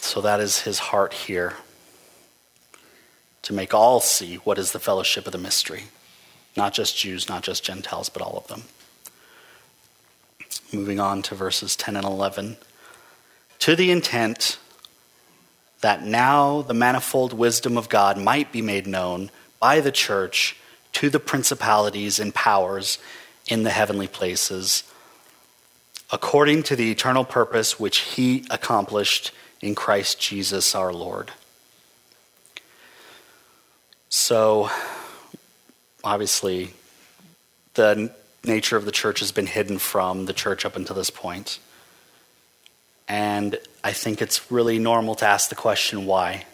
So 0.00 0.20
that 0.20 0.40
is 0.40 0.60
his 0.60 0.78
heart 0.78 1.12
here 1.12 1.54
to 3.42 3.52
make 3.52 3.74
all 3.74 4.00
see 4.00 4.36
what 4.36 4.58
is 4.58 4.72
the 4.72 4.78
fellowship 4.78 5.26
of 5.26 5.32
the 5.32 5.38
mystery. 5.38 5.84
Not 6.56 6.72
just 6.74 6.96
Jews, 6.96 7.28
not 7.28 7.42
just 7.42 7.64
Gentiles, 7.64 8.08
but 8.08 8.22
all 8.22 8.36
of 8.36 8.46
them. 8.48 8.64
Moving 10.72 11.00
on 11.00 11.22
to 11.22 11.34
verses 11.34 11.76
10 11.76 11.96
and 11.96 12.04
11. 12.04 12.56
To 13.60 13.74
the 13.74 13.90
intent 13.90 14.58
that 15.80 16.04
now 16.04 16.62
the 16.62 16.74
manifold 16.74 17.32
wisdom 17.32 17.76
of 17.76 17.88
God 17.88 18.18
might 18.18 18.52
be 18.52 18.62
made 18.62 18.86
known 18.86 19.30
by 19.60 19.80
the 19.80 19.92
church 19.92 20.56
to 20.92 21.10
the 21.10 21.20
principalities 21.20 22.18
and 22.18 22.34
powers 22.34 22.98
in 23.46 23.62
the 23.62 23.70
heavenly 23.70 24.08
places, 24.08 24.82
according 26.12 26.62
to 26.64 26.76
the 26.76 26.90
eternal 26.90 27.24
purpose 27.24 27.78
which 27.78 27.98
he 27.98 28.44
accomplished 28.50 29.32
in 29.60 29.74
Christ 29.74 30.20
Jesus 30.20 30.74
our 30.74 30.92
Lord. 30.92 31.30
So, 34.08 34.70
obviously, 36.02 36.70
the 37.74 38.12
nature 38.44 38.76
of 38.76 38.84
the 38.84 38.92
church 38.92 39.20
has 39.20 39.32
been 39.32 39.46
hidden 39.46 39.78
from 39.78 40.26
the 40.26 40.32
church 40.32 40.64
up 40.64 40.76
until 40.76 40.96
this 40.96 41.10
point. 41.10 41.58
And 43.08 43.58
I 43.82 43.92
think 43.92 44.20
it's 44.20 44.50
really 44.50 44.78
normal 44.78 45.14
to 45.16 45.26
ask 45.26 45.48
the 45.48 45.54
question 45.54 46.06
why? 46.06 46.44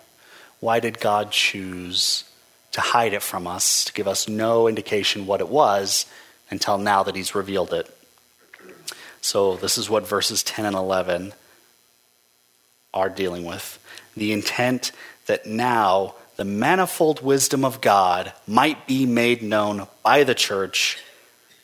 Why 0.60 0.80
did 0.80 1.00
God 1.00 1.30
choose 1.30 2.24
to 2.72 2.80
hide 2.80 3.12
it 3.12 3.22
from 3.22 3.46
us, 3.46 3.84
to 3.84 3.92
give 3.92 4.08
us 4.08 4.28
no 4.28 4.68
indication 4.68 5.26
what 5.26 5.40
it 5.40 5.48
was 5.48 6.06
until 6.50 6.78
now 6.78 7.02
that 7.02 7.16
He's 7.16 7.34
revealed 7.34 7.72
it? 7.72 7.90
So, 9.20 9.56
this 9.56 9.78
is 9.78 9.88
what 9.88 10.06
verses 10.06 10.42
10 10.42 10.66
and 10.66 10.76
11 10.76 11.32
are 12.92 13.08
dealing 13.08 13.44
with. 13.44 13.78
The 14.16 14.32
intent 14.32 14.92
that 15.26 15.46
now 15.46 16.14
the 16.36 16.44
manifold 16.44 17.22
wisdom 17.22 17.64
of 17.64 17.80
God 17.80 18.32
might 18.46 18.86
be 18.86 19.06
made 19.06 19.42
known 19.42 19.86
by 20.02 20.24
the 20.24 20.34
church 20.34 20.98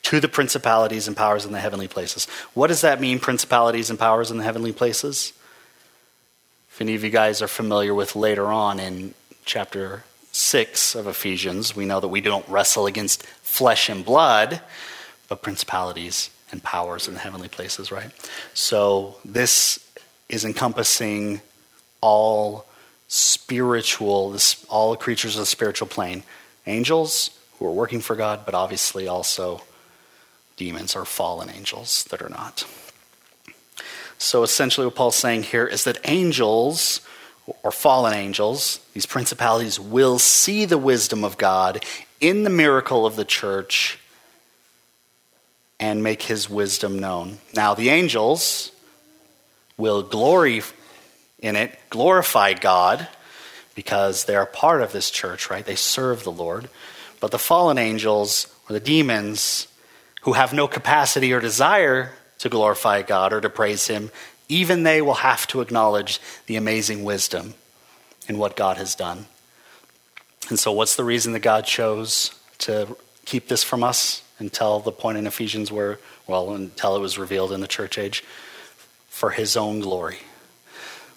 to 0.03 0.19
the 0.19 0.27
principalities 0.27 1.07
and 1.07 1.15
powers 1.15 1.45
in 1.45 1.51
the 1.51 1.59
heavenly 1.59 1.87
places. 1.87 2.25
What 2.53 2.67
does 2.67 2.81
that 2.81 2.99
mean, 2.99 3.19
principalities 3.19 3.89
and 3.89 3.99
powers 3.99 4.31
in 4.31 4.37
the 4.37 4.43
heavenly 4.43 4.71
places? 4.71 5.33
If 6.71 6.81
any 6.81 6.95
of 6.95 7.03
you 7.03 7.09
guys 7.09 7.41
are 7.41 7.47
familiar 7.47 7.93
with 7.93 8.15
later 8.15 8.47
on 8.47 8.79
in 8.79 9.13
chapter 9.45 10.03
6 10.31 10.95
of 10.95 11.07
Ephesians, 11.07 11.75
we 11.75 11.85
know 11.85 11.99
that 11.99 12.07
we 12.07 12.21
don't 12.21 12.47
wrestle 12.47 12.87
against 12.87 13.25
flesh 13.25 13.89
and 13.89 14.03
blood, 14.03 14.61
but 15.27 15.41
principalities 15.41 16.29
and 16.51 16.63
powers 16.63 17.07
in 17.07 17.13
the 17.13 17.19
heavenly 17.19 17.49
places, 17.49 17.91
right? 17.91 18.09
So 18.53 19.17
this 19.23 19.85
is 20.29 20.45
encompassing 20.45 21.41
all 21.99 22.65
spiritual, 23.07 24.35
all 24.69 24.95
creatures 24.95 25.35
of 25.35 25.41
the 25.41 25.45
spiritual 25.45 25.87
plane. 25.87 26.23
Angels 26.65 27.37
who 27.59 27.65
are 27.65 27.71
working 27.71 27.99
for 27.99 28.15
God, 28.15 28.45
but 28.45 28.53
obviously 28.53 29.07
also 29.07 29.61
demons 30.61 30.95
or 30.95 31.05
fallen 31.05 31.49
angels 31.49 32.03
that 32.11 32.21
are 32.21 32.29
not. 32.29 32.67
So 34.19 34.43
essentially, 34.43 34.85
what 34.85 34.95
Paul's 34.95 35.15
saying 35.15 35.41
here 35.43 35.65
is 35.65 35.85
that 35.85 35.97
angels 36.03 37.01
or 37.63 37.71
fallen 37.71 38.13
angels, 38.13 38.79
these 38.93 39.07
principalities, 39.07 39.79
will 39.79 40.19
see 40.19 40.65
the 40.65 40.77
wisdom 40.77 41.23
of 41.23 41.39
God 41.39 41.83
in 42.19 42.43
the 42.43 42.51
miracle 42.51 43.07
of 43.07 43.15
the 43.15 43.25
church 43.25 43.97
and 45.79 46.03
make 46.03 46.21
his 46.21 46.47
wisdom 46.47 46.99
known. 46.99 47.39
Now, 47.55 47.73
the 47.73 47.89
angels 47.89 48.71
will 49.77 50.03
glory 50.03 50.61
in 51.39 51.55
it 51.55 51.79
glorify 51.89 52.53
God 52.53 53.07
because 53.73 54.25
they're 54.25 54.45
part 54.45 54.83
of 54.83 54.91
this 54.91 55.09
church, 55.09 55.49
right? 55.49 55.65
They 55.65 55.75
serve 55.75 56.23
the 56.23 56.31
Lord. 56.31 56.69
But 57.19 57.31
the 57.31 57.39
fallen 57.39 57.79
angels 57.79 58.45
or 58.69 58.73
the 58.73 58.79
demons 58.79 59.67
who 60.21 60.33
have 60.33 60.53
no 60.53 60.67
capacity 60.67 61.33
or 61.33 61.39
desire 61.39 62.13
to 62.39 62.49
glorify 62.49 63.01
God 63.01 63.33
or 63.33 63.41
to 63.41 63.49
praise 63.49 63.87
Him, 63.87 64.11
even 64.49 64.83
they 64.83 65.01
will 65.01 65.15
have 65.15 65.47
to 65.47 65.61
acknowledge 65.61 66.19
the 66.47 66.55
amazing 66.55 67.03
wisdom 67.03 67.53
in 68.27 68.37
what 68.37 68.55
God 68.55 68.77
has 68.77 68.95
done. 68.95 69.25
And 70.49 70.59
so, 70.59 70.71
what's 70.71 70.95
the 70.95 71.03
reason 71.03 71.33
that 71.33 71.39
God 71.39 71.65
chose 71.65 72.33
to 72.59 72.95
keep 73.25 73.47
this 73.47 73.63
from 73.63 73.83
us 73.83 74.23
until 74.39 74.79
the 74.79 74.91
point 74.91 75.17
in 75.17 75.27
Ephesians 75.27 75.71
where, 75.71 75.99
well, 76.27 76.51
until 76.51 76.95
it 76.95 76.99
was 76.99 77.17
revealed 77.17 77.51
in 77.51 77.61
the 77.61 77.67
church 77.67 77.97
age? 77.97 78.23
For 79.07 79.31
His 79.31 79.55
own 79.55 79.79
glory. 79.79 80.17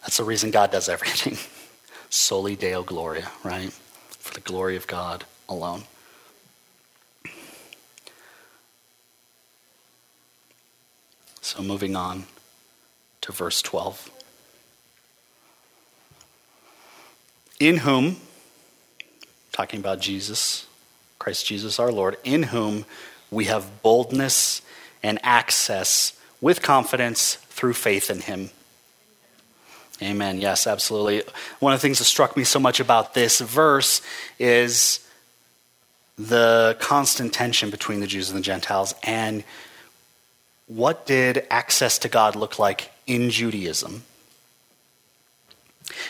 That's 0.02 0.18
the 0.18 0.24
reason 0.24 0.50
God 0.50 0.70
does 0.70 0.88
everything. 0.90 1.38
Soli 2.10 2.54
Deo 2.54 2.82
Gloria, 2.82 3.30
right? 3.42 3.72
For 4.10 4.34
the 4.34 4.40
glory 4.40 4.76
of 4.76 4.86
God 4.86 5.24
alone. 5.48 5.84
So 11.44 11.62
moving 11.62 11.94
on 11.94 12.24
to 13.20 13.30
verse 13.30 13.60
12. 13.60 14.10
In 17.60 17.76
whom, 17.76 18.16
talking 19.52 19.78
about 19.78 20.00
Jesus, 20.00 20.66
Christ 21.18 21.44
Jesus 21.44 21.78
our 21.78 21.92
Lord, 21.92 22.16
in 22.24 22.44
whom 22.44 22.86
we 23.30 23.44
have 23.44 23.82
boldness 23.82 24.62
and 25.02 25.18
access 25.22 26.18
with 26.40 26.62
confidence 26.62 27.34
through 27.34 27.74
faith 27.74 28.08
in 28.08 28.20
him. 28.20 28.48
Amen. 30.00 30.40
Yes, 30.40 30.66
absolutely. 30.66 31.24
One 31.58 31.74
of 31.74 31.78
the 31.78 31.82
things 31.82 31.98
that 31.98 32.04
struck 32.04 32.38
me 32.38 32.44
so 32.44 32.58
much 32.58 32.80
about 32.80 33.12
this 33.12 33.40
verse 33.40 34.00
is 34.38 35.06
the 36.16 36.74
constant 36.80 37.34
tension 37.34 37.68
between 37.68 38.00
the 38.00 38.06
Jews 38.06 38.30
and 38.30 38.38
the 38.38 38.42
Gentiles. 38.42 38.94
And 39.02 39.44
what 40.66 41.06
did 41.06 41.46
access 41.50 41.98
to 42.00 42.08
God 42.08 42.36
look 42.36 42.58
like 42.58 42.90
in 43.06 43.30
Judaism? 43.30 44.02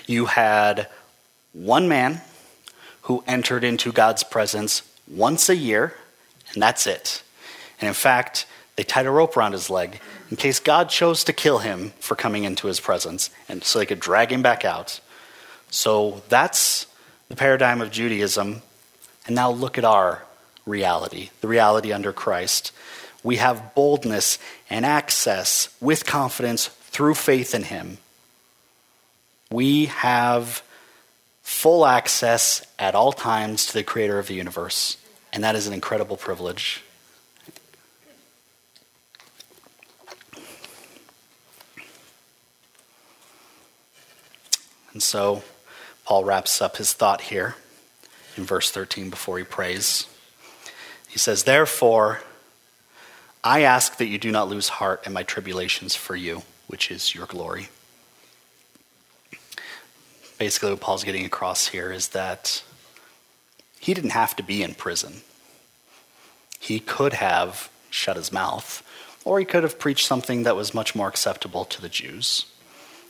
You 0.07 0.27
had 0.27 0.89
one 1.53 1.89
man 1.89 2.21
who 3.03 3.25
entered 3.27 3.65
into 3.65 3.93
God's 3.93 4.23
presence 4.23 4.83
once 5.09 5.49
a 5.49 5.57
year, 5.57 5.95
and 6.53 6.63
that's 6.63 6.87
it. 6.87 7.23
And 7.81 7.89
in 7.89 7.95
fact, 7.95 8.47
they 8.77 8.83
tied 8.83 9.07
a 9.07 9.11
rope 9.11 9.37
around 9.37 9.53
his 9.53 9.71
leg 9.71 10.01
in 10.31 10.37
case 10.37 10.59
God 10.59 10.89
chose 10.89 11.25
to 11.25 11.33
kill 11.33 11.59
him 11.59 11.93
for 12.01 12.17
coming 12.17 12.45
into 12.45 12.67
his 12.67 12.81
presence, 12.81 13.31
and 13.49 13.63
so 13.63 13.79
they 13.79 13.87
could 13.87 14.01
drag 14.01 14.33
him 14.33 14.43
back 14.43 14.65
out. 14.65 15.01
So 15.71 16.23
that's 16.29 16.87
the 17.29 17.37
paradigm 17.37 17.81
of 17.81 17.91
Judaism. 17.91 18.63
And 19.27 19.35
now 19.35 19.51
look 19.51 19.79
at 19.79 19.85
our 19.85 20.25
reality, 20.67 21.31
the 21.41 21.49
reality 21.49 21.93
under 21.93 22.13
Christ. 22.13 22.73
We 23.25 23.37
have 23.37 23.75
boldness 23.75 24.39
and 24.71 24.87
access 24.87 25.75
with 25.81 26.05
confidence 26.05 26.69
through 26.69 27.15
faith 27.15 27.55
in 27.55 27.65
him. 27.65 27.99
We 29.51 29.87
have 29.87 30.63
full 31.43 31.87
access 31.87 32.65
at 32.79 32.95
all 32.95 33.13
times 33.13 33.67
to 33.67 33.73
the 33.73 33.83
creator 33.83 34.19
of 34.19 34.29
the 34.29 34.35
universe, 34.35 34.99
and 35.33 35.43
that 35.43 35.57
is 35.57 35.67
an 35.67 35.73
incredible 35.73 36.17
privilege. 36.19 36.83
And 44.93 45.03
so 45.03 45.43
Paul 46.05 46.25
wraps 46.25 46.63
up 46.63 46.77
his 46.77 46.93
thought 46.93 47.23
here 47.23 47.57
in 48.37 48.45
verse 48.45 48.71
13 48.71 49.11
before 49.11 49.39
he 49.39 49.45
prays. 49.45 50.07
He 51.09 51.19
says, 51.19 51.45
Therefore, 51.45 52.21
I 53.47 53.61
ask 53.61 53.99
that 53.99 54.07
you 54.07 54.17
do 54.17 54.33
not 54.33 54.49
lose 54.49 54.71
heart 54.71 55.07
in 55.07 55.13
my 55.13 55.23
tribulations 55.23 55.95
for 55.95 56.17
you, 56.17 56.45
which 56.67 56.91
is 56.91 57.15
your 57.15 57.27
glory. 57.27 57.69
Basically, 60.39 60.71
what 60.71 60.81
Paul's 60.81 61.05
getting 61.05 61.27
across 61.27 61.67
here 61.67 61.93
is 61.93 62.09
that 62.09 62.63
he 63.79 63.93
didn't 63.93 64.11
have 64.11 64.35
to 64.37 64.43
be 64.43 64.63
in 64.63 64.75
prison. 64.75 65.21
He 66.59 66.81
could 66.81 67.13
have 67.13 67.69
shut 67.91 68.17
his 68.17 68.33
mouth, 68.33 68.83
or 69.27 69.39
he 69.39 69.45
could 69.45 69.63
have 69.63 69.79
preached 69.79 70.07
something 70.07 70.45
that 70.45 70.57
was 70.57 70.73
much 70.73 70.95
more 70.95 71.07
acceptable 71.07 71.67
to 71.67 71.83
the 71.83 71.91
Jews. 71.91 72.47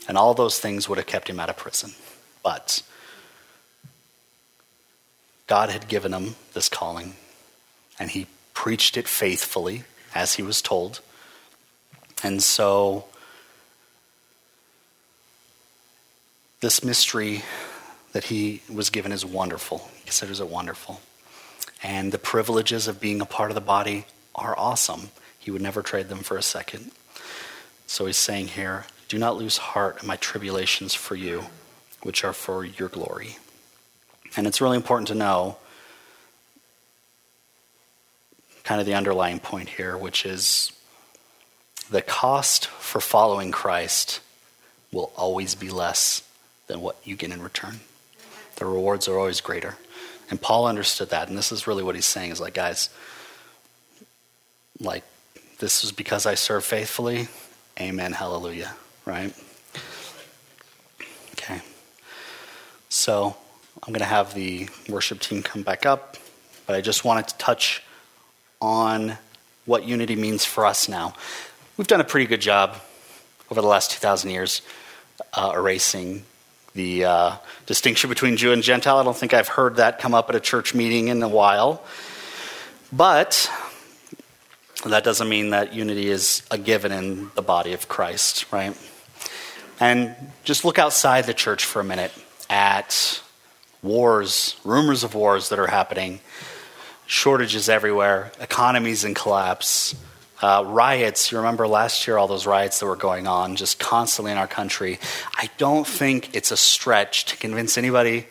And 0.05 0.17
all 0.17 0.33
those 0.33 0.59
things 0.59 0.89
would 0.89 0.97
have 0.97 1.07
kept 1.07 1.29
him 1.29 1.39
out 1.39 1.49
of 1.49 1.55
prison. 1.55 1.93
But 2.43 2.83
God 5.47 5.69
had 5.69 5.87
given 5.87 6.13
him 6.13 6.35
this 6.53 6.67
calling, 6.67 7.15
and 7.97 8.09
he 8.09 8.27
preached 8.53 8.97
it 8.97 9.07
faithfully 9.07 9.85
as 10.15 10.35
he 10.35 10.41
was 10.41 10.61
told. 10.61 11.01
And 12.23 12.41
so, 12.41 13.05
this 16.61 16.83
mystery 16.83 17.43
that 18.13 18.23
he 18.23 18.61
was 18.73 18.89
given 18.89 19.11
is 19.11 19.25
wonderful. 19.25 19.89
He 19.97 20.03
considers 20.05 20.39
it 20.39 20.47
wonderful. 20.47 21.01
And 21.83 22.11
the 22.11 22.17
privileges 22.17 22.87
of 22.87 23.01
being 23.01 23.21
a 23.21 23.25
part 23.25 23.51
of 23.51 23.55
the 23.55 23.61
body 23.61 24.05
are 24.33 24.57
awesome. 24.57 25.09
He 25.37 25.51
would 25.51 25.61
never 25.61 25.83
trade 25.83 26.07
them 26.07 26.19
for 26.19 26.37
a 26.37 26.41
second. 26.41 26.91
So 27.85 28.05
he's 28.05 28.17
saying 28.17 28.47
here, 28.47 28.85
Do 29.09 29.19
not 29.19 29.35
lose 29.35 29.57
heart 29.57 30.01
in 30.01 30.07
my 30.07 30.15
tribulations 30.15 30.95
for 30.95 31.15
you, 31.15 31.43
which 32.01 32.23
are 32.23 32.33
for 32.33 32.65
your 32.65 32.89
glory. 32.89 33.37
And 34.37 34.47
it's 34.47 34.61
really 34.61 34.77
important 34.77 35.09
to 35.09 35.15
know 35.15 35.57
kind 38.65 38.81
of 38.81 38.87
the 38.87 38.95
underlying 38.95 39.39
point 39.39 39.69
here, 39.69 39.95
which 39.97 40.25
is 40.25 40.73
the 41.89 42.01
cost 42.01 42.65
for 42.67 42.99
following 42.99 43.51
Christ 43.51 44.19
will 44.91 45.13
always 45.15 45.55
be 45.55 45.69
less 45.69 46.23
than 46.67 46.81
what 46.81 46.97
you 47.03 47.15
get 47.15 47.31
in 47.31 47.41
return. 47.41 47.79
The 48.55 48.65
rewards 48.65 49.07
are 49.07 49.17
always 49.17 49.39
greater. 49.39 49.77
And 50.29 50.41
Paul 50.41 50.65
understood 50.65 51.11
that. 51.11 51.29
And 51.29 51.37
this 51.37 51.51
is 51.51 51.67
really 51.67 51.83
what 51.83 51.93
he's 51.93 52.05
saying 52.05 52.31
is 52.31 52.41
like, 52.41 52.55
guys, 52.55 52.89
like, 54.79 55.03
this 55.59 55.83
is 55.83 55.91
because 55.91 56.25
I 56.25 56.33
serve 56.33 56.65
faithfully. 56.65 57.27
Amen. 57.79 58.13
Hallelujah. 58.13 58.73
Right? 59.05 59.33
Okay. 61.33 61.61
So 62.89 63.35
I'm 63.83 63.93
going 63.93 63.99
to 63.99 64.05
have 64.05 64.33
the 64.33 64.69
worship 64.89 65.19
team 65.19 65.43
come 65.43 65.61
back 65.61 65.85
up. 65.85 66.17
But 66.65 66.75
I 66.75 66.81
just 66.81 67.05
wanted 67.05 67.27
to 67.27 67.37
touch 67.37 67.83
on 68.65 69.17
what 69.65 69.85
unity 69.85 70.15
means 70.15 70.43
for 70.43 70.65
us 70.65 70.89
now. 70.89 71.13
We've 71.77 71.87
done 71.87 72.01
a 72.01 72.05
pretty 72.05 72.25
good 72.25 72.41
job 72.41 72.75
over 73.51 73.61
the 73.61 73.67
last 73.67 73.91
2,000 73.91 74.31
years 74.31 74.63
uh, 75.33 75.53
erasing 75.55 76.23
the 76.73 77.05
uh, 77.05 77.35
distinction 77.67 78.09
between 78.09 78.37
Jew 78.37 78.51
and 78.51 78.63
Gentile. 78.63 78.97
I 78.97 79.03
don't 79.03 79.15
think 79.15 79.33
I've 79.33 79.47
heard 79.47 79.75
that 79.77 79.99
come 79.99 80.13
up 80.15 80.29
at 80.29 80.35
a 80.35 80.39
church 80.39 80.73
meeting 80.73 81.07
in 81.09 81.21
a 81.21 81.29
while. 81.29 81.83
But 82.91 83.49
that 84.85 85.03
doesn't 85.03 85.29
mean 85.29 85.51
that 85.51 85.73
unity 85.73 86.09
is 86.09 86.41
a 86.49 86.57
given 86.57 86.91
in 86.91 87.29
the 87.35 87.41
body 87.43 87.73
of 87.73 87.87
Christ, 87.87 88.51
right? 88.51 88.75
And 89.79 90.15
just 90.43 90.65
look 90.65 90.79
outside 90.79 91.25
the 91.25 91.33
church 91.33 91.65
for 91.65 91.81
a 91.81 91.83
minute 91.83 92.11
at 92.49 93.21
wars, 93.83 94.57
rumors 94.63 95.03
of 95.03 95.13
wars 95.13 95.49
that 95.49 95.59
are 95.59 95.67
happening, 95.67 96.19
shortages 97.07 97.69
everywhere, 97.69 98.31
economies 98.39 99.03
in 99.03 99.13
collapse, 99.13 99.95
uh, 100.41 100.63
riots, 100.65 101.31
you 101.31 101.37
remember 101.37 101.67
last 101.67 102.05
year 102.05 102.17
all 102.17 102.27
those 102.27 102.45
riots 102.45 102.79
that 102.79 102.85
were 102.85 102.95
going 102.95 103.25
on 103.25 103.55
just 103.55 103.79
constantly 103.79 104.31
in 104.31 104.37
our 104.37 104.47
country. 104.47 104.99
I 105.37 105.49
don't 105.57 105.87
think 105.87 106.35
it's 106.35 106.51
a 106.51 106.57
stretch 106.57 107.25
to 107.25 107.37
convince 107.37 107.77
anybody 107.77 108.27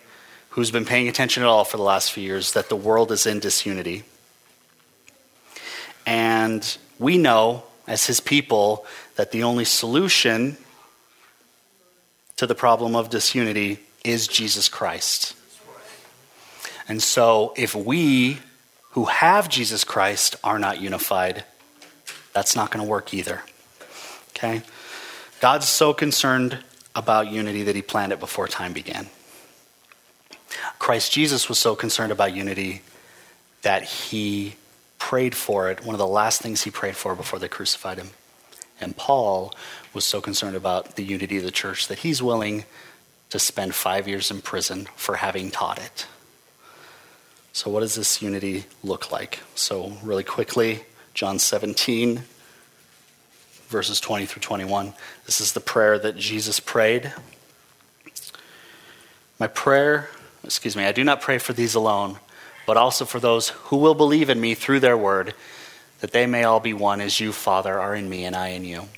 who's 0.51 0.70
been 0.70 0.85
paying 0.85 1.09
attention 1.09 1.43
at 1.43 1.49
all 1.49 1.64
for 1.64 1.77
the 1.77 1.83
last 1.83 2.12
few 2.12 2.22
years 2.22 2.53
that 2.53 2.68
the 2.68 2.77
world 2.77 3.11
is 3.11 3.27
in 3.27 3.41
disunity. 3.41 4.05
And 6.07 6.77
we 6.99 7.16
know, 7.16 7.64
as 7.89 8.07
his 8.07 8.20
people, 8.20 8.87
that 9.16 9.33
the 9.33 9.43
only 9.43 9.64
solution 9.64 10.59
to 12.37 12.47
the 12.47 12.55
problem 12.55 12.95
of 12.95 13.09
disunity 13.11 13.81
is 14.05 14.29
Jesus 14.29 14.68
Christ. 14.68 15.35
And 16.87 17.03
so, 17.03 17.55
if 17.57 17.75
we 17.75 18.39
who 18.95 19.07
have 19.07 19.49
Jesus 19.49 19.83
Christ 19.83 20.37
are 20.45 20.59
not 20.59 20.81
unified, 20.81 21.43
that's 22.33 22.55
not 22.55 22.71
going 22.71 22.85
to 22.85 22.89
work 22.89 23.13
either. 23.13 23.43
Okay? 24.31 24.63
God's 25.41 25.69
so 25.69 25.93
concerned 25.93 26.59
about 26.95 27.29
unity 27.29 27.65
that 27.65 27.75
he 27.75 27.83
planned 27.83 28.13
it 28.13 28.21
before 28.21 28.47
time 28.47 28.73
began. 28.73 29.09
Christ 30.79 31.11
Jesus 31.11 31.49
was 31.49 31.59
so 31.59 31.75
concerned 31.75 32.13
about 32.13 32.37
unity 32.37 32.83
that 33.63 33.83
he 33.83 34.55
prayed 34.99 35.35
for 35.35 35.71
it, 35.71 35.85
one 35.85 35.97
of 35.97 35.99
the 35.99 36.07
last 36.07 36.41
things 36.41 36.63
he 36.63 36.71
prayed 36.71 36.97
for 36.97 37.17
before 37.17 37.41
they 37.41 37.49
crucified 37.49 37.99
him. 37.99 38.11
And 38.81 38.97
Paul 38.97 39.53
was 39.93 40.05
so 40.05 40.21
concerned 40.21 40.55
about 40.55 40.95
the 40.95 41.03
unity 41.03 41.37
of 41.37 41.43
the 41.43 41.51
church 41.51 41.89
that 41.89 41.99
he's 41.99 42.23
willing 42.23 42.65
to 43.31 43.41
spend 43.41 43.75
five 43.75 44.07
years 44.07 44.31
in 44.31 44.41
prison 44.41 44.87
for 44.95 45.17
having 45.17 45.51
taught 45.51 45.79
it. 45.81 46.07
So, 47.55 47.71
what 47.71 47.81
does 47.81 47.95
this 47.95 48.21
unity 48.21 48.65
look 48.83 49.13
like? 49.13 49.39
So, 49.55 49.93
really 50.03 50.25
quickly, 50.25 50.83
John 51.15 51.39
17, 51.39 52.23
verses 53.69 54.01
20 54.01 54.27
through 54.27 54.41
21. 54.41 54.93
This 55.25 55.41
is 55.41 55.53
the 55.53 55.61
prayer 55.61 55.97
that 55.97 56.17
Jesus 56.17 56.59
prayed. 56.59 57.13
My 59.39 59.47
prayer, 59.47 60.11
excuse 60.43 60.75
me, 60.75 60.85
I 60.85 60.91
do 60.91 61.05
not 61.05 61.21
pray 61.21 61.39
for 61.39 61.53
these 61.53 61.77
alone, 61.77 62.19
but 62.67 62.77
also 62.77 63.05
for 63.05 63.21
those 63.21 63.51
who 63.51 63.77
will 63.77 63.95
believe 63.95 64.31
in 64.31 64.41
me 64.41 64.55
through 64.55 64.81
their 64.81 64.97
word, 64.97 65.33
that 66.01 66.11
they 66.11 66.27
may 66.27 66.43
all 66.43 66.59
be 66.59 66.73
one 66.73 67.01
as 67.01 67.21
you, 67.21 67.31
Father, 67.31 67.79
are 67.79 67.95
in 67.95 68.09
me 68.09 68.25
and 68.25 68.35
I 68.35 68.49
in 68.49 68.65
you, 68.65 68.89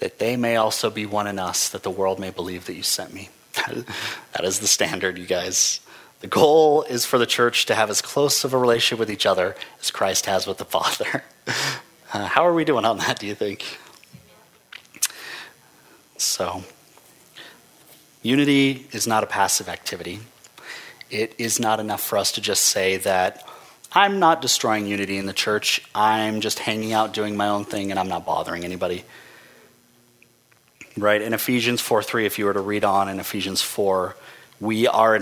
that 0.00 0.18
they 0.18 0.36
may 0.36 0.56
also 0.56 0.90
be 0.90 1.06
one 1.06 1.28
in 1.28 1.38
us, 1.38 1.68
that 1.68 1.84
the 1.84 1.90
world 1.90 2.18
may 2.18 2.30
believe 2.30 2.66
that 2.66 2.74
you 2.74 2.82
sent 2.82 3.14
me. 3.14 3.28
that 3.54 4.42
is 4.42 4.58
the 4.58 4.66
standard, 4.66 5.16
you 5.16 5.26
guys. 5.26 5.78
The 6.24 6.30
goal 6.30 6.84
is 6.84 7.04
for 7.04 7.18
the 7.18 7.26
church 7.26 7.66
to 7.66 7.74
have 7.74 7.90
as 7.90 8.00
close 8.00 8.44
of 8.44 8.54
a 8.54 8.58
relationship 8.58 8.98
with 8.98 9.10
each 9.10 9.26
other 9.26 9.54
as 9.82 9.90
Christ 9.90 10.24
has 10.24 10.46
with 10.46 10.56
the 10.56 10.64
Father. 10.64 11.22
Uh, 12.12 12.26
how 12.26 12.46
are 12.46 12.54
we 12.54 12.64
doing 12.64 12.84
on 12.84 12.98
that, 12.98 13.18
do 13.18 13.26
you 13.26 13.34
think? 13.34 13.76
So, 16.16 16.62
unity 18.22 18.86
is 18.92 19.08
not 19.08 19.24
a 19.24 19.26
passive 19.26 19.68
activity. 19.68 20.20
It 21.10 21.34
is 21.38 21.58
not 21.58 21.80
enough 21.80 22.00
for 22.00 22.16
us 22.16 22.30
to 22.32 22.40
just 22.40 22.66
say 22.66 22.98
that 22.98 23.44
I'm 23.90 24.20
not 24.20 24.40
destroying 24.40 24.86
unity 24.86 25.18
in 25.18 25.26
the 25.26 25.32
church. 25.32 25.82
I'm 25.92 26.40
just 26.40 26.60
hanging 26.60 26.92
out 26.92 27.12
doing 27.12 27.36
my 27.36 27.48
own 27.48 27.64
thing 27.64 27.90
and 27.90 27.98
I'm 27.98 28.08
not 28.08 28.24
bothering 28.24 28.64
anybody. 28.64 29.04
Right? 30.96 31.20
In 31.20 31.34
Ephesians 31.34 31.80
4 31.80 32.00
3, 32.04 32.26
if 32.26 32.38
you 32.38 32.44
were 32.44 32.54
to 32.54 32.60
read 32.60 32.84
on 32.84 33.08
in 33.08 33.18
Ephesians 33.18 33.60
4, 33.60 34.14
we 34.60 34.86
are 34.86 35.16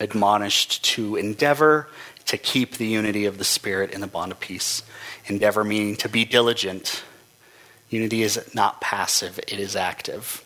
admonished 0.00 0.84
to 0.84 1.16
endeavor 1.16 1.88
to 2.26 2.36
keep 2.36 2.76
the 2.76 2.86
unity 2.86 3.24
of 3.24 3.38
the 3.38 3.44
Spirit 3.44 3.90
in 3.90 4.00
the 4.00 4.06
bond 4.06 4.32
of 4.32 4.40
peace. 4.40 4.82
Endeavor 5.26 5.64
meaning 5.64 5.96
to 5.96 6.08
be 6.08 6.24
diligent. 6.24 7.02
Unity 7.88 8.22
is 8.22 8.54
not 8.54 8.80
passive, 8.80 9.38
it 9.38 9.58
is 9.58 9.74
active. 9.74 10.44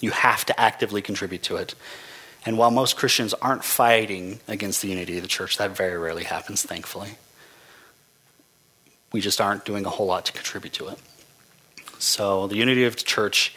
You 0.00 0.10
have 0.10 0.44
to 0.46 0.60
actively 0.60 1.02
contribute 1.02 1.42
to 1.44 1.56
it. 1.56 1.74
And 2.44 2.56
while 2.56 2.70
most 2.70 2.96
Christians 2.96 3.34
aren't 3.34 3.64
fighting 3.64 4.40
against 4.48 4.82
the 4.82 4.88
unity 4.88 5.16
of 5.16 5.22
the 5.22 5.28
church, 5.28 5.58
that 5.58 5.76
very 5.76 5.98
rarely 5.98 6.24
happens, 6.24 6.62
thankfully. 6.62 7.10
We 9.12 9.20
just 9.20 9.40
aren't 9.40 9.64
doing 9.64 9.84
a 9.84 9.90
whole 9.90 10.06
lot 10.06 10.24
to 10.26 10.32
contribute 10.32 10.72
to 10.74 10.88
it. 10.88 10.98
So 11.98 12.46
the 12.46 12.56
unity 12.56 12.84
of 12.84 12.96
the 12.96 13.02
church 13.02 13.54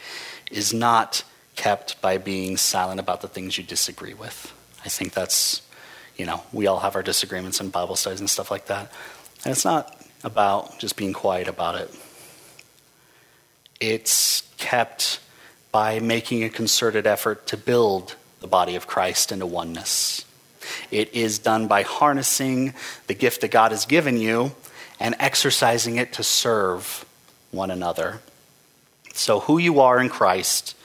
is 0.50 0.74
not 0.74 1.24
kept 1.56 2.00
by 2.02 2.18
being 2.18 2.56
silent 2.56 3.00
about 3.00 3.22
the 3.22 3.28
things 3.28 3.56
you 3.56 3.64
disagree 3.64 4.14
with. 4.14 4.52
I 4.84 4.88
think 4.88 5.12
that's, 5.12 5.62
you 6.16 6.26
know, 6.26 6.42
we 6.52 6.66
all 6.66 6.80
have 6.80 6.94
our 6.94 7.02
disagreements 7.02 7.60
in 7.60 7.70
Bible 7.70 7.96
studies 7.96 8.20
and 8.20 8.28
stuff 8.28 8.50
like 8.50 8.66
that. 8.66 8.92
And 9.44 9.52
it's 9.52 9.64
not 9.64 10.00
about 10.22 10.78
just 10.78 10.96
being 10.96 11.12
quiet 11.12 11.48
about 11.48 11.76
it, 11.76 11.90
it's 13.80 14.42
kept 14.58 15.20
by 15.72 15.98
making 15.98 16.44
a 16.44 16.48
concerted 16.48 17.06
effort 17.06 17.46
to 17.48 17.56
build 17.56 18.14
the 18.40 18.46
body 18.46 18.76
of 18.76 18.86
Christ 18.86 19.32
into 19.32 19.46
oneness. 19.46 20.24
It 20.90 21.12
is 21.12 21.38
done 21.38 21.66
by 21.66 21.82
harnessing 21.82 22.74
the 23.06 23.14
gift 23.14 23.40
that 23.40 23.50
God 23.50 23.72
has 23.72 23.84
given 23.84 24.16
you 24.16 24.52
and 25.00 25.14
exercising 25.18 25.96
it 25.96 26.12
to 26.14 26.22
serve 26.22 27.04
one 27.50 27.70
another. 27.70 28.20
So, 29.12 29.40
who 29.40 29.58
you 29.58 29.80
are 29.80 30.00
in 30.00 30.08
Christ, 30.08 30.76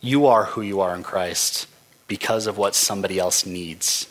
you 0.00 0.26
are 0.26 0.44
who 0.44 0.62
you 0.62 0.80
are 0.80 0.94
in 0.94 1.02
Christ 1.02 1.66
because 2.08 2.46
of 2.46 2.58
what 2.58 2.74
somebody 2.74 3.18
else 3.18 3.46
needs. 3.46 4.08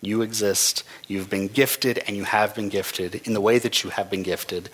You 0.00 0.22
exist, 0.22 0.84
you've 1.08 1.28
been 1.28 1.48
gifted, 1.48 1.98
and 2.06 2.16
you 2.16 2.24
have 2.24 2.54
been 2.54 2.68
gifted 2.68 3.16
in 3.26 3.32
the 3.34 3.40
way 3.40 3.58
that 3.58 3.82
you 3.82 3.90
have 3.90 4.08
been 4.08 4.22
gifted 4.22 4.70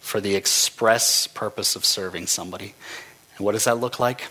for 0.00 0.20
the 0.20 0.34
express 0.34 1.26
purpose 1.26 1.76
of 1.76 1.84
serving 1.84 2.26
somebody. 2.26 2.74
And 3.36 3.46
what 3.46 3.52
does 3.52 3.64
that 3.64 3.78
look 3.78 3.98
like? 3.98 4.24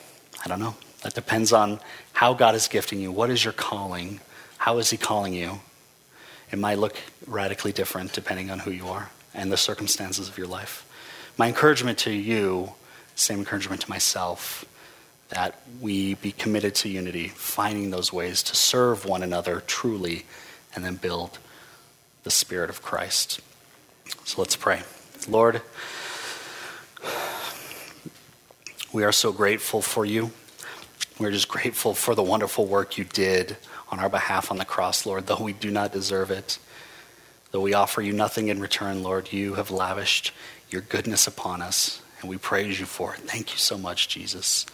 I 0.46 0.48
don't 0.48 0.60
know. 0.60 0.76
That 1.02 1.16
depends 1.16 1.52
on 1.52 1.80
how 2.14 2.34
God 2.34 2.54
is 2.54 2.68
gifting 2.68 3.00
you. 3.00 3.12
What 3.12 3.30
is 3.30 3.44
your 3.44 3.54
calling? 3.54 4.20
How 4.58 4.78
is 4.78 4.90
He 4.90 4.98
calling 4.98 5.34
you? 5.34 5.62
It 6.52 6.60
might 6.60 6.78
look 6.78 6.98
radically 7.26 7.72
different 7.72 8.14
depending 8.14 8.52
on 8.52 8.60
who 8.60 8.72
you 8.72 8.88
are 8.88 9.10
and 9.34 9.52
the 9.52 9.58
circumstances 9.58 10.28
of 10.28 10.38
your 10.38 10.48
life. 10.48 10.86
My 11.38 11.48
encouragement 11.48 11.98
to 12.00 12.12
you, 12.12 12.74
same 13.16 13.40
encouragement 13.40 13.82
to 13.82 13.90
myself, 13.90 14.66
that 15.30 15.62
we 15.80 16.16
be 16.16 16.32
committed 16.32 16.76
to 16.76 16.90
unity, 16.90 17.28
finding 17.28 17.92
those 17.92 18.12
ways 18.12 18.44
to 18.44 18.56
serve 18.56 19.06
one 19.06 19.24
another 19.24 19.62
truly, 19.66 20.26
and 20.76 20.84
then 20.84 20.96
build 20.96 21.40
the 22.24 22.32
Spirit 22.32 22.70
of 22.70 22.82
Christ. 22.82 23.40
So 24.26 24.42
let's 24.42 24.56
pray. 24.56 24.82
Lord, 25.28 25.62
we 28.92 29.04
are 29.04 29.12
so 29.12 29.32
grateful 29.32 29.82
for 29.82 30.06
you. 30.06 30.32
We're 31.20 31.32
just 31.32 31.48
grateful 31.48 31.94
for 31.94 32.16
the 32.16 32.24
wonderful 32.24 32.66
work 32.66 32.98
you 32.98 33.04
did 33.04 33.58
on 33.92 34.00
our 34.00 34.10
behalf 34.10 34.52
on 34.52 34.58
the 34.58 34.66
cross, 34.66 35.06
Lord, 35.06 35.28
though 35.28 35.42
we 35.42 35.54
do 35.54 35.70
not 35.70 35.92
deserve 35.92 36.32
it. 36.32 36.58
Though 37.52 37.62
we 37.62 37.74
offer 37.74 38.02
you 38.02 38.14
nothing 38.14 38.48
in 38.48 38.60
return, 38.62 39.04
Lord, 39.04 39.34
you 39.34 39.56
have 39.56 39.72
lavished 39.72 40.32
your 40.70 40.82
goodness 40.82 41.28
upon 41.28 41.62
us, 41.62 42.02
and 42.22 42.30
we 42.30 42.38
praise 42.38 42.80
you 42.80 42.86
for 42.86 43.16
it. 43.16 43.22
Thank 43.22 43.52
you 43.52 43.58
so 43.58 43.78
much, 43.78 44.08
Jesus, 44.08 44.66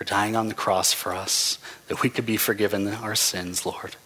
for 0.00 0.04
dying 0.04 0.34
on 0.34 0.48
the 0.48 0.54
cross 0.54 0.94
for 0.94 1.12
us, 1.12 1.58
that 1.88 2.00
we 2.00 2.08
could 2.08 2.24
be 2.24 2.38
forgiven 2.38 2.88
our 2.88 3.14
sins, 3.14 3.66
Lord. 3.66 3.96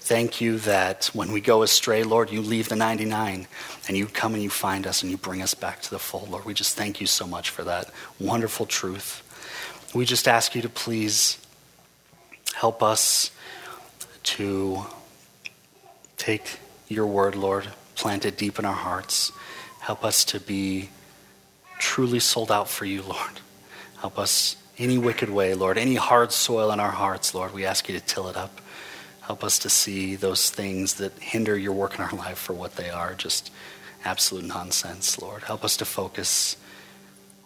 Thank 0.00 0.40
you 0.40 0.58
that 0.58 1.12
when 1.14 1.30
we 1.30 1.40
go 1.40 1.62
astray, 1.62 2.02
Lord, 2.02 2.32
you 2.32 2.40
leave 2.40 2.68
the 2.68 2.74
99 2.74 3.46
and 3.86 3.96
you 3.96 4.06
come 4.06 4.34
and 4.34 4.42
you 4.42 4.50
find 4.50 4.84
us 4.84 5.04
and 5.04 5.12
you 5.12 5.16
bring 5.16 5.42
us 5.42 5.54
back 5.54 5.80
to 5.82 5.90
the 5.90 6.00
fold, 6.00 6.28
Lord. 6.28 6.44
We 6.44 6.54
just 6.54 6.76
thank 6.76 7.00
you 7.00 7.06
so 7.06 7.24
much 7.24 7.50
for 7.50 7.62
that 7.62 7.88
wonderful 8.18 8.66
truth. 8.66 9.22
We 9.94 10.04
just 10.04 10.26
ask 10.26 10.56
you 10.56 10.62
to 10.62 10.68
please 10.68 11.38
help 12.56 12.82
us 12.82 13.30
to 14.24 14.84
take 16.16 16.58
your 16.88 17.06
word, 17.06 17.36
Lord, 17.36 17.68
plant 17.94 18.24
it 18.24 18.36
deep 18.36 18.58
in 18.58 18.64
our 18.64 18.72
hearts. 18.72 19.30
Help 19.78 20.04
us 20.04 20.24
to 20.24 20.40
be 20.40 20.88
truly 21.78 22.18
sold 22.18 22.50
out 22.50 22.68
for 22.68 22.86
you, 22.86 23.02
Lord. 23.02 23.38
Help 24.00 24.18
us 24.18 24.56
any 24.78 24.98
wicked 24.98 25.30
way, 25.30 25.54
Lord, 25.54 25.78
any 25.78 25.94
hard 25.94 26.32
soil 26.32 26.72
in 26.72 26.80
our 26.80 26.90
hearts, 26.90 27.34
Lord, 27.34 27.54
we 27.54 27.64
ask 27.64 27.88
you 27.88 27.98
to 27.98 28.04
till 28.04 28.28
it 28.28 28.36
up. 28.36 28.60
Help 29.22 29.44
us 29.44 29.58
to 29.60 29.70
see 29.70 30.16
those 30.16 30.50
things 30.50 30.94
that 30.94 31.12
hinder 31.18 31.56
your 31.56 31.72
work 31.72 31.94
in 31.94 32.04
our 32.04 32.12
life 32.12 32.38
for 32.38 32.52
what 32.52 32.76
they 32.76 32.90
are, 32.90 33.14
just 33.14 33.50
absolute 34.04 34.44
nonsense, 34.44 35.20
Lord. 35.20 35.44
Help 35.44 35.64
us 35.64 35.76
to 35.78 35.84
focus 35.84 36.56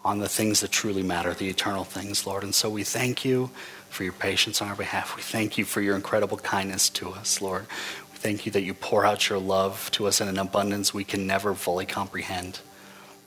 on 0.05 0.19
the 0.19 0.29
things 0.29 0.61
that 0.61 0.71
truly 0.71 1.03
matter, 1.03 1.35
the 1.35 1.49
eternal 1.49 1.85
things, 1.85 2.27
Lord. 2.27 2.43
And 2.43 2.55
so 2.55 2.71
we 2.71 2.83
thank 2.83 3.25
you 3.25 3.51
for 3.91 4.05
your 4.05 4.13
patience 4.13 4.61
on 4.63 4.69
our 4.69 4.77
behalf. 4.77 5.17
We 5.17 5.23
thank 5.23 5.59
you 5.59 5.65
for 5.65 5.81
your 5.81 5.97
incredible 5.97 6.39
kindness 6.39 6.89
to 6.91 7.11
us, 7.11 7.41
Lord. 7.41 7.67
We 8.13 8.19
thank 8.19 8.47
you 8.47 8.53
that 8.53 8.63
you 8.63 8.75
pour 8.75 9.05
out 9.05 9.29
your 9.29 9.39
love 9.39 9.91
to 9.93 10.07
us 10.07 10.21
in 10.21 10.29
an 10.29 10.39
abundance 10.39 10.93
we 10.93 11.05
can 11.05 11.27
never 11.27 11.55
fully 11.55 11.87
comprehend. 11.87 12.61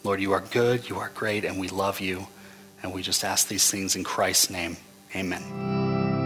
Lord, 0.03 0.19
you 0.19 0.33
are 0.33 0.41
good, 0.41 0.89
you 0.89 0.97
are 0.97 1.11
great, 1.13 1.45
and 1.45 1.59
we 1.59 1.67
love 1.67 1.99
you. 1.99 2.27
And 2.83 2.93
we 2.93 3.01
just 3.01 3.23
ask 3.23 3.47
these 3.47 3.69
things 3.69 3.95
in 3.95 4.03
Christ's 4.03 4.49
name. 4.49 4.77
Amen. 5.15 6.20